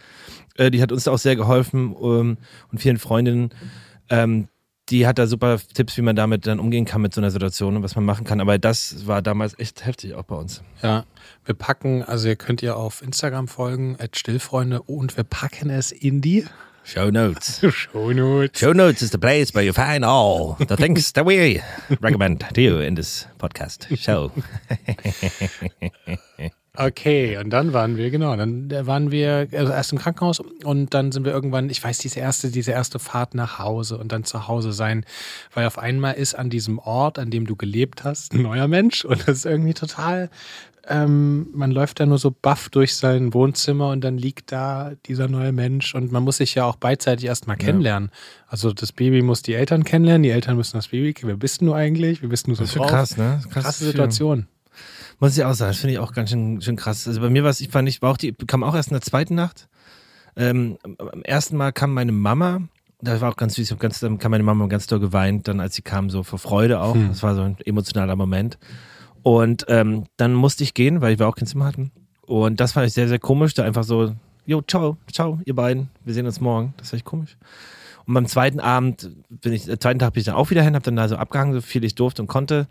Äh, 0.56 0.72
die 0.72 0.82
hat 0.82 0.92
uns 0.92 1.08
auch 1.08 1.18
sehr 1.18 1.36
geholfen 1.36 1.96
ähm, 2.02 2.38
und 2.72 2.80
vielen 2.80 2.98
Freundinnen. 2.98 3.50
Ähm, 4.10 4.48
die 4.90 5.06
hat 5.06 5.20
da 5.20 5.28
super 5.28 5.60
Tipps, 5.74 5.98
wie 5.98 6.02
man 6.02 6.16
damit 6.16 6.48
dann 6.48 6.60
umgehen 6.60 6.86
kann 6.86 7.02
mit 7.02 7.14
so 7.14 7.22
einer 7.22 7.32
Situation 7.32 7.76
und 7.76 7.84
was 7.84 7.96
man 7.96 8.06
machen 8.06 8.26
kann. 8.26 8.40
Aber 8.40 8.58
das 8.58 9.06
war 9.08 9.22
damals 9.22 9.58
echt 9.60 9.86
heftig 9.86 10.16
auch 10.16 10.24
bei 10.24 10.36
uns. 10.36 10.64
Ja, 10.82 11.06
wir 11.46 11.56
packen, 11.56 12.04
also 12.04 12.28
ihr 12.28 12.36
könnt 12.36 12.64
ihr 12.64 12.78
auf 12.78 13.02
Instagram 13.02 13.48
folgen, 13.48 13.98
at 14.00 14.18
Stillfreunde 14.18 14.82
und 14.82 15.18
wir 15.18 15.24
packen 15.24 15.70
es 15.70 15.92
in 15.92 16.22
die 16.22 16.46
Show 16.84 17.12
Notes. 17.12 17.60
Show 17.70 18.14
Notes. 18.14 18.60
Show 18.60 18.74
Notes 18.74 19.02
is 19.02 19.12
the 19.12 19.18
place 19.18 19.54
where 19.54 19.66
you 19.66 19.74
find 19.74 20.06
all 20.06 20.56
the 20.58 20.78
things 20.78 21.12
that 21.14 21.26
we 21.26 21.62
recommend 22.00 22.46
to 22.54 22.62
you 22.62 22.80
in 22.80 22.96
this 22.96 23.28
podcast 23.38 23.88
show. 23.98 24.32
Okay, 26.80 27.38
und 27.38 27.50
dann 27.50 27.74
waren 27.74 27.98
wir, 27.98 28.12
genau, 28.12 28.36
dann 28.36 28.70
waren 28.86 29.10
wir 29.10 29.48
also 29.52 29.74
erst 29.74 29.94
im 29.94 29.98
Krankenhaus 29.98 30.40
und 30.64 30.94
dann 30.94 31.12
sind 31.12 31.26
wir 31.26 31.32
irgendwann, 31.32 31.72
ich 31.72 31.84
weiß, 31.84 31.98
diese 31.98 32.20
erste, 32.20 32.52
diese 32.52 32.72
erste 32.72 33.00
Fahrt 33.00 33.34
nach 33.34 33.58
Hause 33.58 33.98
und 33.98 34.12
dann 34.12 34.26
zu 34.26 34.48
Hause 34.48 34.72
sein, 34.74 35.04
weil 35.56 35.66
auf 35.66 35.80
einmal 35.80 36.14
ist 36.14 36.36
an 36.36 36.52
diesem 36.52 36.78
Ort, 36.78 37.18
an 37.18 37.32
dem 37.32 37.48
du 37.48 37.56
gelebt 37.56 38.04
hast, 38.04 38.34
ein 38.34 38.44
neuer 38.44 38.68
Mensch 38.68 39.04
und 39.06 39.28
das 39.28 39.40
ist 39.40 39.46
irgendwie 39.48 39.74
total, 39.74 40.30
ähm, 40.88 41.48
man 41.52 41.72
läuft 41.72 42.00
da 42.00 42.06
nur 42.06 42.20
so 42.20 42.30
baff 42.30 42.70
durch 42.70 42.96
sein 42.96 43.34
Wohnzimmer 43.34 43.90
und 43.90 44.02
dann 44.02 44.20
liegt 44.20 44.52
da 44.52 44.92
dieser 45.08 45.28
neue 45.28 45.54
Mensch 45.54 45.96
und 45.96 46.12
man 46.12 46.22
muss 46.22 46.38
sich 46.38 46.54
ja 46.54 46.66
auch 46.66 46.76
beidseitig 46.76 47.26
erstmal 47.26 47.58
kennenlernen. 47.58 48.10
Ja. 48.12 48.46
Also 48.50 48.72
das 48.72 48.92
Baby 48.92 49.24
muss 49.24 49.42
die 49.42 49.56
Eltern 49.56 49.84
kennenlernen, 49.84 50.22
die 50.22 50.30
Eltern 50.30 50.56
müssen 50.56 50.78
das 50.78 50.90
Baby 50.90 51.14
kennen. 51.14 51.30
Wer 51.30 51.38
bist 51.38 51.62
du 51.62 51.74
eigentlich? 51.74 52.22
Wie 52.22 52.28
bist 52.28 52.46
du 52.46 52.54
so 52.54 52.62
das 52.62 52.70
ist 52.70 52.78
drauf? 52.78 52.88
krass, 52.88 53.18
ne? 53.18 53.42
Krass 53.50 53.64
Krasse 53.64 53.86
Situation. 53.86 54.48
Muss 55.20 55.38
ich 55.38 55.44
auch 55.44 55.54
sagen, 55.54 55.72
das 55.72 55.80
finde 55.80 55.94
ich 55.94 56.00
auch 56.00 56.14
ganz 56.14 56.30
schön, 56.30 56.62
schön 56.62 56.76
krass. 56.76 57.08
Also 57.08 57.22
bei 57.22 57.30
mir 57.30 57.44
war 57.44 57.50
es, 57.50 57.60
ich 57.62 57.70
fand, 57.70 57.90
ich 57.90 58.02
war 58.02 58.12
auch 58.12 58.18
die, 58.18 58.34
kam 58.34 58.64
auch 58.64 58.76
erst 58.76 58.90
in 58.90 58.96
der 58.96 59.02
zweiten 59.02 59.36
Nacht. 59.36 59.68
Ähm, 60.36 60.78
am 60.84 61.24
ersten 61.24 61.58
Mal 61.58 61.74
kam 61.74 61.94
meine 61.94 62.12
Mama, 62.12 62.62
da 63.02 63.20
war 63.22 63.32
auch 63.32 63.36
ganz 63.36 63.56
süß, 63.56 63.76
ganz, 63.80 64.00
dann 64.00 64.20
kam 64.20 64.32
meine 64.32 64.44
Mama 64.44 64.68
ganz 64.68 64.86
doll 64.86 65.00
geweint, 65.00 65.48
dann 65.48 65.60
als 65.60 65.76
sie 65.76 65.82
kam, 65.82 66.10
so 66.10 66.24
vor 66.24 66.38
Freude 66.38 66.80
auch. 66.82 66.94
Hm. 66.94 67.10
Das 67.10 67.24
war 67.24 67.34
so 67.34 67.42
ein 67.42 67.58
emotionaler 67.66 68.16
Moment. 68.16 68.60
Und 69.24 69.66
ähm, 69.68 70.06
dann 70.18 70.34
musste 70.34 70.64
ich 70.64 70.74
gehen, 70.74 71.02
weil 71.02 71.18
wir 71.18 71.28
auch 71.28 71.36
kein 71.36 71.48
Zimmer 71.48 71.66
hatten. 71.66 71.92
Und 72.26 72.60
das 72.60 72.74
fand 72.74 72.88
ich 72.88 72.94
sehr, 72.94 73.08
sehr 73.08 73.20
komisch, 73.20 73.54
da 73.56 73.64
einfach 73.64 73.84
so, 73.84 74.14
jo, 74.46 74.62
ciao, 74.62 74.98
ciao, 75.12 75.40
ihr 75.46 75.56
beiden, 75.56 75.90
wir 76.06 76.14
sehen 76.14 76.26
uns 76.26 76.40
morgen. 76.40 76.74
Das 76.78 76.90
fand 76.90 77.02
ich 77.02 77.06
komisch. 77.06 77.38
Und 78.06 78.14
beim 78.14 78.28
zweiten 78.28 78.60
Abend 78.60 79.10
bin 79.30 79.54
ich, 79.54 79.68
äh, 79.68 79.80
zweiten 79.80 80.00
Tag 80.00 80.14
bin 80.14 80.22
ich 80.22 80.26
dann 80.26 80.36
auch 80.36 80.50
wieder 80.50 80.62
hin, 80.62 80.76
hab 80.76 80.84
dann 80.84 80.96
da 80.96 81.08
so 81.08 81.18
abgehangen, 81.18 81.54
so 81.54 81.62
viel 81.62 81.84
ich 81.84 81.96
durfte 81.96 82.22
und 82.22 82.28
konnte. 82.28 82.68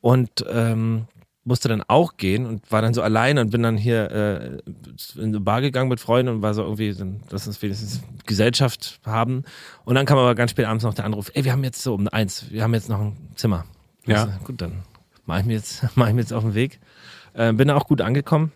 Und 0.00 0.44
ähm, 0.50 1.06
musste 1.44 1.68
dann 1.68 1.82
auch 1.86 2.16
gehen 2.16 2.46
und 2.46 2.70
war 2.70 2.82
dann 2.82 2.94
so 2.94 3.02
allein 3.02 3.38
und 3.38 3.50
bin 3.50 3.62
dann 3.62 3.76
hier 3.76 4.10
äh, 4.10 4.58
in 5.16 5.28
eine 5.28 5.40
Bar 5.40 5.62
gegangen 5.62 5.88
mit 5.88 6.00
Freunden 6.00 6.34
und 6.34 6.42
war 6.42 6.54
so 6.54 6.62
irgendwie, 6.62 6.92
dann, 6.92 7.22
lass 7.30 7.46
uns 7.46 7.60
wenigstens 7.62 8.02
Gesellschaft 8.26 9.00
haben. 9.04 9.44
Und 9.84 9.94
dann 9.94 10.06
kam 10.06 10.18
aber 10.18 10.34
ganz 10.34 10.50
spät 10.50 10.66
abends 10.66 10.84
noch 10.84 10.94
der 10.94 11.04
Anruf, 11.04 11.30
ey, 11.34 11.44
wir 11.44 11.52
haben 11.52 11.64
jetzt 11.64 11.82
so 11.82 11.94
um 11.94 12.08
eins, 12.08 12.50
wir 12.50 12.62
haben 12.62 12.74
jetzt 12.74 12.88
noch 12.88 13.00
ein 13.00 13.16
Zimmer. 13.36 13.64
Ja. 14.06 14.24
Also, 14.24 14.38
gut, 14.44 14.60
dann 14.60 14.82
mache 15.24 15.40
ich 15.40 15.46
mir 15.46 15.54
jetzt, 15.54 15.84
mache 15.96 16.10
ich 16.10 16.14
mir 16.14 16.20
jetzt 16.20 16.32
auf 16.32 16.42
den 16.42 16.54
Weg. 16.54 16.78
Äh, 17.32 17.52
bin 17.52 17.68
da 17.68 17.76
auch 17.76 17.86
gut 17.86 18.00
angekommen. 18.00 18.52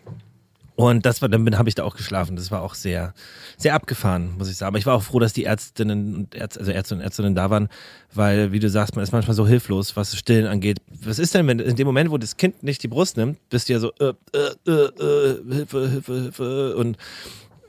Und 0.75 1.05
das 1.05 1.21
war, 1.21 1.29
dann 1.29 1.57
habe 1.57 1.69
ich 1.69 1.75
da 1.75 1.83
auch 1.83 1.95
geschlafen. 1.95 2.35
Das 2.35 2.51
war 2.51 2.61
auch 2.61 2.75
sehr, 2.75 3.13
sehr 3.57 3.75
abgefahren, 3.75 4.37
muss 4.37 4.49
ich 4.49 4.57
sagen. 4.57 4.69
Aber 4.69 4.77
ich 4.77 4.85
war 4.85 4.95
auch 4.95 5.03
froh, 5.03 5.19
dass 5.19 5.31
die 5.31 5.45
Ärztinnen 5.45 6.15
und 6.15 6.35
Ärzte, 6.35 6.59
also 6.59 6.71
Ärzte 6.71 6.95
und 6.95 7.01
Ärztinnen 7.01 7.33
da 7.33 7.49
waren, 7.49 7.69
weil, 8.13 8.51
wie 8.51 8.59
du 8.59 8.69
sagst, 8.69 8.95
man 8.95 9.03
ist 9.03 9.13
manchmal 9.13 9.35
so 9.35 9.47
hilflos, 9.47 9.95
was 9.95 10.17
Stillen 10.17 10.47
angeht. 10.47 10.79
Was 11.01 11.17
ist 11.17 11.33
denn, 11.33 11.47
wenn 11.47 11.59
in 11.59 11.77
dem 11.77 11.87
Moment, 11.87 12.11
wo 12.11 12.17
das 12.17 12.35
Kind 12.35 12.61
nicht 12.61 12.83
die 12.83 12.89
Brust 12.89 13.15
nimmt, 13.15 13.37
bist 13.49 13.69
du 13.69 13.73
ja 13.73 13.79
so, 13.79 13.93
äh, 13.99 14.13
äh, 14.33 14.71
äh, 14.71 14.71
äh 14.71 15.53
Hilfe, 15.53 15.89
Hilfe, 15.89 16.13
Hilfe. 16.13 16.75
Und 16.75 16.97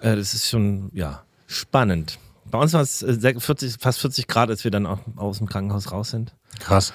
äh, 0.00 0.16
das 0.16 0.34
ist 0.34 0.48
schon, 0.48 0.90
ja, 0.92 1.22
spannend. 1.46 2.18
Bei 2.50 2.58
uns 2.58 2.72
war 2.72 2.80
es 2.80 3.04
40, 3.04 3.74
äh, 3.74 3.78
fast 3.78 4.00
40 4.00 4.26
Grad, 4.26 4.50
als 4.50 4.64
wir 4.64 4.72
dann 4.72 4.86
auch 4.86 4.98
aus 5.14 5.38
dem 5.38 5.46
Krankenhaus 5.46 5.92
raus 5.92 6.10
sind. 6.10 6.34
Krass. 6.58 6.92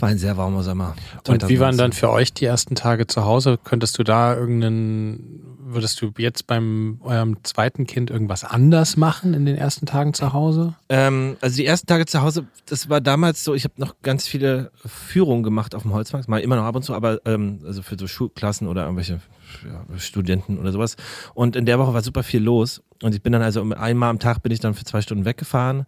War 0.00 0.08
ein 0.08 0.18
sehr 0.18 0.36
warmer 0.36 0.62
Sommer. 0.62 0.94
Und 1.26 1.48
wie 1.48 1.58
waren 1.58 1.76
dann 1.76 1.92
für 1.92 2.10
euch 2.10 2.32
die 2.32 2.44
ersten 2.44 2.74
Tage 2.74 3.06
zu 3.06 3.24
Hause? 3.24 3.58
Könntest 3.62 3.98
du 3.98 4.04
da 4.04 4.34
irgendeinen, 4.34 5.56
würdest 5.58 6.00
du 6.00 6.12
jetzt 6.18 6.46
beim 6.46 7.00
eurem 7.02 7.42
zweiten 7.42 7.86
Kind 7.86 8.10
irgendwas 8.10 8.44
anders 8.44 8.96
machen 8.96 9.34
in 9.34 9.44
den 9.44 9.56
ersten 9.56 9.86
Tagen 9.86 10.14
zu 10.14 10.32
Hause? 10.32 10.74
Ähm, 10.88 11.36
also 11.40 11.56
die 11.56 11.66
ersten 11.66 11.86
Tage 11.88 12.06
zu 12.06 12.22
Hause, 12.22 12.46
das 12.66 12.88
war 12.88 13.00
damals 13.00 13.42
so, 13.42 13.54
ich 13.54 13.64
habe 13.64 13.74
noch 13.78 13.96
ganz 14.02 14.26
viele 14.26 14.70
Führungen 14.86 15.42
gemacht 15.42 15.74
auf 15.74 15.82
dem 15.82 15.92
Holzmarkt, 15.92 16.28
mal 16.28 16.38
immer 16.38 16.56
noch 16.56 16.64
ab 16.64 16.76
und 16.76 16.82
zu, 16.82 16.94
aber 16.94 17.20
ähm, 17.26 17.60
also 17.66 17.82
für 17.82 17.98
so 17.98 18.06
Schulklassen 18.06 18.68
oder 18.68 18.84
irgendwelche 18.84 19.20
ja, 19.64 19.98
Studenten 19.98 20.58
oder 20.58 20.70
sowas. 20.70 20.96
Und 21.34 21.56
in 21.56 21.66
der 21.66 21.78
Woche 21.78 21.92
war 21.92 22.02
super 22.02 22.22
viel 22.22 22.42
los. 22.42 22.82
Und 23.02 23.14
ich 23.14 23.22
bin 23.22 23.32
dann 23.32 23.42
also 23.42 23.62
einmal 23.62 24.10
am 24.10 24.18
Tag 24.18 24.42
bin 24.42 24.52
ich 24.52 24.60
dann 24.60 24.74
für 24.74 24.84
zwei 24.84 25.00
Stunden 25.00 25.24
weggefahren 25.24 25.86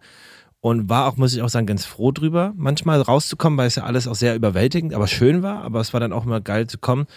und 0.61 0.89
war 0.89 1.07
auch, 1.07 1.17
muss 1.17 1.33
ich 1.33 1.41
auch 1.41 1.49
sagen, 1.49 1.65
ganz 1.65 1.85
froh 1.85 2.11
drüber, 2.11 2.53
manchmal 2.55 3.01
rauszukommen, 3.01 3.57
weil 3.57 3.67
es 3.67 3.75
ja 3.75 3.83
alles 3.83 4.07
auch 4.07 4.15
sehr 4.15 4.35
überwältigend, 4.35 4.93
aber 4.93 5.07
schön 5.07 5.41
war, 5.41 5.63
aber 5.63 5.81
es 5.81 5.91
war 5.91 5.99
dann 5.99 6.13
auch 6.13 6.25
immer 6.25 6.39
geil 6.39 6.67
zu 6.67 6.77
kommen. 6.77 7.07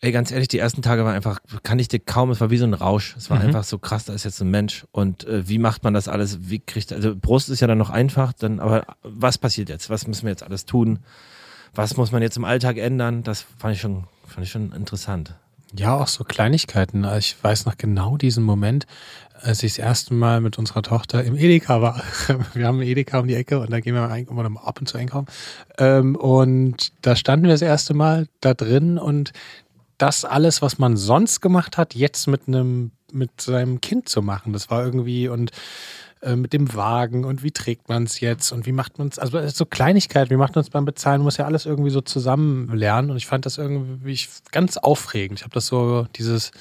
Ey, 0.00 0.10
ganz 0.10 0.32
ehrlich, 0.32 0.48
die 0.48 0.58
ersten 0.58 0.82
Tage 0.82 1.04
waren 1.04 1.14
einfach, 1.14 1.38
kann 1.62 1.78
ich 1.78 1.86
dir 1.86 2.00
kaum, 2.00 2.30
es 2.30 2.40
war 2.40 2.50
wie 2.50 2.56
so 2.56 2.64
ein 2.64 2.74
Rausch. 2.74 3.14
Es 3.16 3.30
war 3.30 3.38
mhm. 3.38 3.46
einfach 3.46 3.62
so 3.62 3.78
krass, 3.78 4.04
da 4.06 4.14
ist 4.14 4.24
jetzt 4.24 4.40
ein 4.40 4.50
Mensch. 4.50 4.84
Und 4.90 5.24
äh, 5.28 5.48
wie 5.48 5.58
macht 5.58 5.84
man 5.84 5.94
das 5.94 6.08
alles? 6.08 6.50
Wie 6.50 6.58
kriegt, 6.58 6.92
also 6.92 7.14
Brust 7.14 7.50
ist 7.50 7.60
ja 7.60 7.68
dann 7.68 7.78
noch 7.78 7.90
einfach, 7.90 8.32
dann, 8.32 8.58
aber 8.58 8.84
was 9.04 9.38
passiert 9.38 9.68
jetzt? 9.68 9.90
Was 9.90 10.08
müssen 10.08 10.24
wir 10.24 10.30
jetzt 10.30 10.42
alles 10.42 10.66
tun? 10.66 10.98
Was 11.74 11.96
muss 11.96 12.10
man 12.10 12.20
jetzt 12.20 12.36
im 12.36 12.44
Alltag 12.44 12.78
ändern? 12.78 13.22
Das 13.22 13.46
fand 13.58 13.76
ich 13.76 13.80
schon, 13.80 14.04
fand 14.26 14.44
ich 14.44 14.50
schon 14.50 14.72
interessant. 14.72 15.36
Ja, 15.74 15.94
auch 15.94 16.08
so 16.08 16.24
Kleinigkeiten. 16.24 17.04
Ich 17.16 17.36
weiß 17.42 17.64
noch 17.64 17.78
genau 17.78 18.16
diesen 18.16 18.44
Moment, 18.44 18.86
als 19.42 19.62
ich 19.62 19.72
das 19.72 19.78
erste 19.78 20.14
Mal 20.14 20.40
mit 20.40 20.58
unserer 20.58 20.82
Tochter 20.82 21.22
im 21.24 21.36
Edeka 21.36 21.82
war. 21.82 22.02
Wir 22.54 22.66
haben 22.66 22.80
Edeka 22.80 23.20
um 23.20 23.28
die 23.28 23.34
Ecke 23.34 23.58
und 23.58 23.70
da 23.70 23.80
gehen 23.80 23.94
wir 23.94 24.14
immer 24.16 24.66
ab 24.66 24.80
und 24.80 24.86
zu 24.86 24.98
einkaufen. 24.98 25.26
Ähm, 25.78 26.16
und 26.16 26.92
da 27.02 27.16
standen 27.16 27.46
wir 27.46 27.52
das 27.52 27.62
erste 27.62 27.94
Mal 27.94 28.28
da 28.40 28.54
drin 28.54 28.98
und 28.98 29.32
das 29.98 30.24
alles, 30.24 30.62
was 30.62 30.78
man 30.78 30.96
sonst 30.96 31.40
gemacht 31.40 31.76
hat, 31.76 31.94
jetzt 31.94 32.26
mit 32.26 32.48
einem, 32.48 32.92
mit 33.12 33.40
seinem 33.40 33.80
Kind 33.80 34.08
zu 34.08 34.22
machen. 34.22 34.52
Das 34.52 34.70
war 34.70 34.84
irgendwie 34.84 35.28
und 35.28 35.50
äh, 36.22 36.36
mit 36.36 36.52
dem 36.52 36.74
Wagen 36.74 37.24
und 37.24 37.42
wie 37.42 37.50
trägt 37.50 37.88
man 37.88 38.04
es 38.04 38.20
jetzt 38.20 38.52
und 38.52 38.64
wie 38.64 38.72
macht 38.72 38.98
man 38.98 39.08
es, 39.08 39.18
also 39.18 39.46
so 39.48 39.66
Kleinigkeit, 39.66 40.30
wie 40.30 40.36
macht 40.36 40.54
man 40.54 40.62
es 40.62 40.70
beim 40.70 40.84
Bezahlen, 40.84 41.20
muss 41.22 41.36
ja 41.36 41.46
alles 41.46 41.66
irgendwie 41.66 41.90
so 41.90 42.00
zusammen 42.00 42.72
lernen 42.76 43.10
und 43.10 43.16
ich 43.16 43.26
fand 43.26 43.44
das 43.44 43.58
irgendwie 43.58 44.18
ganz 44.52 44.76
aufregend. 44.76 45.40
Ich 45.40 45.44
habe 45.44 45.54
das 45.54 45.66
so, 45.66 46.06
dieses, 46.16 46.52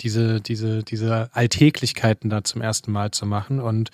diese, 0.00 0.40
diese, 0.40 0.84
diese 0.84 1.28
Alltäglichkeiten 1.32 2.30
da 2.30 2.44
zum 2.44 2.62
ersten 2.62 2.92
Mal 2.92 3.10
zu 3.10 3.26
machen 3.26 3.60
und 3.60 3.90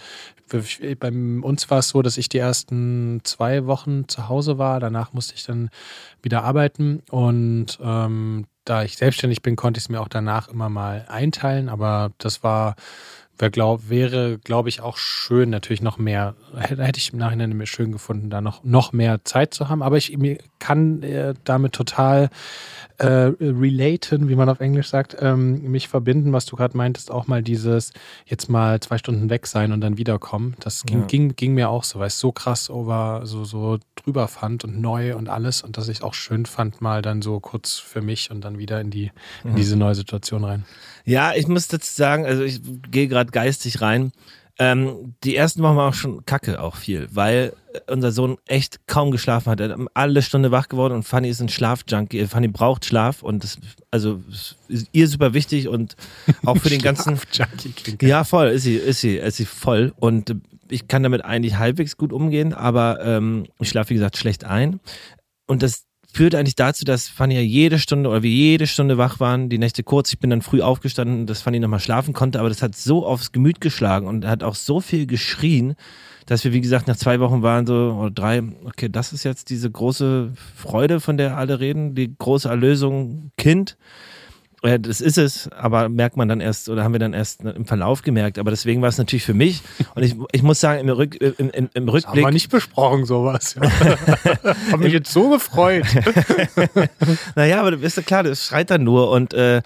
bei 0.48 1.10
uns 1.10 1.70
war 1.70 1.78
es 1.78 1.88
so, 1.88 2.02
dass 2.02 2.18
ich 2.18 2.28
die 2.28 2.38
ersten 2.38 3.20
zwei 3.24 3.66
Wochen 3.66 4.06
zu 4.08 4.28
Hause 4.28 4.58
war. 4.58 4.78
Danach 4.78 5.12
musste 5.12 5.34
ich 5.34 5.44
dann 5.44 5.70
wieder 6.22 6.44
arbeiten 6.44 7.02
und 7.10 7.78
ähm, 7.82 8.46
da 8.64 8.82
ich 8.82 8.96
selbstständig 8.96 9.42
bin, 9.42 9.56
konnte 9.56 9.78
ich 9.78 9.84
es 9.84 9.88
mir 9.88 10.00
auch 10.00 10.08
danach 10.08 10.48
immer 10.48 10.68
mal 10.68 11.06
einteilen. 11.08 11.68
Aber 11.68 12.12
das 12.18 12.42
war 12.42 12.76
Wär 13.38 13.50
glaub, 13.50 13.90
wäre, 13.90 14.38
glaube 14.38 14.68
ich, 14.68 14.80
auch 14.80 14.96
schön, 14.96 15.50
natürlich 15.50 15.82
noch 15.82 15.98
mehr, 15.98 16.34
hätte, 16.56 16.98
ich 16.98 17.12
im 17.12 17.18
Nachhinein 17.18 17.56
mir 17.56 17.66
schön 17.66 17.92
gefunden, 17.92 18.30
da 18.30 18.40
noch, 18.40 18.64
noch 18.64 18.92
mehr 18.92 19.24
Zeit 19.24 19.52
zu 19.52 19.68
haben. 19.68 19.82
Aber 19.82 19.96
ich 19.98 20.16
kann 20.58 21.02
äh, 21.02 21.34
damit 21.44 21.72
total 21.74 22.30
äh, 22.98 23.32
relaten, 23.40 24.28
wie 24.28 24.36
man 24.36 24.48
auf 24.48 24.60
Englisch 24.60 24.88
sagt, 24.88 25.16
ähm, 25.20 25.70
mich 25.70 25.88
verbinden, 25.88 26.32
was 26.32 26.46
du 26.46 26.56
gerade 26.56 26.76
meintest, 26.76 27.10
auch 27.10 27.26
mal 27.26 27.42
dieses 27.42 27.92
jetzt 28.24 28.48
mal 28.48 28.80
zwei 28.80 28.98
Stunden 28.98 29.30
weg 29.30 29.46
sein 29.46 29.72
und 29.72 29.80
dann 29.80 29.98
wiederkommen. 29.98 30.54
Das 30.60 30.84
ging, 30.84 31.00
ja. 31.00 31.06
ging, 31.06 31.36
ging 31.36 31.54
mir 31.54 31.68
auch 31.68 31.84
so, 31.84 31.98
weil 31.98 32.08
ich 32.08 32.14
es 32.14 32.20
so 32.20 32.32
krass 32.32 32.70
over, 32.70 33.22
so, 33.24 33.44
so 33.44 33.78
drüber 33.94 34.28
fand 34.28 34.64
und 34.64 34.80
neu 34.80 35.14
und 35.16 35.28
alles 35.28 35.62
und 35.62 35.76
dass 35.76 35.88
ich 35.88 35.98
es 35.98 36.02
auch 36.02 36.14
schön 36.14 36.46
fand, 36.46 36.80
mal 36.80 37.02
dann 37.02 37.22
so 37.22 37.40
kurz 37.40 37.74
für 37.74 38.02
mich 38.02 38.30
und 38.30 38.40
dann 38.42 38.58
wieder 38.58 38.80
in 38.80 38.90
die, 38.90 39.10
in 39.44 39.52
mhm. 39.52 39.56
diese 39.56 39.76
neue 39.76 39.94
Situation 39.94 40.44
rein. 40.44 40.64
Ja, 41.04 41.34
ich 41.34 41.48
muss 41.48 41.68
dazu 41.68 41.94
sagen, 41.94 42.26
also 42.26 42.42
ich 42.42 42.60
gehe 42.90 43.08
gerade 43.08 43.30
geistig 43.30 43.80
rein. 43.80 44.12
Ähm, 44.58 45.14
die 45.22 45.36
ersten 45.36 45.62
Wochen 45.62 45.76
war 45.76 45.90
auch 45.90 45.94
schon 45.94 46.24
kacke, 46.24 46.62
auch 46.62 46.76
viel, 46.76 47.08
weil 47.12 47.52
unser 47.88 48.10
Sohn 48.10 48.38
echt 48.46 48.86
kaum 48.86 49.10
geschlafen 49.10 49.50
hat. 49.50 49.60
Er 49.60 49.70
hat 49.70 49.78
alle 49.92 50.22
Stunde 50.22 50.50
wach 50.50 50.68
geworden 50.68 50.94
und 50.94 51.02
Fanny 51.02 51.28
ist 51.28 51.40
ein 51.40 51.50
Schlafjunkie. 51.50 52.26
Fanny 52.26 52.48
braucht 52.48 52.86
Schlaf 52.86 53.22
und 53.22 53.44
das, 53.44 53.58
also 53.90 54.22
ist 54.68 54.88
ihr 54.92 55.08
super 55.08 55.34
wichtig 55.34 55.68
und 55.68 55.96
auch 56.46 56.56
für 56.56 56.70
den 56.70 56.80
ganzen. 56.80 57.18
Ja, 58.00 58.24
voll, 58.24 58.48
ist 58.48 58.62
sie, 58.62 58.76
ist 58.76 59.00
sie, 59.00 59.16
ist 59.16 59.36
sie 59.36 59.44
voll. 59.44 59.92
Und 59.98 60.34
ich 60.70 60.88
kann 60.88 61.02
damit 61.02 61.24
eigentlich 61.24 61.58
halbwegs 61.58 61.98
gut 61.98 62.12
umgehen, 62.12 62.54
aber 62.54 63.04
ähm, 63.04 63.46
ich 63.60 63.68
schlafe, 63.68 63.90
wie 63.90 63.94
gesagt, 63.94 64.16
schlecht 64.16 64.44
ein. 64.44 64.80
Und 65.46 65.62
das 65.62 65.84
führte 66.16 66.38
eigentlich 66.38 66.56
dazu, 66.56 66.86
dass 66.86 67.08
Fanny 67.08 67.34
ja 67.34 67.42
jede 67.42 67.78
Stunde 67.78 68.08
oder 68.08 68.22
wir 68.22 68.30
jede 68.30 68.66
Stunde 68.66 68.96
wach 68.96 69.20
waren, 69.20 69.50
die 69.50 69.58
Nächte 69.58 69.82
kurz. 69.82 70.12
Ich 70.12 70.18
bin 70.18 70.30
dann 70.30 70.40
früh 70.40 70.62
aufgestanden, 70.62 71.26
dass 71.26 71.42
Fanny 71.42 71.60
nochmal 71.60 71.78
schlafen 71.78 72.14
konnte, 72.14 72.40
aber 72.40 72.48
das 72.48 72.62
hat 72.62 72.74
so 72.74 73.04
aufs 73.04 73.32
Gemüt 73.32 73.60
geschlagen 73.60 74.06
und 74.06 74.26
hat 74.26 74.42
auch 74.42 74.54
so 74.54 74.80
viel 74.80 75.06
geschrien, 75.06 75.74
dass 76.24 76.42
wir, 76.42 76.54
wie 76.54 76.62
gesagt, 76.62 76.88
nach 76.88 76.96
zwei 76.96 77.20
Wochen 77.20 77.42
waren 77.42 77.66
so, 77.66 77.98
oder 78.00 78.10
drei, 78.10 78.42
okay, 78.64 78.88
das 78.88 79.12
ist 79.12 79.24
jetzt 79.24 79.50
diese 79.50 79.70
große 79.70 80.32
Freude, 80.56 81.00
von 81.00 81.18
der 81.18 81.36
alle 81.36 81.60
reden, 81.60 81.94
die 81.94 82.16
große 82.16 82.48
Erlösung, 82.48 83.30
Kind. 83.36 83.76
Ja, 84.62 84.78
das 84.78 85.00
ist 85.00 85.18
es, 85.18 85.48
aber 85.52 85.88
merkt 85.88 86.16
man 86.16 86.28
dann 86.28 86.40
erst 86.40 86.68
oder 86.68 86.82
haben 86.82 86.92
wir 86.92 86.98
dann 86.98 87.12
erst 87.12 87.42
im 87.42 87.66
Verlauf 87.66 88.02
gemerkt. 88.02 88.38
Aber 88.38 88.50
deswegen 88.50 88.80
war 88.80 88.88
es 88.88 88.98
natürlich 88.98 89.24
für 89.24 89.34
mich 89.34 89.62
und 89.94 90.02
ich, 90.02 90.16
ich 90.32 90.42
muss 90.42 90.60
sagen, 90.60 90.80
im, 90.80 90.88
Rück, 90.88 91.14
im, 91.14 91.50
im, 91.50 91.68
im 91.72 91.88
Rückblick. 91.88 92.02
Das 92.02 92.06
haben 92.06 92.20
wir 92.20 92.30
nicht 92.30 92.50
besprochen, 92.50 93.04
sowas. 93.04 93.56
haben 94.72 94.82
mich 94.82 94.94
jetzt 94.94 95.12
so 95.12 95.30
gefreut. 95.30 95.84
naja, 97.36 97.60
aber 97.60 97.72
du 97.72 97.76
bist 97.78 97.98
ja 97.98 98.02
klar, 98.02 98.22
das 98.22 98.44
schreit 98.44 98.70
dann 98.70 98.82
nur 98.82 99.10
und 99.10 99.34
äh, 99.34 99.62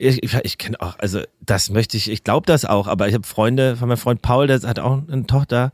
ich, 0.00 0.22
ich, 0.22 0.34
ich 0.34 0.56
kenne 0.56 0.80
auch, 0.80 0.98
also 0.98 1.20
das 1.40 1.68
möchte 1.68 1.98
ich, 1.98 2.10
ich 2.10 2.24
glaube 2.24 2.46
das 2.46 2.64
auch, 2.64 2.86
aber 2.86 3.08
ich 3.08 3.14
habe 3.14 3.26
Freunde, 3.26 3.76
von 3.76 3.88
meinem 3.88 3.98
Freund 3.98 4.22
Paul, 4.22 4.46
der 4.46 4.62
hat 4.62 4.78
auch 4.78 5.02
eine 5.06 5.26
Tochter, 5.26 5.70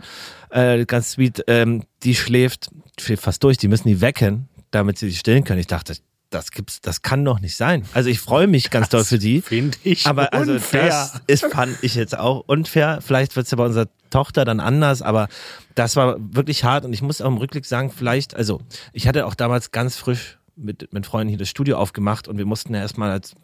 äh, 0.50 0.85
ganz 0.85 1.12
sweet, 1.12 1.44
ähm, 1.46 1.85
die 2.02 2.16
schläft, 2.16 2.70
schläft 2.98 3.22
fast 3.22 3.44
durch, 3.44 3.57
die 3.57 3.68
müssen 3.68 3.87
die 3.87 4.00
wecken, 4.00 4.48
damit 4.72 4.98
sie 4.98 5.09
sich 5.09 5.20
stillen 5.20 5.44
können. 5.44 5.61
Ich 5.61 5.68
dachte, 5.68 5.94
das 6.30 6.50
gibt's, 6.50 6.80
das 6.80 7.02
kann 7.02 7.24
doch 7.24 7.40
nicht 7.40 7.56
sein. 7.56 7.84
Also 7.94 8.10
ich 8.10 8.20
freue 8.20 8.46
mich 8.46 8.70
ganz 8.70 8.88
doll 8.88 9.04
für 9.04 9.18
die. 9.18 9.42
Finde 9.42 9.78
ich 9.84 10.06
aber 10.06 10.32
also 10.32 10.52
unfair. 10.52 10.88
das 10.88 11.20
ist, 11.26 11.46
fand 11.46 11.76
ich 11.82 11.94
jetzt 11.94 12.18
auch 12.18 12.44
unfair. 12.46 13.00
Vielleicht 13.00 13.36
wird 13.36 13.46
es 13.46 13.50
ja 13.52 13.56
bei 13.56 13.64
unserer 13.64 13.88
Tochter 14.10 14.44
dann 14.44 14.60
anders, 14.60 15.02
aber 15.02 15.28
das 15.74 15.96
war 15.96 16.16
wirklich 16.18 16.64
hart 16.64 16.84
und 16.84 16.92
ich 16.92 17.02
muss 17.02 17.20
auch 17.20 17.28
im 17.28 17.36
Rückblick 17.36 17.64
sagen, 17.64 17.90
vielleicht, 17.90 18.34
also 18.34 18.60
ich 18.92 19.06
hatte 19.06 19.26
auch 19.26 19.34
damals 19.34 19.70
ganz 19.70 19.96
frisch 19.96 20.38
mit, 20.56 20.92
mit 20.92 21.06
Freunden 21.06 21.28
hier 21.28 21.38
das 21.38 21.48
Studio 21.48 21.76
aufgemacht 21.76 22.28
und 22.28 22.38
wir 22.38 22.46
mussten 22.46 22.74
ja 22.74 22.80
erstmal 22.80 23.10
als 23.10 23.34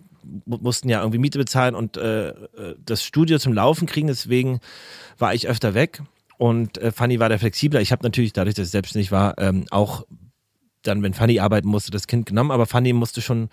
mussten 0.46 0.88
ja 0.88 1.00
irgendwie 1.00 1.18
Miete 1.18 1.38
bezahlen 1.38 1.74
und 1.74 1.96
äh, 1.96 2.28
äh, 2.28 2.34
das 2.84 3.02
Studio 3.02 3.38
zum 3.38 3.52
Laufen 3.52 3.86
kriegen. 3.86 4.06
Deswegen 4.06 4.60
war 5.18 5.34
ich 5.34 5.48
öfter 5.48 5.74
weg. 5.74 6.02
Und 6.38 6.78
äh, 6.78 6.92
Fanny 6.92 7.20
war 7.20 7.28
da 7.28 7.38
flexibler. 7.38 7.80
Ich 7.80 7.92
habe 7.92 8.04
natürlich, 8.04 8.32
dadurch, 8.32 8.54
dass 8.54 8.66
ich 8.66 8.72
selbstständig 8.72 9.12
war, 9.12 9.38
ähm, 9.38 9.66
auch 9.70 10.06
dann, 10.82 11.02
wenn 11.02 11.14
Fanny 11.14 11.40
arbeiten 11.40 11.68
musste, 11.68 11.90
das 11.90 12.06
Kind 12.06 12.26
genommen. 12.26 12.50
Aber 12.50 12.66
Fanny 12.66 12.92
musste 12.92 13.20
schon 13.20 13.48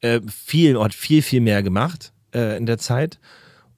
äh, 0.00 0.20
viel, 0.26 0.78
hat 0.80 0.94
viel, 0.94 1.22
viel 1.22 1.40
mehr 1.40 1.62
gemacht 1.62 2.12
äh, 2.34 2.56
in 2.56 2.66
der 2.66 2.78
Zeit. 2.78 3.20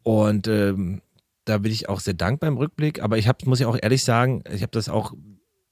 Und 0.02 0.48
ähm, 0.48 1.02
da 1.44 1.58
bin 1.58 1.72
ich 1.72 1.88
auch 1.88 2.00
sehr 2.00 2.14
dankbar 2.14 2.48
im 2.48 2.56
Rückblick. 2.56 3.02
Aber 3.02 3.18
ich 3.18 3.28
hab, 3.28 3.44
muss 3.46 3.60
ja 3.60 3.68
auch 3.68 3.78
ehrlich 3.80 4.04
sagen, 4.04 4.42
ich 4.52 4.62
habe 4.62 4.72
das 4.72 4.88
auch 4.88 5.12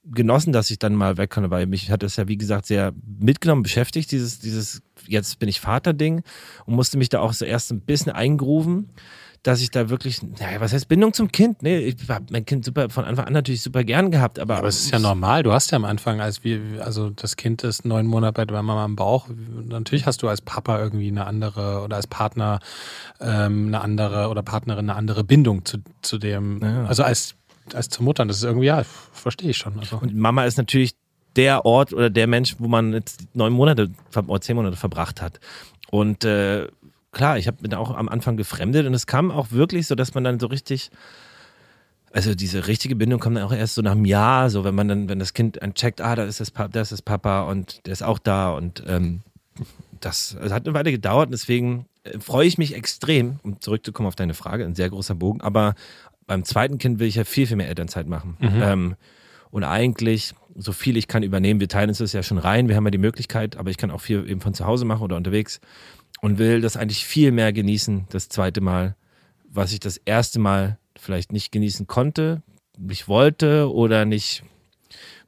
genossen, 0.05 0.53
dass 0.53 0.69
ich 0.69 0.79
dann 0.79 0.93
mal 0.93 1.17
weg 1.17 1.31
konnte, 1.31 1.49
weil 1.49 1.65
mich 1.65 1.89
hat 1.89 2.03
das 2.03 2.15
ja, 2.15 2.27
wie 2.27 2.37
gesagt, 2.37 2.65
sehr 2.67 2.93
mitgenommen, 3.19 3.63
beschäftigt, 3.63 4.11
dieses, 4.11 4.39
dieses 4.39 4.83
jetzt 5.07 5.39
bin 5.39 5.49
ich 5.49 5.59
Vater-Ding 5.59 6.21
und 6.65 6.75
musste 6.75 6.97
mich 6.97 7.09
da 7.09 7.19
auch 7.19 7.33
so 7.33 7.43
erst 7.43 7.71
ein 7.71 7.81
bisschen 7.81 8.11
eingrufen, 8.11 8.89
dass 9.45 9.61
ich 9.61 9.69
da 9.69 9.89
wirklich, 9.89 10.23
naja, 10.23 10.59
was 10.59 10.73
heißt 10.73 10.87
Bindung 10.87 11.13
zum 11.13 11.31
Kind? 11.31 11.61
Nee, 11.61 11.77
ich 11.77 12.09
habe 12.09 12.25
mein 12.31 12.45
Kind 12.45 12.65
super 12.65 12.89
von 12.89 13.05
Anfang 13.05 13.25
an 13.27 13.33
natürlich 13.33 13.61
super 13.61 13.83
gern 13.83 14.09
gehabt, 14.09 14.39
aber. 14.39 14.57
Aber 14.57 14.67
es 14.67 14.79
ist 14.79 14.91
ja 14.91 14.97
normal. 14.97 15.43
Du 15.43 15.51
hast 15.51 15.71
ja 15.71 15.75
am 15.75 15.85
Anfang, 15.85 16.19
als 16.19 16.43
wir, 16.43 16.83
also 16.83 17.11
das 17.11 17.35
Kind 17.35 17.63
ist 17.63 17.85
neun 17.85 18.07
Monate 18.07 18.33
bei 18.33 18.45
deiner 18.45 18.63
Mama 18.63 18.83
im 18.85 18.95
Bauch. 18.95 19.27
Natürlich 19.67 20.07
hast 20.07 20.23
du 20.23 20.29
als 20.29 20.41
Papa 20.41 20.79
irgendwie 20.79 21.09
eine 21.09 21.27
andere 21.27 21.83
oder 21.83 21.97
als 21.97 22.07
Partner 22.07 22.59
ähm, 23.21 23.67
eine 23.67 23.81
andere 23.81 24.29
oder 24.29 24.41
Partnerin 24.41 24.89
eine 24.89 24.95
andere 24.97 25.23
Bindung 25.23 25.63
zu, 25.63 25.77
zu 26.01 26.17
dem. 26.17 26.61
Ja. 26.63 26.85
Also 26.85 27.03
als 27.03 27.35
als 27.71 27.89
zur 27.89 28.03
Mutter. 28.03 28.25
Das 28.25 28.37
ist 28.37 28.43
irgendwie, 28.43 28.65
ja, 28.65 28.83
verstehe 28.83 29.51
ich 29.51 29.57
schon. 29.57 29.77
Also. 29.77 29.97
Und 29.97 30.15
Mama 30.15 30.45
ist 30.45 30.57
natürlich 30.57 30.95
der 31.35 31.65
Ort 31.65 31.93
oder 31.93 32.09
der 32.09 32.25
Mensch, 32.25 32.55
wo 32.57 32.67
man 32.67 32.93
jetzt 32.93 33.27
neun 33.35 33.53
Monate 33.53 33.91
oder 34.15 34.41
zehn 34.41 34.55
Monate 34.55 34.75
verbracht 34.75 35.21
hat. 35.21 35.39
Und 35.91 36.25
äh, 36.25 36.67
klar, 37.15 37.39
ich 37.39 37.47
habe 37.47 37.57
mich 37.61 37.73
auch 37.73 37.95
am 37.95 38.09
Anfang 38.09 38.37
gefremdet 38.37 38.85
und 38.85 38.93
es 38.93 39.07
kam 39.07 39.31
auch 39.31 39.51
wirklich 39.51 39.87
so, 39.87 39.95
dass 39.95 40.13
man 40.13 40.23
dann 40.23 40.39
so 40.39 40.47
richtig, 40.47 40.91
also 42.11 42.35
diese 42.35 42.67
richtige 42.67 42.95
Bindung 42.95 43.19
kommt 43.19 43.37
dann 43.37 43.45
auch 43.45 43.53
erst 43.53 43.75
so 43.75 43.81
nach 43.81 43.93
einem 43.93 44.05
Jahr, 44.05 44.51
so 44.51 44.63
wenn 44.63 44.75
man 44.75 44.87
dann, 44.87 45.09
wenn 45.09 45.17
das 45.17 45.33
Kind 45.33 45.59
checkt, 45.73 46.01
ah, 46.01 46.15
da 46.15 46.25
ist 46.25 46.41
das, 46.41 46.53
da 46.53 46.81
ist 46.81 46.91
das 46.91 47.01
Papa 47.01 47.43
und 47.43 47.85
der 47.87 47.93
ist 47.93 48.03
auch 48.03 48.19
da 48.19 48.51
und 48.51 48.83
ähm, 48.85 49.21
das, 50.01 50.37
das 50.39 50.51
hat 50.51 50.67
eine 50.67 50.75
Weile 50.75 50.91
gedauert, 50.91 51.29
deswegen 51.31 51.85
äh, 52.03 52.19
freue 52.19 52.45
ich 52.45 52.57
mich 52.57 52.75
extrem, 52.75 53.39
um 53.43 53.61
zurückzukommen 53.61 54.07
auf 54.07 54.15
deine 54.15 54.33
Frage, 54.33 54.65
ein 54.65 54.75
sehr 54.75 54.89
großer 54.89 55.15
Bogen, 55.15 55.41
aber 55.41 55.73
beim 56.27 56.43
zweiten 56.43 56.77
Kind 56.77 56.99
will 56.99 57.07
ich 57.07 57.15
ja 57.15 57.23
viel, 57.23 57.47
viel 57.47 57.55
mehr 57.55 57.69
Elternzeit 57.69 58.07
machen. 58.07 58.35
Mhm. 58.39 58.61
Ähm, 58.61 58.95
und 59.51 59.63
eigentlich, 59.63 60.33
so 60.55 60.73
viel 60.73 60.97
ich 60.97 61.07
kann 61.07 61.23
übernehmen, 61.23 61.61
wir 61.61 61.69
teilen 61.69 61.87
uns 61.89 61.99
das 61.99 62.11
ja 62.11 62.23
schon 62.23 62.39
rein, 62.39 62.67
wir 62.67 62.75
haben 62.75 62.83
ja 62.83 62.91
die 62.91 62.97
Möglichkeit, 62.97 63.55
aber 63.55 63.69
ich 63.69 63.77
kann 63.77 63.89
auch 63.89 64.01
viel 64.01 64.29
eben 64.29 64.41
von 64.41 64.53
zu 64.53 64.65
Hause 64.65 64.83
machen 64.83 65.03
oder 65.03 65.15
unterwegs 65.15 65.61
und 66.21 66.37
will 66.37 66.61
das 66.61 66.77
eigentlich 66.77 67.05
viel 67.05 67.31
mehr 67.31 67.53
genießen, 67.53 68.07
das 68.09 68.29
zweite 68.29 68.61
Mal, 68.61 68.95
was 69.49 69.73
ich 69.73 69.79
das 69.79 69.97
erste 69.97 70.39
Mal 70.39 70.77
vielleicht 70.97 71.31
nicht 71.31 71.51
genießen 71.51 71.87
konnte, 71.87 72.41
nicht 72.77 73.07
wollte 73.07 73.71
oder 73.71 74.05
nicht 74.05 74.43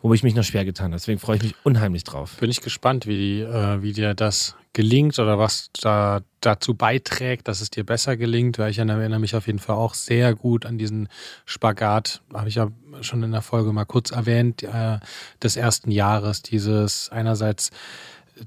wo 0.02 0.14
ich 0.14 0.24
mich 0.24 0.36
noch 0.36 0.44
schwer 0.44 0.66
getan 0.66 0.88
habe. 0.88 0.98
Deswegen 0.98 1.20
freue 1.20 1.38
ich 1.38 1.44
mich 1.44 1.56
unheimlich 1.64 2.04
drauf. 2.04 2.38
Bin 2.40 2.50
ich 2.50 2.62
gespannt, 2.62 3.08
wie, 3.08 3.42
äh, 3.42 3.82
wie 3.82 3.94
dir 3.94 4.14
das 4.14 4.56
gelingt 4.74 5.18
oder 5.18 5.40
was 5.40 5.72
da 5.82 6.22
dazu 6.40 6.76
beiträgt, 6.76 7.48
dass 7.48 7.62
es 7.62 7.72
dir 7.72 7.84
besser 7.84 8.16
gelingt, 8.16 8.60
weil 8.60 8.70
ich 8.70 8.78
erinnere 8.78 9.20
mich 9.20 9.36
auf 9.36 9.48
jeden 9.48 9.60
Fall 9.60 9.76
auch 9.76 9.96
sehr 9.96 10.36
gut 10.36 10.68
an 10.68 10.78
diesen 10.78 11.10
Spagat, 11.46 12.22
habe 12.32 12.48
ich 12.48 12.56
ja 12.56 12.70
schon 13.02 13.24
in 13.24 13.32
der 13.32 13.42
Folge 13.42 13.74
mal 13.74 13.86
kurz 13.86 14.12
erwähnt, 14.12 14.62
äh, 14.62 15.00
des 15.42 15.56
ersten 15.56 15.90
Jahres, 15.90 16.44
dieses 16.44 17.10
einerseits 17.10 17.72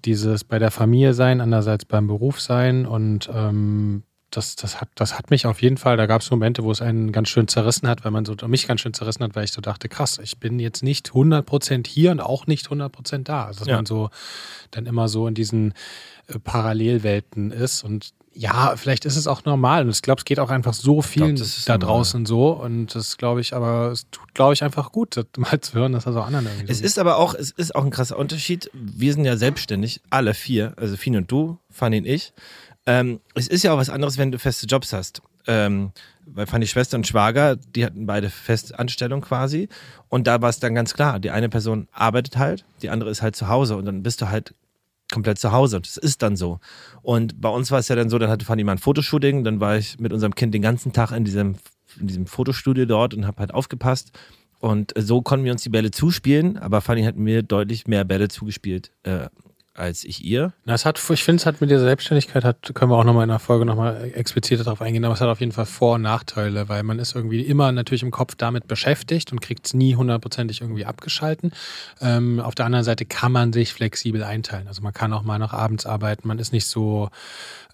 dieses 0.04 0.44
bei 0.44 0.58
der 0.58 0.70
Familie 0.70 1.14
sein, 1.14 1.40
andererseits 1.40 1.84
beim 1.84 2.06
Beruf 2.06 2.40
sein 2.40 2.86
und 2.86 3.30
ähm, 3.32 4.02
das, 4.30 4.56
das, 4.56 4.80
hat, 4.80 4.88
das 4.94 5.18
hat 5.18 5.30
mich 5.30 5.46
auf 5.46 5.60
jeden 5.62 5.76
Fall, 5.76 5.96
da 5.96 6.06
gab 6.06 6.22
es 6.22 6.30
Momente, 6.30 6.62
wo 6.62 6.70
es 6.70 6.80
einen 6.80 7.12
ganz 7.12 7.28
schön 7.28 7.48
zerrissen 7.48 7.88
hat, 7.88 8.04
weil 8.04 8.12
man 8.12 8.24
so, 8.24 8.36
mich 8.46 8.66
ganz 8.66 8.80
schön 8.80 8.94
zerrissen 8.94 9.24
hat, 9.24 9.34
weil 9.34 9.44
ich 9.44 9.52
so 9.52 9.60
dachte, 9.60 9.88
krass, 9.88 10.20
ich 10.22 10.38
bin 10.38 10.58
jetzt 10.58 10.82
nicht 10.82 11.10
100% 11.10 11.86
hier 11.86 12.12
und 12.12 12.20
auch 12.20 12.46
nicht 12.46 12.68
100% 12.68 13.24
da. 13.24 13.46
Also, 13.46 13.60
dass 13.60 13.68
ja. 13.68 13.76
man 13.76 13.86
so 13.86 14.10
dann 14.70 14.86
immer 14.86 15.08
so 15.08 15.26
in 15.26 15.34
diesen 15.34 15.74
äh, 16.28 16.38
Parallelwelten 16.38 17.50
ist 17.50 17.82
und 17.84 18.12
ja, 18.32 18.76
vielleicht 18.76 19.06
ist 19.06 19.16
es 19.16 19.26
auch 19.26 19.44
normal 19.44 19.84
und 19.84 19.90
ich 19.90 20.02
glaube, 20.02 20.20
es 20.20 20.24
geht 20.24 20.38
auch 20.38 20.50
einfach 20.50 20.72
so 20.72 21.02
vielen 21.02 21.34
glaub, 21.34 21.48
da 21.66 21.72
normal. 21.78 21.78
draußen 21.78 22.26
so 22.26 22.52
und 22.52 22.94
das 22.94 23.16
glaube 23.16 23.40
ich, 23.40 23.54
aber 23.54 23.90
es 23.90 24.08
tut, 24.10 24.34
glaube 24.34 24.52
ich, 24.52 24.62
einfach 24.62 24.92
gut, 24.92 25.20
mal 25.36 25.60
zu 25.60 25.74
hören, 25.74 25.92
dass 25.92 26.04
das 26.04 26.14
auch 26.14 26.26
anderen 26.26 26.46
irgendwie 26.46 26.70
Es 26.70 26.78
so 26.78 26.84
ist 26.84 26.98
aber 26.98 27.16
auch, 27.16 27.34
es 27.34 27.50
ist 27.50 27.74
auch 27.74 27.84
ein 27.84 27.90
krasser 27.90 28.16
Unterschied. 28.16 28.70
Wir 28.72 29.12
sind 29.12 29.24
ja 29.24 29.36
selbstständig, 29.36 30.00
alle 30.10 30.34
vier, 30.34 30.74
also 30.76 30.96
Fien 30.96 31.16
und 31.16 31.30
du, 31.30 31.58
Fanny 31.70 31.98
und 31.98 32.06
ich. 32.06 32.32
Ähm, 32.90 33.20
es 33.34 33.46
ist 33.46 33.62
ja 33.62 33.72
auch 33.72 33.78
was 33.78 33.88
anderes, 33.88 34.18
wenn 34.18 34.32
du 34.32 34.38
feste 34.40 34.66
Jobs 34.66 34.92
hast. 34.92 35.22
Ähm, 35.46 35.92
weil 36.26 36.46
Fanny 36.46 36.66
Schwester 36.66 36.96
und 36.96 37.06
Schwager, 37.06 37.54
die 37.54 37.84
hatten 37.84 38.04
beide 38.04 38.30
Festanstellung 38.30 39.20
quasi. 39.20 39.68
Und 40.08 40.26
da 40.26 40.42
war 40.42 40.48
es 40.48 40.58
dann 40.58 40.74
ganz 40.74 40.92
klar, 40.92 41.20
die 41.20 41.30
eine 41.30 41.48
Person 41.48 41.86
arbeitet 41.92 42.36
halt, 42.36 42.64
die 42.82 42.90
andere 42.90 43.10
ist 43.10 43.22
halt 43.22 43.36
zu 43.36 43.46
Hause 43.46 43.76
und 43.76 43.84
dann 43.84 44.02
bist 44.02 44.20
du 44.20 44.28
halt 44.28 44.54
komplett 45.12 45.38
zu 45.38 45.52
Hause. 45.52 45.76
Und 45.76 45.86
das 45.86 45.98
ist 45.98 46.20
dann 46.22 46.34
so. 46.34 46.58
Und 47.02 47.40
bei 47.40 47.48
uns 47.48 47.70
war 47.70 47.78
es 47.78 47.86
ja 47.86 47.94
dann 47.94 48.10
so, 48.10 48.18
dann 48.18 48.28
hatte 48.28 48.44
Fanny 48.44 48.64
mal 48.64 48.72
ein 48.72 48.78
Fotoshooting, 48.78 49.44
dann 49.44 49.60
war 49.60 49.76
ich 49.76 50.00
mit 50.00 50.12
unserem 50.12 50.34
Kind 50.34 50.52
den 50.52 50.62
ganzen 50.62 50.92
Tag 50.92 51.12
in 51.12 51.24
diesem, 51.24 51.56
in 52.00 52.08
diesem 52.08 52.26
Fotostudio 52.26 52.86
dort 52.86 53.14
und 53.14 53.24
habe 53.24 53.38
halt 53.38 53.54
aufgepasst. 53.54 54.10
Und 54.58 54.92
so 54.98 55.22
konnten 55.22 55.44
wir 55.44 55.52
uns 55.52 55.62
die 55.62 55.70
Bälle 55.70 55.92
zuspielen, 55.92 56.58
aber 56.58 56.80
Fanny 56.80 57.04
hat 57.04 57.16
mir 57.16 57.44
deutlich 57.44 57.86
mehr 57.86 58.04
Bälle 58.04 58.28
zugespielt 58.28 58.90
äh, 59.04 59.28
als 59.74 60.04
ich 60.04 60.24
ihr. 60.24 60.52
Na, 60.64 60.74
es 60.74 60.84
hat, 60.84 61.00
ich 61.10 61.22
finde, 61.24 61.40
es 61.40 61.46
hat 61.46 61.60
mit 61.60 61.70
der 61.70 61.78
Selbstständigkeit, 61.78 62.44
hat, 62.44 62.72
können 62.74 62.90
wir 62.90 62.96
auch 62.96 63.04
nochmal 63.04 63.22
in 63.22 63.28
der 63.28 63.38
Folge 63.38 63.64
nochmal 63.64 64.10
explizit 64.14 64.60
darauf 64.60 64.82
eingehen, 64.82 65.04
aber 65.04 65.14
es 65.14 65.20
hat 65.20 65.28
auf 65.28 65.40
jeden 65.40 65.52
Fall 65.52 65.66
Vor- 65.66 65.94
und 65.94 66.02
Nachteile, 66.02 66.68
weil 66.68 66.82
man 66.82 66.98
ist 66.98 67.14
irgendwie 67.14 67.42
immer 67.42 67.70
natürlich 67.70 68.02
im 68.02 68.10
Kopf 68.10 68.34
damit 68.34 68.66
beschäftigt 68.66 69.32
und 69.32 69.40
kriegt 69.40 69.66
es 69.66 69.74
nie 69.74 69.94
hundertprozentig 69.94 70.60
irgendwie 70.60 70.84
abgeschalten. 70.84 71.52
Ähm, 72.00 72.40
auf 72.40 72.54
der 72.54 72.66
anderen 72.66 72.84
Seite 72.84 73.04
kann 73.04 73.32
man 73.32 73.52
sich 73.52 73.72
flexibel 73.72 74.24
einteilen. 74.24 74.66
Also 74.66 74.82
man 74.82 74.92
kann 74.92 75.12
auch 75.12 75.22
mal 75.22 75.38
noch 75.38 75.52
abends 75.52 75.86
arbeiten, 75.86 76.26
man 76.26 76.38
ist 76.38 76.52
nicht 76.52 76.66
so, 76.66 77.08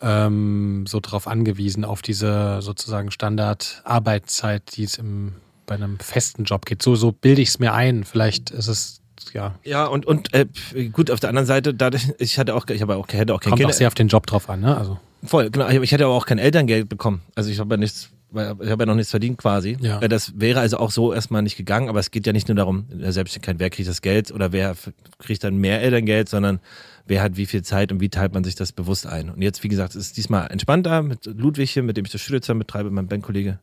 ähm, 0.03 0.85
so 0.87 1.01
darauf 1.01 1.27
angewiesen, 1.27 1.85
auf 1.85 2.03
diese 2.03 2.61
sozusagen 2.61 3.11
Standardarbeitszeit, 3.11 4.77
die 4.77 4.85
es 4.85 4.99
im 4.99 5.35
bei 5.67 5.75
einem 5.75 5.99
festen 5.99 6.45
Job 6.45 6.65
geht. 6.65 6.81
So, 6.81 6.95
so 6.95 7.11
bilde 7.11 7.43
ich 7.43 7.49
es 7.49 7.59
mir 7.59 7.75
ein. 7.75 8.05
Vielleicht 8.05 8.51
ist 8.51 8.69
es 8.69 9.01
ja. 9.33 9.55
Ja, 9.65 9.87
und, 9.87 10.07
und 10.07 10.33
äh, 10.35 10.47
gut, 10.93 11.11
auf 11.11 11.21
der 11.21 11.31
anderen 11.31 11.47
Seite, 11.47 11.75
dadurch, 11.75 12.13
ich 12.19 12.39
hatte 12.39 12.55
auch, 12.55 12.67
ich 12.69 12.83
habe 12.83 12.97
auch, 12.97 13.07
hätte 13.09 13.35
auch 13.35 13.41
kein 13.41 13.51
Kommt 13.51 13.61
Kind. 13.61 13.71
auch 13.71 13.75
sehr 13.75 13.89
auf 13.89 13.95
den 13.95 14.09
Job 14.09 14.27
drauf 14.27 14.49
an, 14.49 14.61
ne? 14.61 14.77
Also. 14.77 14.99
Voll, 15.25 15.51
genau. 15.51 15.69
Ich 15.69 15.93
hatte 15.93 16.05
aber 16.05 16.15
auch 16.15 16.27
kein 16.27 16.39
Elterngeld 16.39 16.89
bekommen. 16.89 17.23
Also 17.35 17.51
ich 17.51 17.59
habe 17.59 17.75
ja 17.75 17.79
nichts, 17.79 18.11
ich 18.33 18.39
habe 18.39 18.83
ja 18.83 18.87
noch 18.87 18.95
nichts 18.95 19.11
verdient 19.11 19.39
quasi. 19.39 19.77
Ja. 19.81 19.99
Das 20.01 20.33
wäre 20.39 20.61
also 20.61 20.79
auch 20.79 20.91
so 20.91 21.13
erstmal 21.13 21.43
nicht 21.43 21.57
gegangen, 21.57 21.89
aber 21.89 21.99
es 21.99 22.11
geht 22.11 22.27
ja 22.27 22.33
nicht 22.33 22.49
nur 22.49 22.55
darum, 22.55 22.87
der 22.91 23.13
Selbstständigkeit, 23.13 23.59
wer 23.59 23.71
kriegt 23.71 23.89
das 23.89 24.03
Geld 24.03 24.31
oder 24.31 24.53
wer 24.53 24.77
kriegt 25.19 25.43
dann 25.43 25.57
mehr 25.57 25.81
Elterngeld, 25.83 26.29
sondern 26.29 26.61
wer 27.07 27.23
hat 27.23 27.37
wie 27.37 27.47
viel 27.47 27.63
Zeit 27.63 27.93
und 27.93 28.01
wie 28.01 28.09
teilt 28.09 28.35
man 28.35 28.45
sich 28.45 28.55
das 28.55 28.73
bewusst 28.73 29.07
ein. 29.07 29.31
Und 29.31 29.43
jetzt, 29.43 29.63
wie 29.65 29.69
gesagt, 29.69 29.95
ist 29.95 30.07
es 30.07 30.13
diesmal 30.13 30.49
entspannter 30.51 31.03
mit 31.03 31.27
Ludwig 31.27 31.71
hier, 31.71 31.83
mit 31.83 31.97
dem 31.97 32.05
ich 32.05 32.13
das 32.13 32.21
Studio 32.21 32.41
zusammen 32.41 32.61
betreibe, 32.61 32.91
mein 32.91 33.09
Bandkollege. 33.09 33.59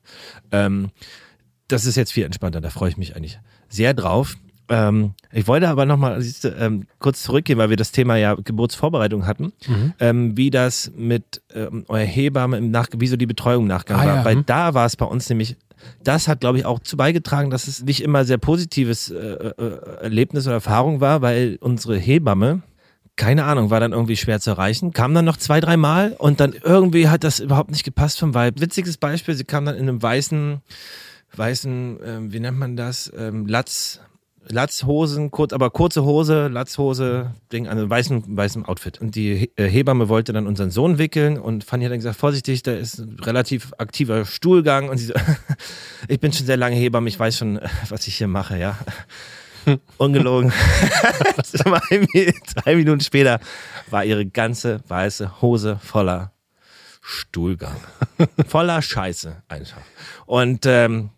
Ähm, 0.51 0.89
das 1.67 1.85
ist 1.85 1.95
jetzt 1.95 2.11
viel 2.11 2.25
entspannter, 2.25 2.61
da 2.61 2.69
freue 2.69 2.89
ich 2.89 2.97
mich 2.97 3.15
eigentlich 3.15 3.39
sehr 3.69 3.93
drauf. 3.93 4.35
Ähm, 4.69 5.13
ich 5.31 5.47
wollte 5.47 5.67
aber 5.67 5.85
nochmal 5.85 6.23
ähm, 6.59 6.85
kurz 6.99 7.23
zurückgehen, 7.23 7.59
weil 7.59 7.69
wir 7.69 7.77
das 7.77 7.91
Thema 7.91 8.15
ja 8.15 8.35
Geburtsvorbereitung 8.35 9.25
hatten, 9.25 9.51
Mhm. 9.67 9.93
ähm, 9.99 10.37
wie 10.37 10.49
das 10.51 10.91
mit 10.95 11.41
ähm, 11.53 11.83
eurer 11.87 12.05
Hebamme 12.05 12.57
im 12.57 12.71
Nach 12.71 12.87
wie 12.97 13.07
so 13.07 13.17
die 13.17 13.25
Betreuung 13.25 13.63
im 13.63 13.67
Nachgang 13.67 13.99
Ah, 13.99 14.05
war. 14.05 14.15
ja, 14.17 14.25
Weil 14.25 14.35
hm. 14.37 14.45
da 14.45 14.73
war 14.73 14.85
es 14.85 14.95
bei 14.95 15.05
uns 15.05 15.27
nämlich, 15.29 15.57
das 16.03 16.27
hat, 16.29 16.39
glaube 16.39 16.57
ich, 16.59 16.65
auch 16.65 16.79
zu 16.79 16.95
beigetragen, 16.95 17.49
dass 17.49 17.67
es 17.67 17.83
nicht 17.83 18.01
immer 18.03 18.23
sehr 18.23 18.37
positives 18.37 19.09
äh, 19.11 19.17
äh, 19.17 19.77
Erlebnis 20.01 20.45
oder 20.45 20.55
Erfahrung 20.55 21.01
war, 21.01 21.21
weil 21.21 21.57
unsere 21.59 21.97
Hebamme, 21.97 22.61
keine 23.17 23.43
Ahnung, 23.43 23.69
war 23.69 23.81
dann 23.81 23.91
irgendwie 23.91 24.15
schwer 24.15 24.39
zu 24.39 24.51
erreichen, 24.51 24.93
kam 24.93 25.13
dann 25.13 25.25
noch 25.25 25.37
zwei, 25.37 25.59
drei 25.59 25.75
Mal 25.77 26.13
und 26.17 26.39
dann 26.39 26.53
irgendwie 26.63 27.09
hat 27.09 27.23
das 27.25 27.39
überhaupt 27.39 27.69
nicht 27.69 27.83
gepasst 27.83 28.17
vom 28.17 28.33
Vibe. 28.33 28.61
Witziges 28.61 28.97
Beispiel, 28.97 29.35
sie 29.35 29.43
kam 29.43 29.65
dann 29.65 29.75
in 29.75 29.89
einem 29.89 30.01
weißen, 30.01 30.61
weißen, 31.35 31.99
ähm, 32.05 32.33
wie 32.33 32.39
nennt 32.39 32.57
man 32.57 32.75
das, 32.75 33.11
ähm, 33.17 33.45
Latz, 33.47 33.99
Latzhosen, 34.47 35.31
kurz, 35.31 35.53
aber 35.53 35.69
kurze 35.69 36.03
Hose, 36.03 36.47
Latzhose, 36.47 37.31
Ding, 37.51 37.67
also 37.67 37.89
weißen, 37.89 38.23
weißem 38.35 38.65
Outfit. 38.65 38.99
Und 38.99 39.15
die 39.15 39.51
äh, 39.55 39.67
Hebamme 39.67 40.09
wollte 40.09 40.33
dann 40.33 40.47
unseren 40.47 40.71
Sohn 40.71 40.97
wickeln 40.97 41.37
und 41.37 41.63
Fanny 41.63 41.85
hat 41.85 41.91
dann 41.91 41.99
gesagt, 41.99 42.17
vorsichtig, 42.17 42.63
da 42.63 42.73
ist 42.73 42.99
ein 42.99 43.17
relativ 43.21 43.71
aktiver 43.77 44.25
Stuhlgang 44.25 44.89
und 44.89 44.97
sie 44.97 45.05
so, 45.05 45.13
ich 46.07 46.19
bin 46.19 46.33
schon 46.33 46.45
sehr 46.45 46.57
lange 46.57 46.75
Hebamme, 46.75 47.07
ich 47.07 47.19
weiß 47.19 47.37
schon, 47.37 47.59
was 47.89 48.07
ich 48.07 48.15
hier 48.15 48.27
mache, 48.27 48.57
ja. 48.57 48.77
Ungelogen. 49.97 50.51
zwei 51.43 52.75
Minuten 52.75 52.99
später 52.99 53.39
war 53.89 54.03
ihre 54.03 54.25
ganze 54.25 54.81
weiße 54.89 55.41
Hose 55.41 55.79
voller 55.81 56.33
Stuhlgang. 57.01 57.75
Voller 58.47 58.81
Scheiße 58.81 59.43
einfach. 59.47 59.81
Und 60.25 60.65
ähm, 60.65 61.11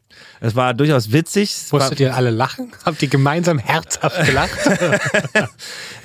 es 0.45 0.55
war 0.55 0.75
durchaus 0.75 1.11
witzig. 1.11 1.51
Es 1.51 1.73
war, 1.73 1.79
Musstet 1.79 1.99
ihr 1.99 2.15
alle 2.15 2.29
lachen? 2.29 2.71
Habt 2.85 3.01
ihr 3.01 3.07
gemeinsam 3.07 3.57
herzhaft 3.57 4.25
gelacht? 4.25 4.57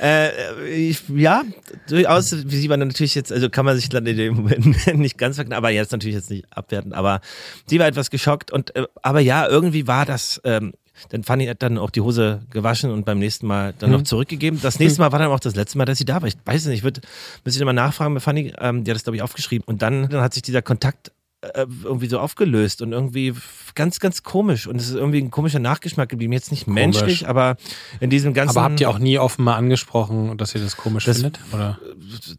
Äh, 0.02 0.66
ich, 0.70 1.02
ja, 1.14 1.42
durchaus, 1.86 2.34
wie 2.48 2.56
sie 2.56 2.70
war 2.70 2.78
natürlich 2.78 3.14
jetzt, 3.14 3.30
also 3.30 3.50
kann 3.50 3.66
man 3.66 3.76
sich 3.76 3.90
dann 3.90 4.06
in 4.06 4.16
dem 4.16 4.34
Moment 4.36 4.86
nicht 4.94 5.18
ganz 5.18 5.36
verknallen, 5.36 5.58
aber 5.58 5.68
jetzt 5.68 5.92
natürlich 5.92 6.14
jetzt 6.14 6.30
nicht 6.30 6.46
abwerten, 6.50 6.94
aber 6.94 7.20
sie 7.66 7.78
war 7.78 7.86
etwas 7.86 8.08
geschockt 8.08 8.50
und, 8.50 8.74
äh, 8.76 8.86
aber 9.02 9.20
ja, 9.20 9.46
irgendwie 9.46 9.86
war 9.86 10.06
das, 10.06 10.40
ähm, 10.44 10.72
dann 11.10 11.22
Fanny 11.22 11.44
hat 11.46 11.62
dann 11.62 11.76
auch 11.76 11.90
die 11.90 12.00
Hose 12.00 12.40
gewaschen 12.48 12.90
und 12.90 13.04
beim 13.04 13.18
nächsten 13.18 13.46
Mal 13.46 13.74
dann 13.78 13.90
noch 13.90 14.02
zurückgegeben. 14.02 14.58
Das 14.62 14.78
nächste 14.78 15.02
Mal 15.02 15.12
war 15.12 15.18
dann 15.18 15.28
auch 15.28 15.40
das 15.40 15.54
letzte 15.54 15.76
Mal, 15.76 15.84
dass 15.84 15.98
sie 15.98 16.06
da 16.06 16.22
war. 16.22 16.28
Ich 16.28 16.36
weiß 16.46 16.62
es 16.62 16.68
nicht, 16.68 16.78
ich 16.78 16.84
würde, 16.84 17.02
muss 17.44 17.54
ich 17.54 17.60
immer 17.60 17.74
nachfragen 17.74 18.14
bei 18.14 18.20
Fanny, 18.20 18.54
ähm, 18.58 18.84
die 18.84 18.90
hat 18.90 18.96
das 18.96 19.02
glaube 19.02 19.16
ich 19.16 19.22
aufgeschrieben 19.22 19.64
und 19.66 19.82
dann, 19.82 20.08
dann 20.08 20.22
hat 20.22 20.32
sich 20.32 20.42
dieser 20.42 20.62
Kontakt 20.62 21.12
äh, 21.42 21.66
irgendwie 21.84 22.06
so 22.08 22.18
aufgelöst 22.18 22.82
und 22.82 22.92
irgendwie 22.92 23.32
ganz, 23.74 23.98
ganz 23.98 24.22
komisch 24.22 24.66
und 24.66 24.76
es 24.76 24.88
ist 24.90 24.94
irgendwie 24.94 25.22
ein 25.22 25.30
komischer 25.30 25.58
Nachgeschmack 25.58 26.08
geblieben. 26.08 26.32
Jetzt 26.34 26.50
nicht 26.50 26.66
menschlich, 26.66 27.26
aber 27.28 27.56
in 28.00 28.10
diesem 28.10 28.34
ganzen. 28.34 28.58
Aber 28.58 28.64
habt 28.64 28.80
ihr 28.80 28.90
auch 28.90 28.98
nie 28.98 29.18
offen 29.18 29.44
mal 29.44 29.56
angesprochen, 29.56 30.36
dass 30.36 30.54
ihr 30.54 30.60
das 30.60 30.76
komisch 30.76 31.04
Das- 31.06 31.16
findet? 31.18 31.40
Oder? 31.52 31.78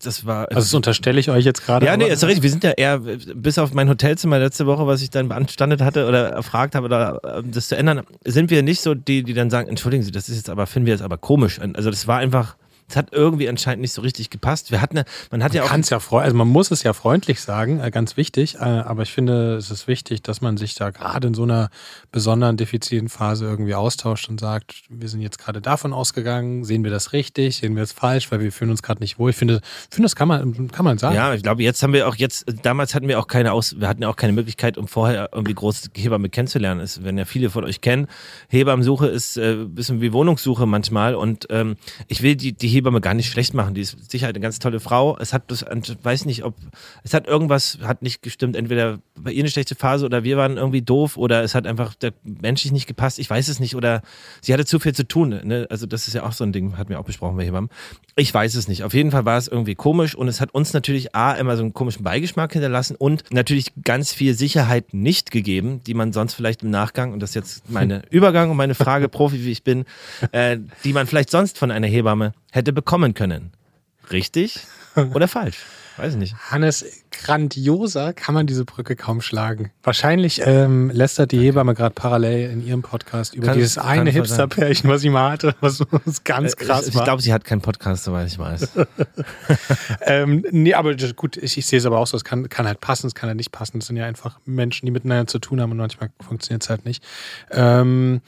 das 0.03 0.25
war. 0.25 0.49
Also 0.49 0.59
das 0.59 0.73
unterstelle 0.73 1.19
ich 1.19 1.29
euch 1.29 1.45
jetzt 1.45 1.65
gerade. 1.65 1.85
ja, 1.85 1.95
nee, 1.97 2.07
ist 2.09 2.23
richtig. 2.23 2.43
Wir 2.43 2.49
sind 2.51 2.63
ja 2.63 2.71
eher, 2.71 2.99
bis 2.99 3.57
auf 3.57 3.73
mein 3.73 3.89
Hotelzimmer 3.89 4.37
letzte 4.37 4.65
Woche, 4.67 4.85
was 4.85 5.01
ich 5.01 5.09
dann 5.09 5.29
beanstandet 5.29 5.81
hatte 5.81 6.07
oder 6.07 6.29
erfragt 6.29 6.75
habe, 6.75 6.85
oder 6.85 7.21
äh, 7.39 7.43
das 7.43 7.69
zu 7.69 7.77
ändern, 7.77 8.01
sind 8.25 8.49
wir 8.51 8.61
nicht 8.63 8.81
so 8.81 8.93
die, 8.93 9.23
die 9.23 9.33
dann 9.33 9.49
sagen, 9.49 9.67
entschuldigen 9.69 10.03
Sie, 10.03 10.11
das 10.11 10.29
ist 10.29 10.35
jetzt 10.35 10.49
aber, 10.49 10.67
finden 10.67 10.85
wir 10.87 10.93
jetzt 10.93 11.03
aber 11.03 11.17
komisch. 11.17 11.59
Also 11.59 11.89
das 11.89 12.05
war 12.07 12.17
einfach, 12.19 12.55
es 12.91 12.97
hat 12.97 13.09
irgendwie 13.11 13.47
anscheinend 13.49 13.81
nicht 13.81 13.93
so 13.93 14.01
richtig 14.01 14.29
gepasst. 14.29 14.71
Wir 14.71 14.81
hatten, 14.81 15.03
man 15.31 15.43
hat 15.43 15.53
ja 15.53 15.63
auch. 15.63 15.71
Ja 15.71 15.99
freu 15.99 16.21
also 16.21 16.35
man 16.35 16.47
muss 16.47 16.69
es 16.71 16.83
ja 16.83 16.93
freundlich 16.93 17.41
sagen, 17.41 17.79
äh, 17.79 17.89
ganz 17.91 18.17
wichtig, 18.17 18.55
äh, 18.55 18.59
aber 18.59 19.03
ich 19.03 19.11
finde, 19.11 19.55
es 19.55 19.71
ist 19.71 19.87
wichtig, 19.87 20.21
dass 20.21 20.41
man 20.41 20.57
sich 20.57 20.75
da 20.75 20.89
gerade 20.91 21.27
in 21.27 21.33
so 21.33 21.43
einer 21.43 21.69
besonderen 22.11 22.57
diffizilen 22.57 23.09
Phase 23.09 23.45
irgendwie 23.45 23.73
austauscht 23.75 24.29
und 24.29 24.39
sagt, 24.39 24.83
wir 24.89 25.09
sind 25.09 25.21
jetzt 25.21 25.39
gerade 25.39 25.61
davon 25.61 25.93
ausgegangen, 25.93 26.63
sehen 26.63 26.83
wir 26.83 26.91
das 26.91 27.13
richtig, 27.13 27.57
sehen 27.57 27.75
wir 27.75 27.83
es 27.83 27.93
falsch, 27.93 28.31
weil 28.31 28.41
wir 28.41 28.51
fühlen 28.51 28.71
uns 28.71 28.83
gerade 28.83 29.01
nicht 29.01 29.17
wohl. 29.17 29.31
Ich 29.31 29.35
finde, 29.35 29.61
finde, 29.89 30.05
das 30.05 30.15
kann 30.15 30.27
man, 30.27 30.71
kann 30.71 30.85
man 30.85 30.97
sagen. 30.97 31.15
Ja, 31.15 31.33
ich 31.33 31.43
glaube, 31.43 31.63
jetzt 31.63 31.81
haben 31.81 31.93
wir 31.93 32.07
auch 32.07 32.15
jetzt, 32.15 32.45
damals 32.63 32.93
hatten 32.93 33.07
wir 33.07 33.19
auch 33.19 33.27
keine 33.27 33.53
Aus, 33.53 33.79
wir 33.79 33.87
hatten 33.87 34.03
ja 34.03 34.09
auch 34.09 34.15
keine 34.15 34.33
Möglichkeit, 34.33 34.77
um 34.77 34.87
vorher 34.87 35.29
irgendwie 35.31 35.53
groß 35.53 35.89
Hebamme 35.95 36.29
kennenzulernen. 36.29 36.81
Es 36.81 37.03
werden 37.03 37.17
ja 37.17 37.25
viele 37.25 37.49
von 37.49 37.63
euch 37.63 37.81
kennen. 37.81 38.07
Hebammensuche 38.49 39.07
ist 39.07 39.37
äh, 39.37 39.53
ein 39.53 39.73
bisschen 39.73 40.01
wie 40.01 40.13
Wohnungssuche 40.13 40.65
manchmal 40.65 41.15
und 41.15 41.47
ähm, 41.49 41.75
ich 42.07 42.21
will 42.21 42.35
die, 42.35 42.53
die 42.53 42.67
Hebamme 42.81 43.01
gar 43.01 43.13
nicht 43.13 43.31
schlecht 43.31 43.53
machen. 43.53 43.73
Die 43.73 43.81
ist 43.81 44.11
sicher 44.11 44.27
eine 44.27 44.39
ganz 44.39 44.59
tolle 44.59 44.79
Frau. 44.79 45.17
Es 45.19 45.33
hat 45.33 45.49
das, 45.49 45.65
weiß 46.03 46.25
nicht, 46.25 46.43
ob, 46.43 46.55
es 47.03 47.13
hat 47.13 47.27
irgendwas, 47.27 47.79
hat 47.81 48.01
nicht 48.01 48.21
gestimmt. 48.21 48.55
Entweder 48.55 48.99
bei 49.15 49.31
ihr 49.31 49.43
eine 49.43 49.49
schlechte 49.49 49.75
Phase 49.75 50.05
oder 50.05 50.23
wir 50.23 50.37
waren 50.37 50.57
irgendwie 50.57 50.81
doof 50.81 51.17
oder 51.17 51.43
es 51.43 51.55
hat 51.55 51.67
einfach 51.67 51.95
der 51.95 52.13
menschlich 52.23 52.71
nicht 52.71 52.87
gepasst. 52.87 53.19
Ich 53.19 53.29
weiß 53.29 53.47
es 53.47 53.59
nicht 53.59 53.75
oder 53.75 54.01
sie 54.41 54.53
hatte 54.53 54.65
zu 54.65 54.79
viel 54.79 54.93
zu 54.93 55.07
tun. 55.07 55.39
Ne? 55.43 55.67
Also 55.69 55.85
das 55.85 56.07
ist 56.07 56.13
ja 56.13 56.23
auch 56.23 56.33
so 56.33 56.43
ein 56.43 56.51
Ding, 56.51 56.77
hatten 56.77 56.89
wir 56.89 56.99
auch 56.99 57.05
besprochen 57.05 57.37
bei 57.37 57.45
Hebammen. 57.45 57.69
Ich 58.15 58.33
weiß 58.33 58.55
es 58.55 58.67
nicht. 58.67 58.83
Auf 58.83 58.93
jeden 58.93 59.11
Fall 59.11 59.25
war 59.25 59.37
es 59.37 59.47
irgendwie 59.47 59.75
komisch 59.75 60.15
und 60.15 60.27
es 60.27 60.41
hat 60.41 60.53
uns 60.53 60.73
natürlich 60.73 61.15
A, 61.15 61.33
immer 61.33 61.55
so 61.55 61.63
einen 61.63 61.73
komischen 61.73 62.03
Beigeschmack 62.03 62.53
hinterlassen 62.53 62.95
und 62.95 63.23
natürlich 63.31 63.71
ganz 63.83 64.13
viel 64.13 64.33
Sicherheit 64.33 64.93
nicht 64.93 65.31
gegeben, 65.31 65.81
die 65.85 65.93
man 65.93 66.13
sonst 66.13 66.33
vielleicht 66.33 66.63
im 66.63 66.69
Nachgang, 66.69 67.13
und 67.13 67.21
das 67.21 67.31
ist 67.31 67.35
jetzt 67.35 67.69
meine 67.69 68.03
Übergang 68.09 68.49
und 68.49 68.57
meine 68.57 68.75
Frage, 68.75 69.07
Profi 69.07 69.45
wie 69.45 69.51
ich 69.51 69.63
bin, 69.63 69.85
äh, 70.31 70.57
die 70.83 70.93
man 70.93 71.07
vielleicht 71.07 71.29
sonst 71.29 71.57
von 71.57 71.71
einer 71.71 71.87
Hebamme 71.87 72.33
hätte 72.51 72.71
bekommen 72.73 73.13
können. 73.15 73.51
Richtig 74.11 74.59
oder 75.13 75.27
falsch? 75.27 75.57
Weiß 75.97 76.13
ich 76.13 76.19
nicht. 76.19 76.35
Hannes, 76.49 76.85
grandioser 77.11 78.13
kann 78.13 78.33
man 78.33 78.47
diese 78.47 78.63
Brücke 78.65 78.95
kaum 78.95 79.21
schlagen. 79.21 79.71
Wahrscheinlich 79.83 80.41
ähm, 80.43 80.89
lästert 80.89 81.31
die 81.33 81.39
Hebamme 81.39 81.75
gerade 81.75 81.93
parallel 81.93 82.49
in 82.49 82.65
ihrem 82.65 82.81
Podcast 82.81 83.35
über 83.35 83.47
Kann- 83.47 83.57
dieses 83.57 83.77
eine. 83.77 84.09
Hipster-Pärchen, 84.09 84.89
was 84.89 85.01
sie 85.01 85.09
mal 85.09 85.31
hatte, 85.31 85.53
was 85.59 85.81
was 86.05 86.23
ganz 86.23 86.55
krass 86.55 86.83
ich 86.83 86.89
ich 86.89 86.95
war. 86.95 87.03
glaube, 87.03 87.21
sie 87.21 87.33
hat 87.33 87.43
keinen 87.43 87.61
Podcast, 87.61 88.05
soweit 88.05 88.27
ich 88.27 88.39
weiß. 88.39 88.69
Ähm, 90.01 90.45
nee, 90.51 90.73
aber 90.73 90.95
gut, 91.15 91.37
ich, 91.37 91.57
ich 91.57 91.65
sehe 91.65 91.77
es 91.79 91.85
aber 91.85 91.99
auch 91.99 92.07
so, 92.07 92.17
es 92.17 92.23
kann, 92.23 92.49
kann 92.49 92.65
halt 92.65 92.79
passen, 92.81 93.07
es 93.07 93.13
kann 93.15 93.27
halt 93.27 93.37
nicht 93.37 93.51
passen. 93.51 93.79
Das 93.79 93.87
sind 93.87 93.97
ja 93.97 94.05
einfach 94.05 94.39
Menschen, 94.45 94.85
die 94.85 94.91
miteinander 94.91 95.27
zu 95.27 95.39
tun 95.39 95.61
haben 95.61 95.71
und 95.71 95.77
manchmal 95.77 96.09
funktioniert 96.25 96.63
es 96.63 96.69
halt 96.69 96.85
nicht. 96.85 97.03
Ähm, 97.51 98.21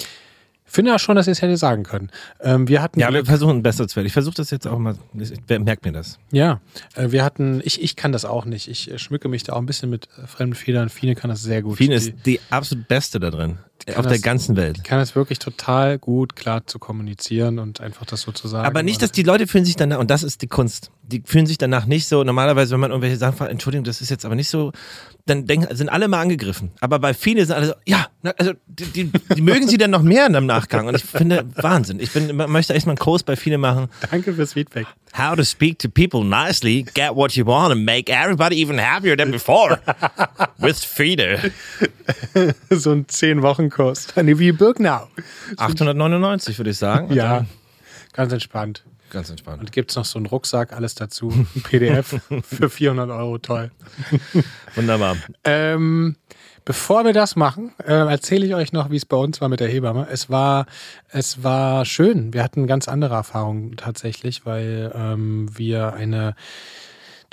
finde 0.65 0.91
ja 0.91 0.99
schon, 0.99 1.15
dass 1.15 1.27
ihr 1.27 1.31
es 1.31 1.41
hätte 1.41 1.57
sagen 1.57 1.83
können. 1.83 2.09
Ähm, 2.41 2.67
wir 2.67 2.81
hatten 2.81 2.99
Ja, 2.99 3.07
wir 3.09 3.19
Glück, 3.19 3.27
versuchen 3.27 3.61
besser 3.63 3.87
zu 3.87 3.95
werden. 3.95 4.07
Ich 4.07 4.13
versuche 4.13 4.35
das 4.35 4.49
jetzt 4.51 4.67
auch 4.67 4.79
mal, 4.79 4.95
ich 5.19 5.31
merke 5.47 5.87
mir 5.87 5.93
das. 5.93 6.19
ja, 6.31 6.61
äh, 6.95 7.11
wir 7.11 7.23
hatten, 7.23 7.61
ich, 7.63 7.81
ich 7.81 7.95
kann 7.95 8.11
das 8.11 8.25
auch 8.25 8.45
nicht. 8.45 8.67
Ich 8.67 8.89
äh, 8.91 8.97
schmücke 8.97 9.27
mich 9.27 9.43
da 9.43 9.53
auch 9.53 9.59
ein 9.59 9.65
bisschen 9.65 9.89
mit 9.89 10.07
äh, 10.21 10.25
fremden 10.27 10.55
Federn. 10.55 10.89
Fine 10.89 11.15
kann 11.15 11.29
das 11.29 11.41
sehr 11.43 11.61
gut. 11.61 11.77
Fien 11.77 11.89
Die- 11.89 11.95
ist 11.95 12.13
die 12.25 12.39
absolut 12.49 12.87
Beste 12.87 13.19
da 13.19 13.29
drin. 13.29 13.57
Auf 13.95 14.07
der 14.07 14.19
ganzen 14.19 14.55
Welt. 14.55 14.83
kann 14.83 14.99
es 14.99 15.15
wirklich 15.15 15.39
total 15.39 15.99
gut 15.99 16.35
klar 16.35 16.65
zu 16.65 16.79
kommunizieren 16.79 17.59
und 17.59 17.81
einfach 17.81 18.05
das 18.05 18.21
so 18.21 18.31
zu 18.31 18.47
sagen. 18.47 18.65
Aber 18.65 18.81
nicht, 18.81 19.01
dass 19.01 19.11
die 19.11 19.23
Leute 19.23 19.47
fühlen 19.47 19.65
sich 19.65 19.75
danach, 19.75 19.99
und 19.99 20.09
das 20.09 20.23
ist 20.23 20.41
die 20.41 20.47
Kunst, 20.47 20.91
die 21.03 21.21
fühlen 21.25 21.45
sich 21.45 21.57
danach 21.57 21.85
nicht 21.85 22.07
so, 22.07 22.23
normalerweise, 22.23 22.71
wenn 22.71 22.79
man 22.79 22.91
irgendwelche 22.91 23.17
Sachen 23.17 23.35
fragt, 23.35 23.51
Entschuldigung, 23.51 23.83
das 23.83 24.01
ist 24.01 24.09
jetzt 24.09 24.25
aber 24.25 24.35
nicht 24.35 24.49
so, 24.49 24.71
dann 25.25 25.45
denken, 25.45 25.73
sind 25.75 25.89
alle 25.89 26.07
mal 26.07 26.21
angegriffen. 26.21 26.71
Aber 26.81 26.99
bei 26.99 27.13
vielen 27.13 27.45
sind 27.45 27.55
alle 27.55 27.67
so, 27.67 27.73
ja, 27.85 28.07
also 28.37 28.53
die, 28.67 28.85
die, 28.85 29.11
die 29.35 29.41
mögen 29.41 29.67
sie 29.67 29.77
dann 29.77 29.91
noch 29.91 30.01
mehr 30.01 30.27
im 30.27 30.45
Nachgang. 30.45 30.87
Und 30.87 30.95
ich 30.95 31.03
finde, 31.03 31.45
Wahnsinn. 31.55 31.99
Ich 31.99 32.11
bin, 32.11 32.35
möchte 32.35 32.73
echt 32.73 32.85
mal 32.85 32.91
einen 32.91 32.97
Kurs 32.97 33.23
bei 33.23 33.35
vielen 33.35 33.61
machen. 33.61 33.89
Danke 34.11 34.33
fürs 34.33 34.53
Feedback. 34.53 34.87
How 35.17 35.35
to 35.35 35.43
speak 35.43 35.79
to 35.79 35.89
people 35.89 36.23
nicely, 36.23 36.83
get 36.93 37.15
what 37.15 37.33
you 37.33 37.45
want 37.45 37.71
and 37.71 37.85
make 37.85 38.11
everybody 38.11 38.61
even 38.61 38.79
happier 38.79 39.15
than 39.15 39.31
before. 39.31 39.79
With 40.57 40.83
Fide. 40.83 41.51
so 42.69 42.91
ein 42.91 43.07
10-Wochen-Kurs. 43.73 44.07
Nee, 44.21 44.37
wie 44.39 44.51
Birkenau. 44.51 45.07
899 45.57 46.57
würde 46.57 46.71
ich 46.71 46.77
sagen. 46.77 47.07
Und 47.07 47.15
Ja, 47.15 47.45
ganz 48.13 48.31
entspannt. 48.31 48.83
Ganz 49.09 49.29
entspannt. 49.29 49.59
Und 49.59 49.71
gibt 49.71 49.91
es 49.91 49.95
noch 49.95 50.05
so 50.05 50.17
einen 50.17 50.25
Rucksack, 50.25 50.73
alles 50.73 50.95
dazu, 50.95 51.29
ein 51.29 51.61
PDF 51.61 52.19
für 52.43 52.69
400 52.69 53.09
Euro, 53.11 53.37
toll. 53.37 53.71
Wunderbar. 54.75 55.17
Ähm, 55.43 56.15
bevor 56.65 57.05
wir 57.05 57.13
das 57.13 57.35
machen, 57.35 57.73
äh, 57.85 57.93
erzähle 57.93 58.45
ich 58.45 58.55
euch 58.55 58.73
noch, 58.73 58.89
wie 58.89 58.95
es 58.95 59.05
bei 59.05 59.17
uns 59.17 59.39
war 59.39 59.49
mit 59.49 59.59
der 59.59 59.67
Hebamme. 59.67 60.07
Es 60.11 60.31
war, 60.31 60.65
es 61.09 61.43
war 61.43 61.85
schön. 61.85 62.33
Wir 62.33 62.43
hatten 62.43 62.65
ganz 62.65 62.87
andere 62.87 63.13
Erfahrungen 63.13 63.77
tatsächlich, 63.77 64.47
weil 64.47 64.91
ähm, 64.95 65.47
wir 65.55 65.93
eine 65.93 66.35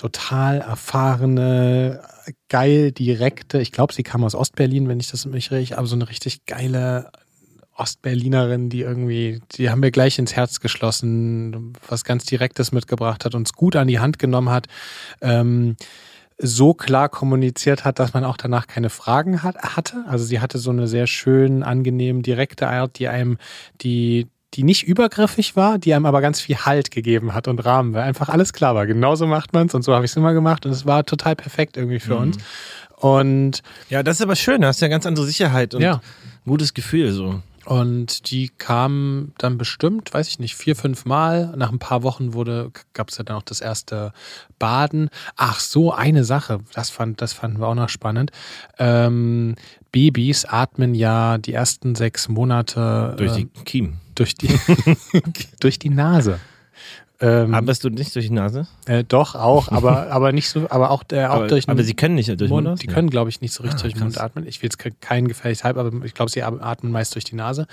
total 0.00 0.62
erfahrene, 0.62 2.00
geil 2.48 2.90
direkte, 2.90 3.60
ich 3.60 3.70
glaube, 3.70 3.92
sie 3.92 4.02
kam 4.02 4.24
aus 4.24 4.34
Ostberlin, 4.34 4.88
wenn 4.88 4.98
ich 4.98 5.10
das 5.10 5.26
mich 5.26 5.50
richtig, 5.50 5.76
aber 5.76 5.86
so 5.86 5.94
eine 5.94 6.08
richtig 6.08 6.46
geile 6.46 7.12
Ostberlinerin, 7.76 8.70
die 8.70 8.80
irgendwie, 8.80 9.42
die 9.52 9.68
haben 9.68 9.82
wir 9.82 9.90
gleich 9.90 10.18
ins 10.18 10.34
Herz 10.34 10.60
geschlossen, 10.60 11.74
was 11.86 12.04
ganz 12.04 12.24
Direktes 12.24 12.72
mitgebracht 12.72 13.26
hat, 13.26 13.34
uns 13.34 13.52
gut 13.52 13.76
an 13.76 13.88
die 13.88 13.98
Hand 13.98 14.18
genommen 14.18 14.48
hat, 14.48 14.68
ähm, 15.20 15.76
so 16.38 16.72
klar 16.72 17.10
kommuniziert 17.10 17.84
hat, 17.84 17.98
dass 17.98 18.14
man 18.14 18.24
auch 18.24 18.38
danach 18.38 18.66
keine 18.66 18.88
Fragen 18.88 19.42
hat, 19.42 19.58
hatte. 19.58 20.04
Also 20.08 20.24
sie 20.24 20.40
hatte 20.40 20.56
so 20.56 20.70
eine 20.70 20.88
sehr 20.88 21.06
schön, 21.06 21.62
angenehm, 21.62 22.22
direkte 22.22 22.68
Art, 22.68 22.98
die 22.98 23.08
einem, 23.08 23.36
die, 23.82 24.28
die 24.54 24.64
nicht 24.64 24.82
übergriffig 24.86 25.54
war, 25.56 25.78
die 25.78 25.94
einem 25.94 26.06
aber 26.06 26.20
ganz 26.20 26.40
viel 26.40 26.56
Halt 26.58 26.90
gegeben 26.90 27.34
hat 27.34 27.46
und 27.48 27.64
Rahmen, 27.64 27.94
weil 27.94 28.02
einfach 28.02 28.28
alles 28.28 28.52
klar 28.52 28.74
war. 28.74 28.86
Genauso 28.86 29.26
macht 29.26 29.52
man 29.52 29.68
es 29.68 29.74
und 29.74 29.82
so 29.82 29.94
habe 29.94 30.04
ich 30.04 30.10
es 30.10 30.16
immer 30.16 30.32
gemacht 30.34 30.66
und 30.66 30.72
es 30.72 30.86
war 30.86 31.04
total 31.06 31.36
perfekt 31.36 31.76
irgendwie 31.76 32.00
für 32.00 32.16
uns. 32.16 32.36
Und 32.96 33.62
Ja, 33.88 34.02
das 34.02 34.16
ist 34.16 34.22
aber 34.22 34.36
schön. 34.36 34.60
Da 34.60 34.68
hast 34.68 34.80
du 34.80 34.84
ja 34.86 34.90
ganz 34.90 35.06
andere 35.06 35.24
Sicherheit 35.26 35.74
und 35.74 35.82
Ja. 35.82 35.94
ein 35.96 36.48
gutes 36.50 36.74
Gefühl. 36.74 37.12
So. 37.12 37.42
Und 37.66 38.30
die 38.30 38.48
kam 38.48 39.32
dann 39.38 39.56
bestimmt, 39.56 40.12
weiß 40.12 40.26
ich 40.28 40.38
nicht, 40.40 40.56
vier, 40.56 40.74
fünf 40.74 41.04
Mal. 41.04 41.52
Nach 41.56 41.70
ein 41.70 41.78
paar 41.78 42.02
Wochen 42.02 42.32
wurde, 42.34 42.72
gab 42.94 43.10
es 43.10 43.18
ja 43.18 43.24
dann 43.24 43.36
auch 43.36 43.42
das 43.42 43.60
erste 43.60 44.12
Baden. 44.58 45.10
Ach 45.36 45.60
so, 45.60 45.92
eine 45.92 46.24
Sache, 46.24 46.58
das, 46.74 46.90
fand, 46.90 47.20
das 47.22 47.32
fanden 47.32 47.60
wir 47.60 47.68
auch 47.68 47.74
noch 47.74 47.88
spannend. 47.88 48.32
Ähm, 48.78 49.54
Babys 49.92 50.44
atmen 50.44 50.94
ja 50.94 51.38
die 51.38 51.52
ersten 51.52 51.94
sechs 51.94 52.28
Monate 52.28 53.14
Durch 53.16 53.32
die 53.34 53.42
äh, 53.42 53.64
Kiemen. 53.64 54.00
durch 54.14 54.34
die, 54.34 54.48
durch 55.60 55.78
die 55.78 55.90
Nase. 55.90 56.38
Ähm, 57.22 57.52
Arbeitest 57.54 57.84
du 57.84 57.90
nicht 57.90 58.14
durch 58.14 58.28
die 58.28 58.32
Nase? 58.32 58.66
äh, 58.86 59.04
doch, 59.04 59.34
auch, 59.34 59.68
aber, 59.68 60.10
aber 60.10 60.32
nicht 60.32 60.48
so, 60.48 60.66
aber 60.70 60.90
auch, 60.90 61.02
äh, 61.12 61.26
auch 61.26 61.30
aber, 61.36 61.48
durch 61.48 61.66
den 61.66 61.72
aber 61.72 61.82
sie 61.84 61.92
können 61.94 62.14
nicht 62.14 62.28
durch 62.28 62.38
den 62.38 62.48
Mund. 62.48 62.66
Mund. 62.66 62.82
Die 62.82 62.86
können, 62.86 63.10
glaube 63.10 63.28
ich, 63.28 63.42
nicht 63.42 63.52
so 63.52 63.62
richtig 63.62 63.80
Ah, 63.80 63.82
durch 63.82 63.94
den 63.94 64.02
Mund 64.04 64.18
atmen. 64.18 64.46
Ich 64.46 64.62
will 64.62 64.68
jetzt 64.68 64.78
ke- 64.78 64.92
keinen 65.00 65.28
gefährlich 65.28 65.62
halb, 65.64 65.76
aber 65.76 65.92
ich 66.04 66.14
glaube, 66.14 66.30
sie 66.30 66.42
atmen 66.42 66.90
meist 66.92 67.14
durch 67.14 67.24
die 67.24 67.34
Nase. 67.36 67.66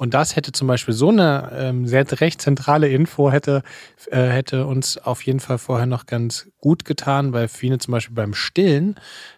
Und 0.00 0.14
das 0.14 0.34
hätte 0.34 0.52
zum 0.52 0.66
Beispiel 0.66 0.94
so 0.94 1.10
eine 1.10 1.50
ähm, 1.54 1.86
sehr 1.86 2.06
recht 2.22 2.40
zentrale 2.40 2.88
Info 2.88 3.30
hätte, 3.30 3.62
äh, 4.10 4.28
hätte 4.28 4.64
uns 4.66 4.96
auf 4.96 5.20
jeden 5.26 5.40
Fall 5.40 5.58
vorher 5.58 5.84
noch 5.84 6.06
ganz 6.06 6.48
gut 6.58 6.86
getan, 6.86 7.34
weil 7.34 7.48
Fine 7.48 7.78
zum 7.80 7.92
Beispiel 7.92 8.14
beim 8.14 8.32
Stillen 8.32 8.96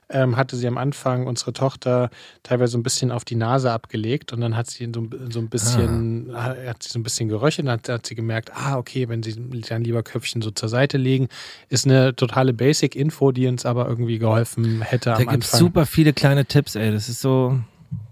ähm, 0.08 0.36
hatte 0.36 0.54
sie 0.54 0.68
am 0.68 0.78
Anfang 0.78 1.26
unsere 1.26 1.52
Tochter 1.52 2.10
teilweise 2.44 2.72
so 2.72 2.78
ein 2.78 2.84
bisschen 2.84 3.10
auf 3.10 3.24
die 3.24 3.34
Nase 3.34 3.72
abgelegt 3.72 4.32
und 4.32 4.40
dann 4.40 4.56
hat 4.56 4.70
sie 4.70 4.88
so, 4.94 5.00
ein- 5.00 5.30
so 5.32 5.40
ein 5.40 5.48
bisschen, 5.48 6.30
Ah. 6.32 6.54
hat 6.68 6.82
sie 6.84 6.90
so 6.90 6.98
ein 7.00 7.02
bisschen 7.02 7.28
geröchelt 7.28 7.66
und 7.66 7.72
hat, 7.72 7.88
hat 7.88 8.06
sie 8.06 8.14
gemerkt, 8.14 8.52
ah, 8.54 8.76
okay, 8.78 9.08
wenn 9.08 9.24
sie 9.24 9.34
dann 9.68 9.82
lieber 9.82 10.04
Köpfchen 10.04 10.42
so 10.42 10.52
zur 10.52 10.68
Seite 10.68 10.96
legen, 10.96 11.26
ist 11.70 11.86
eine 11.86 12.14
totale 12.14 12.52
Basic-Info, 12.52 13.32
die 13.32 13.48
uns 13.48 13.66
aber 13.66 13.88
irgendwie 13.88 14.18
geholfen 14.20 14.80
hätte 14.82 15.10
Da 15.10 15.16
am 15.16 15.26
gibt 15.26 15.42
es 15.42 15.54
Anfang. 15.54 15.58
super 15.58 15.86
viele 15.86 16.12
kleine 16.12 16.44
Tipps, 16.46 16.76
ey. 16.76 16.92
Das 16.92 17.08
ist 17.08 17.20
so, 17.20 17.58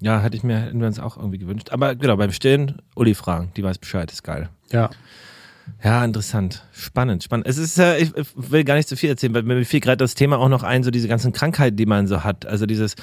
ja, 0.00 0.20
hätte 0.20 0.36
ich 0.36 0.42
mir, 0.42 0.58
hätten 0.58 0.80
wir 0.80 0.86
uns 0.86 0.98
auch 0.98 1.16
irgendwie 1.16 1.38
gewünscht. 1.38 1.70
Aber 1.70 1.94
genau, 1.94 2.16
beim 2.16 2.32
Stillen, 2.32 2.80
Uli 2.94 3.14
fragen, 3.14 3.52
die 3.56 3.62
weiß 3.62 3.78
Bescheid, 3.78 4.10
ist 4.10 4.22
geil. 4.22 4.48
Ja. 4.70 4.90
Ja, 5.82 6.04
interessant. 6.04 6.64
Spannend, 6.72 7.22
spannend. 7.22 7.46
Es 7.46 7.56
ist, 7.56 7.78
äh, 7.78 7.98
ich 7.98 8.12
will 8.34 8.64
gar 8.64 8.74
nicht 8.74 8.88
zu 8.88 8.96
viel 8.96 9.08
erzählen, 9.08 9.32
weil 9.34 9.42
mir 9.44 9.64
fiel 9.64 9.80
gerade 9.80 9.98
das 9.98 10.14
Thema 10.14 10.38
auch 10.38 10.48
noch 10.48 10.62
ein, 10.62 10.82
so 10.82 10.90
diese 10.90 11.08
ganzen 11.08 11.32
Krankheiten, 11.32 11.76
die 11.76 11.86
man 11.86 12.06
so 12.06 12.24
hat. 12.24 12.44
Also 12.44 12.66
dieses 12.66 12.96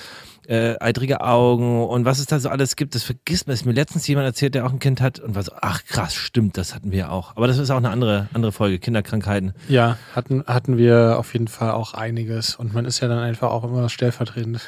äh, 0.47 0.75
eitrige 0.79 1.21
Augen 1.21 1.85
und 1.85 2.05
was 2.05 2.19
es 2.19 2.25
da 2.25 2.39
so 2.39 2.49
alles 2.49 2.75
gibt, 2.75 2.93
das 2.95 3.03
vergisst 3.03 3.47
man. 3.47 3.53
Es 3.53 3.61
ist 3.61 3.65
mir 3.65 3.73
letztens 3.73 4.07
jemand 4.07 4.25
erzählt, 4.25 4.55
der 4.55 4.65
auch 4.65 4.71
ein 4.71 4.79
Kind 4.79 5.01
hat 5.01 5.19
und 5.19 5.35
war 5.35 5.43
so, 5.43 5.53
ach 5.61 5.83
krass, 5.85 6.13
stimmt, 6.13 6.57
das 6.57 6.75
hatten 6.75 6.91
wir 6.91 7.11
auch. 7.11 7.35
Aber 7.35 7.47
das 7.47 7.57
ist 7.57 7.69
auch 7.69 7.77
eine 7.77 7.89
andere, 7.89 8.29
andere 8.33 8.51
Folge, 8.51 8.79
Kinderkrankheiten. 8.79 9.53
Ja, 9.67 9.97
hatten, 10.15 10.43
hatten 10.45 10.77
wir 10.77 11.17
auf 11.17 11.33
jeden 11.33 11.47
Fall 11.47 11.71
auch 11.71 11.93
einiges. 11.93 12.55
Und 12.55 12.73
man 12.73 12.85
ist 12.85 12.99
ja 12.99 13.07
dann 13.07 13.19
einfach 13.19 13.49
auch 13.49 13.63
immer 13.63 13.89
stellvertretend. 13.89 14.61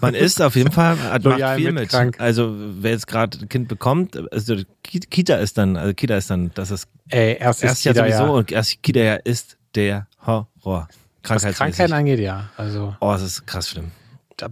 Man 0.00 0.14
ist 0.14 0.42
auf 0.42 0.56
jeden 0.56 0.72
Fall, 0.72 0.98
hat, 1.00 1.24
macht 1.24 1.40
viel 1.56 1.72
mit 1.72 1.90
mit. 1.92 2.20
Also 2.20 2.54
wer 2.56 2.90
jetzt 2.92 3.06
gerade 3.06 3.38
ein 3.40 3.48
Kind 3.48 3.68
bekommt, 3.68 4.16
also 4.32 4.56
Ki- 4.82 5.00
Kita 5.00 5.36
ist 5.36 5.56
dann, 5.58 5.76
also 5.76 5.94
Kita 5.94 6.16
ist 6.16 6.28
dann, 6.30 6.50
das 6.54 6.70
ist 6.70 6.86
Ey, 7.08 7.36
erstes 7.38 7.64
erst 7.70 7.84
ja 7.84 7.92
Kita, 7.92 8.04
sowieso 8.04 8.22
ja. 8.24 8.30
und 8.30 8.52
erst 8.52 8.82
Kita 8.82 9.00
ja 9.00 9.14
ist 9.14 9.56
der 9.74 10.06
Horror. 10.24 10.46
Was 10.64 10.88
Krankheitsmäßig. 11.22 11.58
Krankheiten 11.58 11.92
angeht, 11.92 12.20
ja. 12.20 12.50
Also 12.56 12.94
Oh, 13.00 13.12
es 13.12 13.22
ist 13.22 13.46
krass 13.46 13.68
schlimm. 13.70 13.90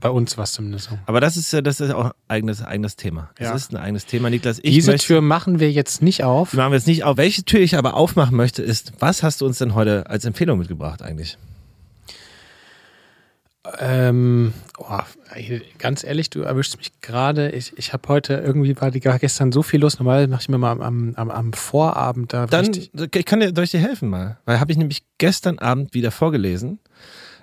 bei 0.00 0.08
uns 0.08 0.36
war 0.38 0.44
es 0.44 0.52
zumindest 0.52 0.88
so. 0.90 0.98
Aber 1.06 1.20
das 1.20 1.36
ist, 1.36 1.52
äh, 1.52 1.62
das 1.62 1.78
ist 1.80 1.92
auch 1.92 2.06
ein 2.06 2.10
eigenes, 2.28 2.62
eigenes 2.62 2.96
Thema. 2.96 3.30
Das 3.36 3.48
Ja. 3.48 3.54
ist 3.54 3.70
ein 3.72 3.76
eigenes 3.76 4.06
Thema, 4.06 4.30
Niklas. 4.30 4.58
Ich 4.62 4.74
Diese 4.74 4.92
möchte, 4.92 5.06
Tür 5.08 5.20
machen 5.20 5.60
wir 5.60 5.70
jetzt 5.70 6.00
nicht 6.02 6.24
auf. 6.24 6.50
die 6.52 6.56
machen 6.56 6.72
wir 6.72 6.78
jetzt 6.78 6.86
nicht 6.88 7.04
auf. 7.04 7.16
Welche 7.18 7.44
Tür 7.44 7.60
ich 7.60 7.76
aber 7.76 7.94
aufmachen 7.94 8.34
möchte, 8.36 8.62
ist, 8.62 8.92
was 8.98 9.22
hast 9.22 9.40
du 9.42 9.46
uns 9.46 9.58
denn 9.58 9.74
heute 9.74 10.08
als 10.08 10.24
Empfehlung 10.24 10.58
mitgebracht 10.58 11.02
eigentlich? 11.02 11.36
Ähm, 13.78 14.52
oh, 14.76 14.98
ganz 15.78 16.04
ehrlich, 16.04 16.28
du 16.28 16.42
erwischst 16.42 16.76
mich 16.76 17.00
gerade. 17.00 17.50
Ich, 17.50 17.72
ich 17.78 17.92
habe 17.94 18.06
heute 18.08 18.34
irgendwie 18.34 18.78
war 18.78 18.90
die 18.90 19.00
gestern 19.00 19.52
so 19.52 19.62
viel 19.62 19.80
los. 19.80 19.98
Normalerweise 19.98 20.28
mache 20.30 20.42
ich 20.42 20.48
mir 20.50 20.58
mal 20.58 20.72
am, 20.80 21.14
am, 21.16 21.30
am 21.30 21.52
Vorabend 21.54 22.32
da 22.32 22.46
Dann, 22.46 22.66
richtig. 22.66 22.90
ich 23.14 23.24
kann 23.24 23.40
dir, 23.40 23.56
ich 23.56 23.70
dir 23.70 23.80
helfen 23.80 24.10
mal? 24.10 24.36
Weil 24.44 24.60
habe 24.60 24.70
ich 24.70 24.76
nämlich 24.78 25.02
gestern 25.16 25.58
Abend 25.58 25.94
wieder 25.94 26.10
vorgelesen. 26.10 26.78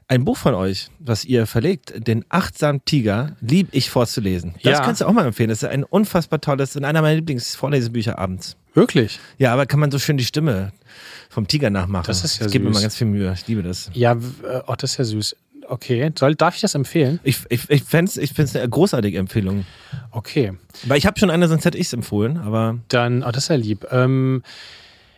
Ein 0.08 0.26
Buch 0.26 0.36
von 0.38 0.54
euch, 0.54 0.90
was 1.00 1.24
ihr 1.24 1.48
verlegt, 1.48 2.06
den 2.06 2.26
achtsamen 2.30 2.84
Tiger, 2.86 3.36
lieb 3.40 3.70
ich 3.72 3.90
vorzulesen. 3.90 4.56
Das 4.62 4.80
Ja. 4.80 4.82
kannst 4.84 5.02
du 5.02 5.06
auch 5.06 5.14
mal 5.14 5.26
empfehlen. 5.26 5.50
Das 5.50 5.64
ist 5.64 5.70
ein 5.70 5.86
unfassbar 5.86 6.42
tolles 6.42 6.76
und 6.76 6.84
einer 6.84 7.02
meiner 7.02 7.16
Lieblingsvorlesebücher 7.16 8.20
abends. 8.20 8.58
Wirklich? 8.74 9.20
Ja, 9.38 9.54
aber 9.54 9.66
kann 9.66 9.80
man 9.80 9.90
so 9.90 10.00
schön 10.00 10.18
die 10.18 10.26
Stimme 10.26 10.72
vom 11.30 11.48
Tiger 11.48 11.70
nachmachen. 11.70 12.08
Das 12.08 12.24
ist 12.26 12.40
ja 12.40 12.44
Das 12.44 12.52
gibt 12.52 12.64
mir 12.66 12.72
süß. 12.72 12.76
mal 12.76 12.82
ganz 12.82 12.96
viel 12.98 13.08
Mühe. 13.08 13.32
Ich 13.34 13.48
liebe 13.48 13.64
das. 13.64 13.90
Ja, 13.94 14.12
äh, 14.14 14.62
oh, 14.68 14.76
das 14.78 14.92
ist 14.92 14.98
ja 14.98 15.06
süß. 15.06 15.36
Okay, 15.72 16.12
soll, 16.20 16.36
darf 16.36 16.56
ich 16.56 16.62
das 16.62 16.76
empfehlen? 16.76 17.22
Ich, 17.24 17.44
ich, 17.48 17.70
ich 17.70 17.84
fände 17.84 18.10
es 18.10 18.18
ich 18.18 18.34
find's 18.34 18.54
eine 18.54 18.68
großartige 18.68 19.18
Empfehlung. 19.18 19.64
Okay, 20.12 20.52
Weil 20.86 20.98
ich 20.98 21.06
habe 21.06 21.18
schon 21.18 21.30
eine, 21.30 21.48
sonst 21.48 21.64
hätte 21.64 21.78
ich 21.78 21.88
es 21.88 21.94
empfohlen, 21.94 22.38
aber 22.38 22.80
dann, 22.90 23.24
oh, 23.24 23.32
das 23.32 23.44
ist 23.44 23.50
ja 23.50 23.56
lieb. 23.56 23.88
Ähm, 23.90 24.44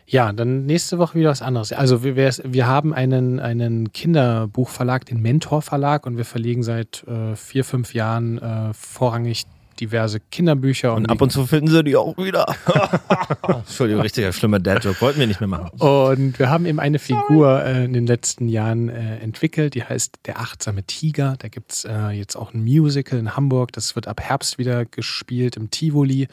ja, 0.06 0.32
dann 0.32 0.68
nächste 0.68 1.00
Woche 1.00 1.18
wieder 1.18 1.32
was 1.32 1.42
anderes. 1.42 1.74
Also 1.74 2.04
wir, 2.04 2.16
wir, 2.16 2.32
wir 2.44 2.68
haben 2.68 2.94
einen, 2.94 3.40
einen 3.40 3.92
Kinderbuchverlag, 3.94 5.06
den 5.06 5.24
Mentor 5.24 5.64
Verlag, 5.64 6.06
und 6.06 6.18
wir 6.18 6.26
verlegen 6.26 6.62
seit 6.62 7.04
äh, 7.08 7.36
vier, 7.36 7.64
fünf 7.64 7.96
Jahren 7.96 8.38
äh, 8.38 8.76
vorrangig 8.76 9.46
diverse 9.80 10.20
Kinderbücher. 10.20 10.94
und 10.94 11.10
ab 11.10 11.22
und 11.22 11.32
zu 11.32 11.46
finden 11.46 11.68
sie 11.70 11.84
die 11.84 11.96
auch 11.96 12.18
wieder. 12.18 12.46
Entschuldigung, 13.48 14.02
richtiger 14.02 14.32
schlimmer 14.34 14.60
Dad-Joke. 14.60 15.00
Wollten 15.02 15.20
wir 15.20 15.28
nicht 15.28 15.40
mehr 15.40 15.48
machen. 15.48 15.70
Und 15.80 16.40
wir 16.40 16.50
haben 16.50 16.66
eben 16.66 16.80
eine 16.80 17.00
Figur 17.00 17.64
äh, 17.64 17.86
in 17.86 17.94
den 17.94 18.08
letzten 18.08 18.48
Jahren 18.48 18.90
äh, 18.90 19.18
entwickelt, 19.20 19.74
die 19.76 19.84
heißt 19.84 20.20
Der 20.26 20.40
achtsame 20.40 20.84
Tiger. 20.84 21.36
Da 21.40 21.48
gibt 21.48 21.72
es 21.74 21.86
äh, 21.86 22.10
jetzt 22.10 22.36
auch 22.36 22.54
ein 22.54 22.64
Musical 22.64 23.20
in 23.20 23.36
Hamburg. 23.36 23.72
Das 23.74 23.96
wird 23.96 24.08
ab 24.08 24.22
Herbst 24.22 24.58
wieder 24.58 24.86
gespielt 24.86 25.58
im 25.58 25.70
Tivoli. 25.72 26.28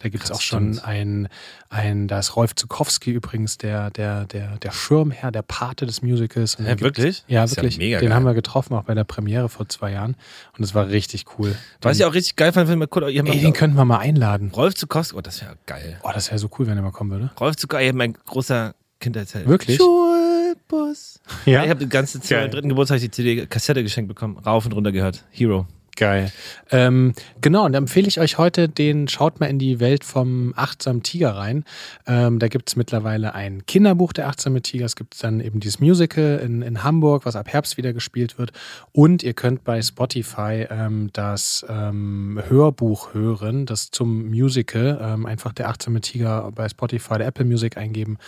Da 0.00 0.08
gibt 0.08 0.24
es 0.24 0.30
auch 0.30 0.40
schon 0.40 0.74
stimmt. 0.74 0.86
ein, 0.88 1.28
ein, 1.70 2.08
da 2.08 2.18
ist 2.18 2.36
Rolf 2.36 2.54
Zukowski 2.54 3.10
übrigens 3.10 3.58
der, 3.58 3.90
der, 3.90 4.24
der, 4.26 4.56
der 4.58 4.72
Schirmherr, 4.72 5.30
der 5.32 5.42
Pate 5.42 5.86
des 5.86 6.02
Musicals. 6.02 6.54
Und 6.56 6.66
gibt's- 6.66 6.82
wirklich? 6.82 7.24
Ja, 7.28 7.44
ja 7.44 7.50
wirklich. 7.50 7.78
mega 7.78 7.98
den 7.98 8.08
geil. 8.08 8.16
haben 8.16 8.24
wir 8.24 8.34
getroffen, 8.34 8.74
auch 8.74 8.84
bei 8.84 8.94
der 8.94 9.04
Premiere 9.04 9.48
vor 9.48 9.68
zwei 9.68 9.92
Jahren. 9.92 10.16
Und 10.56 10.64
es 10.64 10.74
war 10.74 10.88
richtig 10.88 11.24
cool. 11.38 11.54
Was 11.82 11.98
ich 11.98 12.04
auch 12.04 12.14
richtig 12.14 12.36
geil 12.36 12.52
fand, 12.52 12.68
wenn 12.68 12.78
kurz, 12.86 13.10
ihr 13.10 13.24
Ey, 13.24 13.40
den 13.40 13.52
könnten 13.52 13.76
wir 13.76 13.84
mal 13.84 13.98
einladen. 13.98 14.50
Rolf 14.54 14.74
Zukowski, 14.74 15.16
oh, 15.16 15.20
das 15.20 15.40
wäre 15.40 15.56
geil. 15.66 15.98
Oh, 16.02 16.10
das 16.12 16.28
wäre 16.28 16.38
so 16.38 16.48
cool, 16.58 16.66
wenn 16.66 16.76
er 16.76 16.82
mal 16.82 16.92
kommen 16.92 17.10
würde. 17.10 17.30
Rolf 17.38 17.56
Zukowski, 17.56 17.92
mein 17.92 18.14
großer 18.26 18.74
Kindheitsheld. 19.00 19.48
Wirklich? 19.48 19.76
Schulbus. 19.76 21.20
Ja. 21.46 21.64
Ich 21.64 21.70
habe 21.70 21.80
die 21.80 21.88
ganze 21.88 22.20
Geil. 22.20 22.42
meinem 22.42 22.50
dritten 22.50 22.68
Geburtstag 22.68 23.00
die 23.00 23.10
CD 23.10 23.46
Kassette 23.46 23.82
geschenkt 23.82 24.08
bekommen, 24.08 24.38
rauf 24.38 24.66
und 24.66 24.72
runter 24.72 24.92
gehört. 24.92 25.24
Hero. 25.30 25.66
Geil. 25.96 26.32
Ähm, 26.72 27.14
genau, 27.40 27.66
und 27.66 27.72
da 27.72 27.78
empfehle 27.78 28.08
ich 28.08 28.18
euch 28.18 28.36
heute 28.36 28.68
den, 28.68 29.06
schaut 29.06 29.38
mal 29.38 29.46
in 29.46 29.60
die 29.60 29.78
Welt 29.78 30.02
vom 30.02 30.52
achtsamen 30.56 31.04
Tiger 31.04 31.36
rein. 31.36 31.64
Ähm, 32.06 32.40
da 32.40 32.48
gibt 32.48 32.68
es 32.68 32.74
mittlerweile 32.74 33.34
ein 33.34 33.64
Kinderbuch, 33.66 34.12
der 34.12 34.26
achtsame 34.26 34.60
Tiger. 34.60 34.86
Es 34.86 34.96
gibt 34.96 35.22
dann 35.22 35.40
eben 35.40 35.60
dieses 35.60 35.78
Musical 35.78 36.40
in, 36.44 36.62
in 36.62 36.82
Hamburg, 36.82 37.26
was 37.26 37.36
ab 37.36 37.46
Herbst 37.48 37.76
wieder 37.76 37.92
gespielt 37.92 38.38
wird. 38.38 38.52
Und 38.90 39.22
ihr 39.22 39.34
könnt 39.34 39.62
bei 39.62 39.80
Spotify 39.82 40.66
ähm, 40.68 41.10
das 41.12 41.64
ähm, 41.68 42.42
Hörbuch 42.48 43.14
hören, 43.14 43.64
das 43.64 43.92
zum 43.92 44.30
Musical. 44.30 44.98
Ähm, 45.00 45.26
einfach 45.26 45.52
der 45.52 45.68
achtsame 45.68 46.00
Tiger 46.00 46.50
bei 46.52 46.68
Spotify, 46.68 47.18
der 47.18 47.28
Apple 47.28 47.44
Music 47.44 47.76
eingeben. 47.76 48.18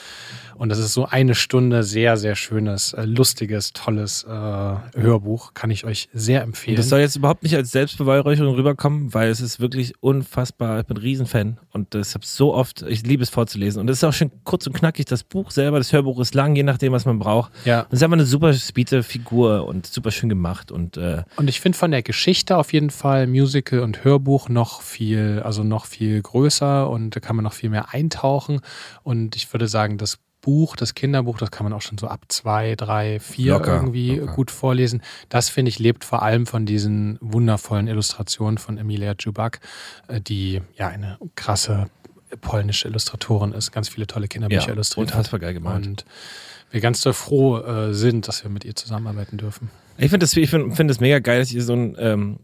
Und 0.57 0.69
das 0.69 0.79
ist 0.79 0.93
so 0.93 1.07
eine 1.07 1.35
Stunde 1.35 1.83
sehr, 1.83 2.17
sehr 2.17 2.37
schönes, 2.37 2.93
äh, 2.93 3.05
lustiges, 3.05 3.73
tolles 3.73 4.23
äh, 4.23 4.31
Hörbuch. 4.31 5.53
Kann 5.55 5.71
ich 5.71 5.85
euch 5.85 6.09
sehr 6.13 6.43
empfehlen. 6.43 6.77
Das 6.77 6.89
soll 6.89 7.01
jetzt 7.01 7.17
überhaupt 7.17 7.43
nicht 7.43 7.56
als 7.57 7.73
Selbstbeweihräucherung 7.73 8.55
rüberkommen, 8.55 9.15
weil 9.15 9.31
es 9.31 9.41
ist 9.41 9.61
wirklich 9.61 9.95
unfassbar. 10.01 10.81
Ich 10.81 10.87
bin 10.87 10.97
ein 10.97 11.01
Riesenfan 11.01 11.59
und 11.73 11.95
das 11.95 12.15
habe 12.15 12.25
so 12.27 12.55
oft, 12.55 12.83
ich 12.83 13.05
liebe 13.05 13.23
es 13.23 13.31
vorzulesen. 13.31 13.81
Und 13.81 13.91
es 13.91 13.99
ist 13.99 14.05
auch 14.05 14.13
schön 14.13 14.31
kurz 14.45 14.67
und 14.67 14.75
knackig, 14.75 15.07
das 15.07 15.25
Buch 15.25 15.51
selber, 15.51 15.79
das 15.79 15.93
Hörbuch 15.93 16.21
ist 16.21 16.35
lang, 16.35 16.55
je 16.57 16.63
nachdem, 16.63 16.93
was 16.93 17.05
man 17.05 17.19
braucht. 17.19 17.53
ja. 17.65 17.81
Und 17.81 17.89
es 17.93 17.99
ist 17.99 18.03
einfach 18.03 18.17
eine 18.17 18.27
super 18.27 18.53
spiete 18.53 19.03
Figur 19.03 19.67
und 19.67 19.87
super 19.87 20.11
schön 20.11 20.29
gemacht 20.29 20.71
und 20.71 20.97
äh, 20.97 21.23
Und 21.37 21.49
ich 21.49 21.61
finde 21.61 21.79
von 21.79 21.91
der 21.91 22.03
Geschichte 22.03 22.57
auf 22.57 22.73
jeden 22.73 22.91
Fall 22.91 23.27
Musical 23.27 23.81
und 23.81 24.05
Hörbuch 24.05 24.49
noch 24.49 24.83
viel, 24.83 25.41
also 25.45 25.63
noch 25.65 25.87
viel 25.87 26.21
größer 26.23 26.89
und 26.89 27.17
da 27.17 27.21
kann 27.21 27.37
man 27.37 27.45
noch 27.45 27.53
viel 27.53 27.71
mehr 27.71 27.93
eintauchen. 27.93 28.61
Und 29.03 29.37
ich 29.37 29.53
würde 29.53 29.69
sagen, 29.69 29.99
das 29.99 30.19
Buch, 30.47 30.77
das 30.77 30.95
Kinderbuch, 30.95 31.39
das 31.39 31.51
kann 31.51 31.65
man 31.65 31.73
auch 31.73 31.83
schon 31.83 31.99
so 31.99 32.07
ab 32.07 32.21
zwei, 32.29 32.77
drei, 32.77 33.19
vier 33.19 33.55
Locker, 33.55 33.75
irgendwie 33.75 34.15
locker. 34.15 34.33
gut 34.33 34.53
vorlesen. 34.53 35.03
Das 35.29 35.49
finde 35.49 35.71
ich 35.71 35.81
lebt 35.81 36.05
vor 36.05 36.23
allem 36.23 36.47
von 36.47 36.67
diesen 36.67 37.19
wundervollen 37.21 37.89
Illustrationen 37.89 38.57
von 38.57 38.79
Emilia 38.79 39.17
Dżubak, 39.17 39.59
äh, 40.07 40.21
die 40.21 40.63
ja 40.77 40.87
eine 40.87 41.19
krasse 41.35 41.91
polnische 42.41 42.87
Illustratorin 42.87 43.51
ist, 43.51 43.73
ganz 43.73 43.89
viele 43.89 44.07
tolle 44.07 44.29
Kinderbücher 44.29 44.69
ja, 44.69 44.75
illustriert 44.75 45.09
hat. 45.09 45.17
unfassbar 45.17 45.41
geil 45.41 45.55
gemalt. 45.55 45.85
Und 45.85 46.05
wir 46.71 46.81
ganz 46.81 47.01
doll 47.01 47.13
froh 47.13 47.59
äh, 47.59 47.93
sind, 47.93 48.29
dass 48.29 48.45
wir 48.45 48.51
mit 48.51 48.65
ihr 48.65 48.77
zusammenarbeiten 48.77 49.39
dürfen. 49.39 49.69
Ich 49.99 50.11
finde 50.11 50.23
das, 50.27 50.37
ich 50.37 50.49
find, 50.49 50.77
find 50.77 50.89
das 50.89 51.01
mega 51.01 51.19
geil, 51.19 51.41
dass 51.41 51.51
ihr 51.51 51.65
so 51.65 51.73
einen 51.73 51.97
ähm, 51.99 52.39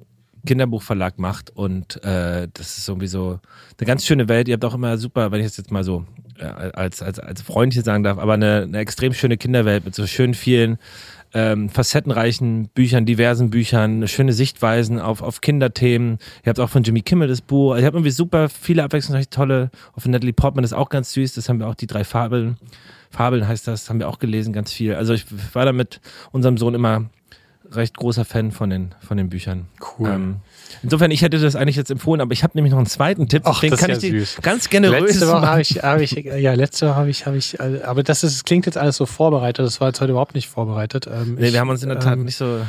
Kinderbuchverlag 0.44 1.20
macht 1.20 1.50
und 1.50 2.02
äh, 2.02 2.48
das 2.52 2.78
ist 2.78 2.88
irgendwie 2.88 3.06
so 3.06 3.38
eine 3.78 3.86
ganz 3.86 4.04
schöne 4.04 4.28
Welt. 4.28 4.48
Ihr 4.48 4.54
habt 4.54 4.64
auch 4.64 4.74
immer 4.74 4.98
super, 4.98 5.30
wenn 5.30 5.38
ich 5.40 5.46
das 5.46 5.56
jetzt 5.56 5.70
mal 5.70 5.84
so 5.84 6.04
als, 6.42 7.02
als, 7.02 7.18
als 7.18 7.42
Freund 7.42 7.72
hier 7.72 7.82
sagen 7.82 8.02
darf, 8.02 8.18
aber 8.18 8.34
eine, 8.34 8.62
eine 8.62 8.78
extrem 8.78 9.12
schöne 9.14 9.36
Kinderwelt 9.36 9.84
mit 9.84 9.94
so 9.94 10.06
schön 10.06 10.34
vielen 10.34 10.78
ähm, 11.34 11.68
facettenreichen 11.70 12.68
Büchern, 12.68 13.06
diversen 13.06 13.50
Büchern, 13.50 14.06
schöne 14.06 14.32
Sichtweisen 14.32 14.98
auf, 14.98 15.22
auf 15.22 15.40
Kinderthemen. 15.40 16.18
Ihr 16.44 16.50
habt 16.50 16.60
auch 16.60 16.68
von 16.68 16.82
Jimmy 16.82 17.00
Kimmel 17.00 17.28
das 17.28 17.40
Buch. 17.40 17.76
Ich 17.76 17.84
habe 17.84 17.96
irgendwie 17.96 18.10
super 18.10 18.48
viele 18.48 18.82
abwechslungsreich 18.84 19.30
tolle. 19.30 19.70
Auf 19.94 20.06
Natalie 20.06 20.34
Portman 20.34 20.64
ist 20.64 20.74
auch 20.74 20.90
ganz 20.90 21.12
süß. 21.12 21.34
Das 21.34 21.48
haben 21.48 21.58
wir 21.58 21.68
auch 21.68 21.74
die 21.74 21.86
drei 21.86 22.04
Fabeln. 22.04 22.58
Fabeln 23.10 23.46
heißt 23.46 23.66
das, 23.66 23.88
haben 23.88 23.98
wir 23.98 24.08
auch 24.08 24.18
gelesen, 24.18 24.52
ganz 24.52 24.72
viel. 24.72 24.94
Also 24.94 25.14
ich 25.14 25.26
war 25.54 25.64
da 25.64 25.72
mit 25.72 26.00
unserem 26.32 26.58
Sohn 26.58 26.74
immer 26.74 27.06
recht 27.70 27.96
großer 27.96 28.24
Fan 28.24 28.52
von 28.52 28.70
den, 28.70 28.94
von 29.00 29.16
den 29.16 29.28
Büchern. 29.28 29.66
Cool. 29.98 30.10
Ähm, 30.10 30.36
insofern, 30.82 31.10
ich 31.10 31.22
hätte 31.22 31.38
das 31.38 31.56
eigentlich 31.56 31.76
jetzt 31.76 31.90
empfohlen, 31.90 32.20
aber 32.20 32.32
ich 32.32 32.42
habe 32.42 32.52
nämlich 32.56 32.70
noch 32.70 32.78
einen 32.78 32.86
zweiten 32.86 33.28
Tipp. 33.28 33.42
Ach, 33.44 33.60
den 33.60 33.70
das 33.70 33.80
kann 33.80 33.90
ist 33.90 34.02
ich 34.02 34.10
ja 34.10 34.18
dir 34.18 34.20
süß. 34.20 34.38
ganz 34.42 34.68
generös 34.70 35.12
Letzte 35.12 35.28
Woche 35.28 35.46
habe 35.46 35.60
ich, 35.60 35.82
hab 35.82 36.00
ich, 36.00 36.12
ja, 36.12 36.54
letzte 36.54 36.88
Woche 36.88 36.96
habe 36.96 37.10
ich, 37.10 37.26
habe 37.26 37.36
ich, 37.36 37.58
äh, 37.60 37.80
aber 37.84 38.02
das 38.02 38.24
ist, 38.24 38.44
klingt 38.44 38.66
jetzt 38.66 38.78
alles 38.78 38.96
so 38.96 39.06
vorbereitet. 39.06 39.64
Das 39.64 39.80
war 39.80 39.88
jetzt 39.88 40.00
heute 40.00 40.12
überhaupt 40.12 40.34
nicht 40.34 40.48
vorbereitet. 40.48 41.06
Ähm, 41.06 41.36
Nee, 41.38 41.48
ich, 41.48 41.52
wir 41.52 41.60
haben 41.60 41.70
uns 41.70 41.82
in 41.82 41.88
der 41.88 41.98
Tat 42.00 42.14
ähm, 42.14 42.24
nicht 42.24 42.36
so. 42.36 42.60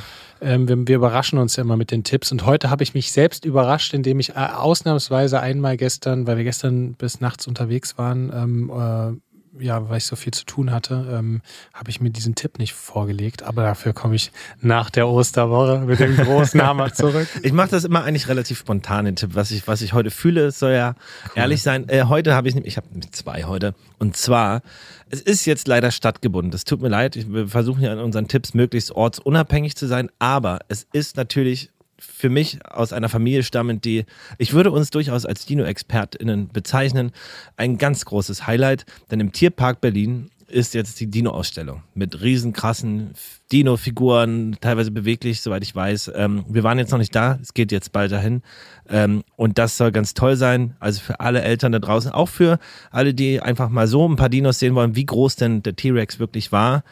Ähm, 0.42 0.68
wir, 0.68 0.88
wir 0.88 0.96
überraschen 0.98 1.40
uns 1.40 1.56
ja 1.56 1.64
immer 1.64 1.78
mit 1.78 1.92
den 1.92 2.04
Tipps. 2.04 2.32
Und 2.32 2.46
heute 2.46 2.70
habe 2.70 2.84
ich 2.84 2.94
mich 2.94 3.12
selbst 3.12 3.46
überrascht, 3.46 3.94
indem 3.94 4.20
ich 4.20 4.32
äh, 4.32 4.34
ausnahmsweise 4.34 5.40
einmal 5.40 5.78
gestern, 5.78 6.28
weil 6.28 6.38
wir 6.38 6.44
gestern 6.44 6.94
bis 6.96 7.22
nachts 7.22 7.48
unterwegs 7.48 7.98
waren, 7.98 8.32
ähm, 8.36 8.70
äh, 8.70 9.33
ja, 9.60 9.90
weil 9.90 9.98
ich 9.98 10.06
so 10.06 10.16
viel 10.16 10.34
zu 10.34 10.46
tun 10.46 10.72
hatte, 10.72 11.08
ähm, 11.12 11.42
habe 11.74 11.90
ich 11.90 12.02
mir 12.02 12.10
diesen 12.10 12.36
Tipp 12.36 12.60
nicht 12.60 12.74
vorgelegt. 12.74 13.44
Aber 13.44 13.64
dafür 13.64 13.94
komme 13.94 14.16
ich 14.16 14.32
nach 14.62 14.90
der 14.90 15.08
Osterwoche 15.08 15.80
mit 15.80 16.00
dem 16.00 16.16
großen 16.16 16.62
Hammer 16.66 16.94
zurück. 16.94 17.28
Ich 17.42 17.54
mache 17.54 17.70
das 17.70 17.84
immer 17.84 18.04
eigentlich 18.04 18.28
relativ 18.28 18.60
spontan, 18.60 19.06
den 19.06 19.16
Tipp. 19.16 19.32
Was 19.34 19.52
ich, 19.52 19.68
was 19.68 19.82
ich 19.82 19.94
heute 19.94 20.12
fühle, 20.12 20.48
es 20.48 20.60
soll 20.60 20.74
ja 20.74 20.96
ehrlich 21.36 21.62
sein. 21.62 21.88
Äh, 21.90 22.06
heute 22.06 22.34
habe 22.34 22.50
ich, 22.50 22.56
ich 22.56 22.78
habe 22.78 22.88
zwei 23.12 23.44
heute. 23.44 23.76
Und 24.00 24.18
zwar, 24.18 24.62
es 25.10 25.22
ist 25.22 25.46
jetzt 25.46 25.68
leider 25.68 25.92
stadtgebunden. 25.92 26.52
Das 26.52 26.64
tut 26.64 26.82
mir 26.82 26.90
leid. 26.90 27.18
Wir 27.32 27.48
versuchen 27.48 27.82
ja 27.84 27.94
in 27.94 28.00
unseren 28.00 28.28
Tipps 28.28 28.54
möglichst 28.54 28.92
ortsunabhängig 28.92 29.76
zu 29.76 29.88
sein. 29.88 30.10
Aber 30.20 30.60
es 30.68 30.88
ist 30.92 31.18
natürlich 31.18 31.70
für 32.06 32.30
mich 32.30 32.66
aus 32.66 32.94
einer 32.94 33.10
Familie 33.10 33.44
stammend, 33.44 33.86
die, 33.86 34.06
ich 34.38 34.54
würde 34.54 34.72
uns 34.72 34.90
durchaus 34.90 35.26
als 35.26 35.46
Dino-ExpertInnen 35.46 36.50
bezeichnen, 36.50 37.12
ein 37.58 37.78
ganz 37.78 38.06
großes 38.06 38.46
Highlight. 38.48 38.86
Denn 39.10 39.20
im 39.20 39.32
Tierpark 39.32 39.82
Berlin 39.82 40.30
ist 40.48 40.74
jetzt 40.74 41.00
die 41.00 41.08
Dino-Ausstellung 41.08 41.82
mit 41.96 42.22
riesen 42.22 42.54
krassen 42.54 43.14
Dino-Figuren, 43.52 44.58
teilweise 44.62 44.92
beweglich, 44.92 45.42
soweit 45.42 45.64
ich 45.64 45.76
weiß. 45.76 46.12
Ähm, 46.16 46.46
wir 46.48 46.64
waren 46.64 46.78
jetzt 46.78 46.92
noch 46.92 47.00
nicht 47.00 47.16
da, 47.16 47.40
es 47.42 47.54
geht 47.54 47.72
jetzt 47.72 47.92
bald 47.92 48.12
dahin. 48.12 48.44
Ähm, 48.88 49.24
und 49.36 49.58
das 49.58 49.78
soll 49.78 49.92
ganz 49.92 50.14
toll 50.14 50.36
sein. 50.36 50.76
Also 50.80 51.02
für 51.02 51.20
alle 51.20 51.42
Eltern 51.42 51.72
da 51.72 51.80
draußen, 51.80 52.12
auch 52.12 52.30
für 52.30 52.60
alle, 52.92 53.14
die 53.14 53.42
einfach 53.42 53.70
mal 53.70 53.88
so 53.88 54.08
ein 54.08 54.16
paar 54.16 54.30
Dinos 54.30 54.60
sehen 54.60 54.76
wollen, 54.76 54.96
wie 54.96 55.06
groß 55.06 55.36
denn 55.36 55.64
der 55.64 55.76
T-Rex 55.76 56.20
wirklich 56.20 56.52
war. 56.52 56.84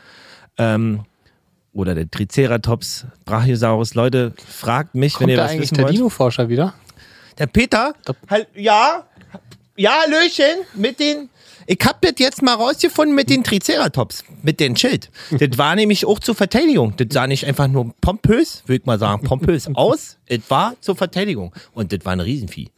Ähm, 0.57 1.01
oder 1.73 1.95
der 1.95 2.09
Triceratops, 2.09 3.05
Brachiosaurus. 3.25 3.93
Leute, 3.95 4.33
fragt 4.47 4.95
mich, 4.95 5.13
wenn 5.15 5.19
Kommt 5.19 5.29
ihr 5.31 5.37
da 5.37 5.43
was 5.45 5.51
eigentlich 5.51 5.61
wissen 5.63 5.75
der 5.75 5.85
wollt. 5.85 5.95
Dino-Forscher 5.95 6.49
wieder? 6.49 6.73
Der 7.37 7.47
Peter? 7.47 7.93
Hall- 8.29 8.47
ja? 8.55 9.05
Ja, 9.77 9.91
Hallöchen, 10.05 10.65
mit 10.75 10.99
den. 10.99 11.29
Ich 11.65 11.79
hab 11.85 12.01
das 12.01 12.13
jetzt 12.17 12.41
mal 12.41 12.55
rausgefunden 12.55 13.15
mit 13.15 13.29
den 13.29 13.43
Triceratops, 13.43 14.25
mit 14.43 14.59
dem 14.59 14.75
Schild. 14.75 15.09
Das 15.39 15.57
war 15.57 15.75
nämlich 15.75 16.05
auch 16.05 16.19
zur 16.19 16.35
Verteidigung. 16.35 16.93
Das 16.97 17.07
sah 17.11 17.25
nicht 17.27 17.45
einfach 17.45 17.67
nur 17.67 17.93
pompös, 18.01 18.63
würde 18.65 18.81
ich 18.81 18.85
mal 18.85 18.99
sagen, 18.99 19.23
pompös 19.23 19.67
aus. 19.73 20.17
Es 20.25 20.41
war 20.49 20.75
zur 20.81 20.95
Verteidigung. 20.95 21.53
Und 21.73 21.93
das 21.93 22.03
war 22.03 22.11
ein 22.13 22.19
Riesenvieh. 22.19 22.69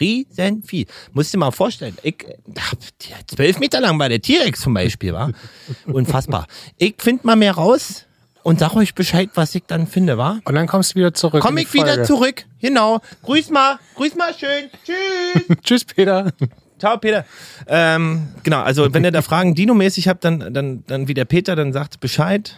Riesenvieh. 0.00 0.86
Musst 1.12 1.32
dir 1.32 1.38
mal 1.38 1.52
vorstellen, 1.52 1.96
ich, 2.02 2.16
der 2.46 3.26
zwölf 3.26 3.58
Meter 3.60 3.80
lang 3.80 3.98
war 3.98 4.08
der 4.08 4.20
T-Rex 4.20 4.60
zum 4.60 4.74
Beispiel, 4.74 5.12
war. 5.12 5.30
Unfassbar. 5.86 6.46
Ich 6.76 6.96
find 6.98 7.24
mal 7.24 7.36
mehr 7.36 7.52
raus 7.52 8.04
und 8.42 8.58
sag 8.58 8.74
euch 8.74 8.94
Bescheid, 8.94 9.30
was 9.34 9.54
ich 9.54 9.64
dann 9.66 9.86
finde, 9.86 10.18
war. 10.18 10.40
Und 10.44 10.54
dann 10.54 10.66
kommst 10.66 10.92
du 10.92 10.96
wieder 10.96 11.14
zurück. 11.14 11.42
Komm 11.42 11.58
ich 11.58 11.72
wieder 11.72 12.02
zurück. 12.04 12.44
Genau. 12.60 13.00
Grüß 13.22 13.50
mal. 13.50 13.78
Grüß 13.96 14.16
mal 14.16 14.32
schön. 14.34 14.70
Tschüss. 14.84 15.58
Tschüss, 15.62 15.84
Peter. 15.84 16.32
Ciao, 16.78 16.96
Peter. 16.96 17.26
Ähm, 17.66 18.28
genau, 18.42 18.62
also 18.62 18.92
wenn 18.94 19.04
ihr 19.04 19.10
da 19.10 19.20
Fragen 19.20 19.54
Dino-mäßig 19.54 20.08
habt, 20.08 20.24
dann, 20.24 20.54
dann, 20.54 20.84
dann 20.86 21.08
wie 21.08 21.14
der 21.14 21.26
Peter, 21.26 21.54
dann 21.54 21.72
sagt 21.72 22.00
Bescheid. 22.00 22.56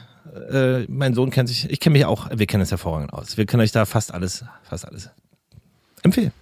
Äh, 0.50 0.84
mein 0.88 1.14
Sohn 1.14 1.30
kennt 1.30 1.48
sich, 1.48 1.68
ich 1.68 1.80
kenne 1.80 1.94
mich 1.94 2.04
auch, 2.06 2.28
wir 2.32 2.46
kennen 2.46 2.62
es 2.62 2.70
hervorragend 2.70 3.12
aus. 3.12 3.36
Wir 3.36 3.46
können 3.46 3.62
euch 3.62 3.72
da 3.72 3.84
fast 3.84 4.14
alles, 4.14 4.44
fast 4.62 4.86
alles 4.86 5.10
empfehlen. 6.02 6.32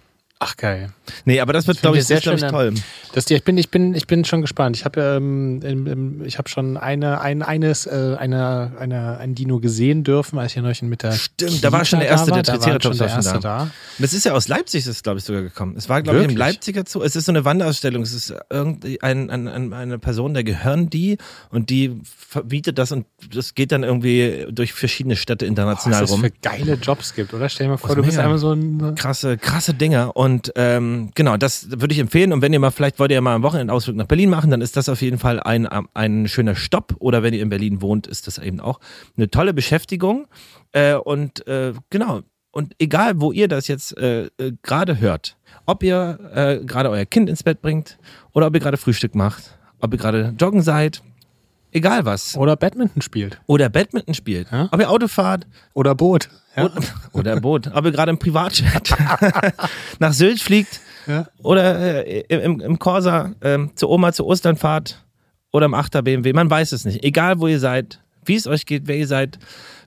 Ach, 0.43 0.57
geil. 0.57 0.91
Nee, 1.27 1.39
aber 1.39 1.53
das 1.53 1.67
wird, 1.67 1.83
glaube 1.83 1.99
ich, 1.99 2.07
sehr 2.07 2.17
sehr 2.23 2.35
glaub 2.35 2.35
ich, 2.37 2.41
schön, 2.41 2.51
toll. 2.51 2.75
Das, 3.13 3.31
ich, 3.31 3.45
bin, 3.45 3.59
ich, 3.59 3.71
bin, 3.71 3.95
ich 3.95 4.07
bin 4.07 4.25
schon 4.25 4.41
gespannt. 4.41 4.75
Ich 4.75 4.87
habe 4.87 4.99
ähm, 5.01 6.23
ich 6.25 6.39
hab 6.39 6.49
schon 6.49 6.79
eine, 6.79 7.21
ein, 7.21 7.43
eines, 7.43 7.85
äh, 7.85 8.17
eine, 8.19 8.73
eine, 8.79 9.19
ein 9.19 9.35
Dino 9.35 9.61
gesehen 9.61 10.03
dürfen, 10.03 10.39
als 10.39 10.57
ich 10.57 10.63
neulich 10.63 10.81
mit 10.81 11.03
der. 11.03 11.13
Stimmt, 11.13 11.63
da 11.63 11.73
war 11.73 11.85
schon 11.85 11.99
der 11.99 12.09
Kita 12.09 12.21
erste, 12.21 12.31
da 12.31 12.41
der 12.41 12.55
war, 12.55 12.59
da 12.59 12.73
war 12.73 12.79
Triceratops 12.79 12.97
schon 12.97 13.07
der 13.07 13.17
erste 13.17 13.41
da. 13.41 13.71
Das 13.99 14.15
ist 14.15 14.25
ja 14.25 14.33
aus 14.33 14.49
Leipzig, 14.49 14.87
ist 14.87 15.03
glaube 15.03 15.19
ich 15.19 15.25
sogar 15.25 15.43
gekommen. 15.43 15.75
Es 15.77 15.91
war, 15.91 16.01
glaube 16.01 16.21
ich, 16.21 16.31
im? 16.31 16.37
Leipziger 16.37 16.85
Zoo. 16.87 17.03
Es 17.03 17.17
ist 17.17 17.27
so 17.27 17.33
eine 17.33 17.45
Wanderausstellung. 17.45 18.03
Es 18.03 18.15
ist 18.15 18.33
irgendwie 18.49 19.03
ein, 19.03 19.29
ein, 19.29 19.47
ein, 19.47 19.73
eine 19.75 19.99
Person, 19.99 20.33
der 20.33 20.45
gehören 20.45 20.89
die 20.89 21.19
und 21.51 21.69
die 21.69 22.01
verbietet 22.07 22.79
das 22.79 22.93
und 22.93 23.05
das 23.35 23.55
geht 23.55 23.73
dann 23.73 23.83
irgendwie 23.83 24.47
durch 24.51 24.73
verschiedene 24.73 25.17
Städte 25.17 25.45
international 25.45 26.01
Was 26.01 26.11
es 26.11 26.15
rum. 26.15 26.23
für 26.23 26.31
geile 26.31 26.75
Jobs 26.75 27.15
gibt, 27.15 27.35
oder? 27.35 27.49
Stell 27.49 27.67
dir 27.67 27.73
mal 27.73 27.77
vor, 27.77 27.91
Was 27.91 27.97
du 27.97 28.03
bist 28.03 28.19
einmal 28.19 28.39
so 28.39 28.53
ein. 28.53 28.95
krasse, 28.95 29.37
krasse 29.37 29.75
Dinger. 29.75 30.17
Und 30.17 30.30
ähm, 30.55 31.11
genau, 31.15 31.37
das 31.37 31.71
würde 31.71 31.93
ich 31.93 31.99
empfehlen. 31.99 32.33
Und 32.33 32.43
wenn 32.43 32.53
ihr 32.53 32.61
mal, 32.61 32.71
vielleicht 32.71 32.99
wollt 32.99 33.11
ihr 33.11 33.21
mal 33.21 33.35
einen 33.35 33.43
Wochenendausflug 33.43 33.97
nach 33.97 34.07
Berlin 34.07 34.31
machen, 34.31 34.51
dann 34.51 34.61
ist 34.61 34.77
das 34.77 34.89
auf 34.89 35.03
jeden 35.03 35.19
Fall 35.19 35.41
ein, 35.41 35.67
ein 35.95 36.29
schöner 36.29 36.55
Stopp. 36.55 36.95
Oder 36.99 37.23
wenn 37.23 37.35
ihr 37.35 37.43
in 37.43 37.49
Berlin 37.49 37.81
wohnt, 37.83 38.07
ist 38.07 38.27
das 38.27 38.39
eben 38.39 38.61
auch 38.61 38.81
eine 39.17 39.31
tolle 39.31 39.53
Beschäftigung. 39.55 40.27
Äh, 40.73 40.95
und 40.95 41.47
äh, 41.47 41.73
genau, 41.91 42.21
und 42.53 42.75
egal, 42.79 43.21
wo 43.21 43.33
ihr 43.33 43.49
das 43.49 43.69
jetzt 43.69 43.97
äh, 43.99 44.27
äh, 44.39 44.53
gerade 44.63 44.99
hört, 45.01 45.37
ob 45.67 45.83
ihr 45.83 46.19
äh, 46.35 46.65
gerade 46.65 46.91
euer 46.91 47.05
Kind 47.05 47.29
ins 47.31 47.43
Bett 47.43 47.63
bringt 47.63 47.99
oder 48.33 48.47
ob 48.49 48.55
ihr 48.55 48.61
gerade 48.61 48.77
Frühstück 48.77 49.15
macht, 49.15 49.57
ob 49.81 49.93
ihr 49.93 49.99
gerade 49.99 50.35
joggen 50.39 50.63
seid, 50.63 51.03
egal 51.73 52.05
was. 52.05 52.37
Oder 52.37 52.57
Badminton 52.57 53.03
spielt. 53.03 53.41
Oder 53.47 53.69
Badminton 53.69 54.15
spielt, 54.15 54.51
Ja. 54.51 54.69
ob 54.73 54.81
ihr 54.81 54.91
Auto 54.91 55.07
fahrt, 55.09 55.47
Oder 55.75 55.95
Boot. 55.95 56.29
Ja. 56.57 56.65
oder, 56.65 56.83
oder 57.13 57.41
Boot. 57.41 57.71
Ob 57.73 57.85
ihr 57.85 57.93
gerade 57.93 58.11
im 58.11 58.19
Privatjet 58.19 58.95
nach 59.99 60.13
Sylt 60.13 60.41
fliegt 60.41 60.81
Ja. 61.07 61.29
oder 61.43 62.07
äh, 62.07 62.21
im, 62.29 62.61
im 62.61 62.79
Corsa 62.79 63.33
ähm, 63.43 63.71
zur 63.77 63.91
Oma 63.91 64.13
zu 64.13 64.27
Ostern 64.27 64.57
fahrt 64.57 65.05
oder 65.53 65.67
im 65.67 65.75
8er 65.75 66.03
BMW. 66.03 66.33
Man 66.33 66.51
weiß 66.51 66.73
es 66.73 66.85
nicht. 66.85 67.05
Egal, 67.05 67.41
wo 67.41 67.47
ihr 67.47 67.61
seid, 67.61 68.01
wie 68.25 68.35
es 68.37 68.47
euch 68.47 68.67
geht, 68.67 68.87
wer 68.87 68.97
ihr 68.97 69.07
seid. 69.07 69.39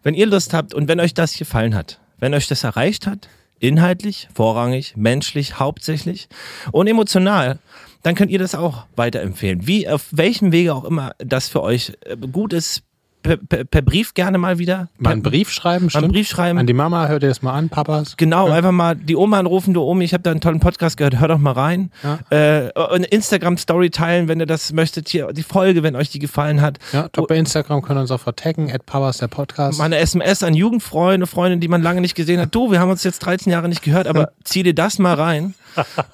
Wenn 0.04 0.14
ihr 0.16 0.26
Lust 0.26 0.54
habt 0.54 0.74
und 0.74 0.88
wenn 0.88 1.00
euch 1.00 1.14
das 1.14 1.38
gefallen 1.38 1.76
hat, 1.76 2.00
wenn 2.20 2.34
euch 2.34 2.48
das 2.48 2.64
erreicht 2.64 3.08
hat, 3.08 3.30
inhaltlich, 3.60 4.28
vorrangig, 4.34 4.96
menschlich, 4.98 5.60
hauptsächlich 5.60 6.28
und 6.72 6.88
emotional, 6.88 7.60
dann 8.02 8.16
könnt 8.16 8.32
ihr 8.32 8.40
das 8.40 8.56
auch 8.56 8.86
weiterempfehlen. 8.98 9.66
Wie, 9.66 9.88
auf 9.88 10.08
welchem 10.12 10.52
Wege 10.52 10.74
auch 10.74 10.84
immer 10.84 11.14
das 11.20 11.48
für 11.48 11.62
euch 11.62 11.94
äh, 12.02 12.18
gut 12.18 12.52
ist, 12.52 12.84
per, 13.24 13.38
per, 13.38 13.64
per 13.64 13.82
Brief 13.82 14.14
gerne 14.14 14.38
mal 14.38 14.60
wieder. 14.60 14.90
Mal 14.98 15.12
einen 15.14 15.24
Per- 15.24 15.32
Brief 15.32 15.50
schreiben, 15.52 15.86
Mal 15.86 15.90
stimmt. 15.90 16.04
einen 16.04 16.14
Brief 16.14 16.28
schreiben. 16.28 16.60
An 16.60 16.68
die 16.68 16.74
Mama, 16.74 17.08
hört 17.08 17.24
ihr 17.24 17.30
das 17.30 17.42
mal 17.42 17.54
an, 17.54 17.70
Papas. 17.70 18.16
Genau, 18.18 18.50
einfach 18.50 18.72
mal 18.72 18.96
die 18.96 19.16
Oma 19.16 19.40
anrufen, 19.40 19.74
du 19.74 19.82
Omi, 19.82 20.04
ich 20.06 20.14
habe 20.14 20.22
da 20.24 20.32
einen 20.32 20.42
tollen 20.42 20.60
Podcast 20.60 20.98
gehört, 20.98 21.20
hör 21.20 21.30
doch 21.30 21.40
mal 21.40 21.54
rein. 21.54 21.90
Ja. 22.04 22.20
Äh, 22.30 22.72
eine 22.76 23.06
Instagram-Story 23.06 23.90
teilen, 23.90 24.28
wenn 24.28 24.40
ihr 24.40 24.46
das 24.46 24.72
möchtet, 24.74 25.10
hier 25.10 25.34
die 25.34 25.44
Folge, 25.44 25.82
wenn 25.84 25.96
euch 25.96 26.10
die 26.10 26.20
gefallen 26.20 26.62
hat. 26.62 26.78
Ja, 26.92 27.08
dort 27.12 27.28
bei 27.30 27.38
Instagram 27.38 27.82
können 27.82 27.98
wir 27.98 28.02
uns 28.02 28.12
auch 28.12 28.20
vertaggen, 28.20 28.72
at 28.72 28.86
Papas, 28.86 29.18
der 29.18 29.28
Podcast. 29.30 29.80
Mal 29.80 29.86
eine 29.86 29.98
SMS 29.98 30.44
an 30.44 30.54
Jugendfreunde, 30.54 31.26
Freunde, 31.26 31.58
die 31.58 31.68
man 31.68 31.82
lange 31.82 32.02
nicht 32.02 32.16
gesehen 32.16 32.40
hat. 32.42 32.54
Du, 32.54 32.72
wir 32.72 32.80
haben 32.80 32.92
uns 32.92 33.04
jetzt 33.04 33.20
13 33.20 33.52
Jahre 33.52 33.70
nicht 33.70 33.82
gehört, 33.82 34.08
aber 34.08 34.32
zieh 34.44 34.64
dir 34.64 34.76
das 34.76 35.00
mal 35.00 35.14
rein. 35.16 35.54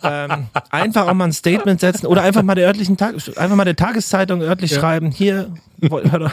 Ähm, 0.03 0.47
einfach 0.69 1.07
auch 1.07 1.13
mal 1.13 1.25
ein 1.25 1.33
Statement 1.33 1.79
setzen 1.79 2.05
oder 2.07 2.21
einfach 2.21 2.43
mal 2.43 2.55
der 2.55 2.67
örtlichen 2.67 2.97
Tag, 2.97 3.15
einfach 3.37 3.55
mal 3.55 3.65
der 3.65 3.75
Tageszeitung 3.75 4.41
örtlich 4.41 4.71
Ja. 4.71 4.79
schreiben. 4.79 5.11
Hier, 5.11 5.51
Mal 5.81 6.31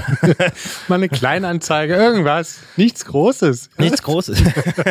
eine 0.90 1.08
Kleinanzeige, 1.08 1.94
irgendwas. 1.94 2.58
Nichts 2.76 3.04
Großes. 3.04 3.70
Nichts 3.78 4.02
Großes. 4.02 4.42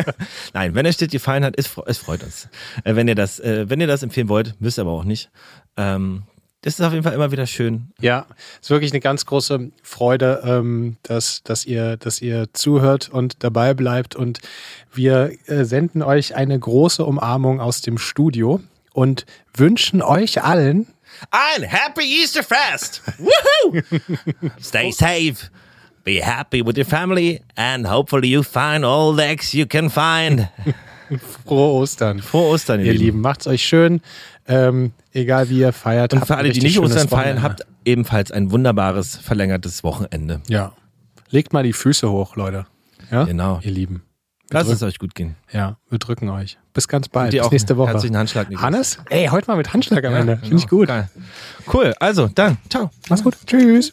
Nein, 0.54 0.74
wenn 0.74 0.86
euch 0.86 0.96
das 0.96 1.08
gefallen 1.08 1.44
hat, 1.44 1.54
es, 1.58 1.70
es 1.86 1.98
freut 1.98 2.22
uns. 2.22 2.48
Äh, 2.84 2.96
wenn 2.96 3.06
ihr 3.06 3.14
das, 3.14 3.38
äh, 3.40 3.68
wenn 3.68 3.80
ihr 3.80 3.86
das 3.86 4.02
empfehlen 4.02 4.28
wollt, 4.30 4.54
müsst 4.60 4.78
ihr 4.78 4.82
aber 4.82 4.92
auch 4.92 5.04
nicht. 5.04 5.30
Ähm, 5.76 6.22
das 6.66 6.80
ist 6.80 6.84
auf 6.84 6.92
jeden 6.92 7.04
Fall 7.04 7.12
immer 7.12 7.30
wieder 7.30 7.46
schön. 7.46 7.92
Ja, 8.00 8.26
ist 8.60 8.70
wirklich 8.70 8.90
eine 8.90 8.98
ganz 8.98 9.24
große 9.24 9.70
Freude, 9.84 10.42
ähm, 10.44 10.96
dass, 11.04 11.44
dass, 11.44 11.64
ihr, 11.64 11.96
dass 11.96 12.20
ihr 12.20 12.52
zuhört 12.54 13.08
und 13.08 13.44
dabei 13.44 13.72
bleibt. 13.72 14.16
Und 14.16 14.40
wir 14.92 15.30
äh, 15.46 15.64
senden 15.64 16.02
euch 16.02 16.34
eine 16.34 16.58
große 16.58 17.04
Umarmung 17.04 17.60
aus 17.60 17.82
dem 17.82 17.98
Studio 17.98 18.58
und 18.92 19.26
wünschen 19.54 20.02
euch 20.02 20.42
allen 20.42 20.88
Ein 21.30 21.62
Happy 21.62 22.02
Easter 22.20 22.42
Fest! 22.42 23.00
Woohoo! 23.18 23.80
Stay 24.60 24.90
safe. 24.90 25.48
Be 26.02 26.20
happy 26.20 26.66
with 26.66 26.76
your 26.76 26.84
family 26.84 27.42
and 27.54 27.88
hopefully 27.88 28.26
you 28.26 28.42
find 28.42 28.84
all 28.84 29.14
the 29.14 29.22
eggs 29.22 29.52
you 29.52 29.66
can 29.66 29.88
find. 29.88 30.48
frohe 31.44 31.80
Ostern. 31.80 32.18
Frohe 32.18 32.48
Ostern, 32.54 32.84
Ihr 32.84 32.92
Lieben, 32.92 33.20
macht's 33.20 33.46
euch 33.46 33.62
schön. 33.62 34.00
Ähm, 34.48 34.92
egal 35.16 35.48
wie 35.48 35.60
ihr 35.60 35.72
feiert. 35.72 36.12
Und 36.12 36.26
für 36.26 36.36
alle, 36.36 36.50
die 36.50 36.60
nicht 36.60 36.78
Ostern 36.78 37.08
feiern, 37.08 37.42
habt 37.42 37.66
ebenfalls 37.84 38.30
ein 38.30 38.50
wunderbares, 38.50 39.16
verlängertes 39.16 39.82
Wochenende. 39.82 40.40
Ja. 40.48 40.72
Legt 41.30 41.52
mal 41.52 41.62
die 41.62 41.72
Füße 41.72 42.10
hoch, 42.10 42.36
Leute. 42.36 42.66
Ja? 43.10 43.24
Genau. 43.24 43.60
Ihr 43.62 43.72
Lieben. 43.72 44.02
Lasst 44.50 44.70
es 44.70 44.82
euch 44.84 45.00
gut 45.00 45.16
gehen. 45.16 45.34
Ja, 45.50 45.76
wir 45.90 45.98
drücken 45.98 46.28
euch. 46.28 46.56
Bis 46.72 46.86
ganz 46.86 47.08
bald. 47.08 47.32
Bis 47.32 47.50
nächste 47.50 47.76
Woche. 47.76 47.90
Herzlichen 47.90 48.16
Handschlag. 48.16 48.48
Niklas. 48.48 48.64
Hannes? 48.64 48.98
Ey, 49.10 49.26
heute 49.26 49.48
mal 49.48 49.56
mit 49.56 49.72
Handschlag 49.72 50.04
am 50.04 50.12
Ja, 50.12 50.18
Ende. 50.20 50.36
Finde 50.36 50.50
genau. 50.50 50.62
ich 50.62 50.68
gut. 50.68 50.86
Geil. 50.86 51.08
Cool. 51.72 51.94
Also, 51.98 52.28
dann. 52.32 52.58
Ciao. 52.68 52.90
Mach's 53.08 53.24
gut. 53.24 53.36
Tschüss. 53.44 53.92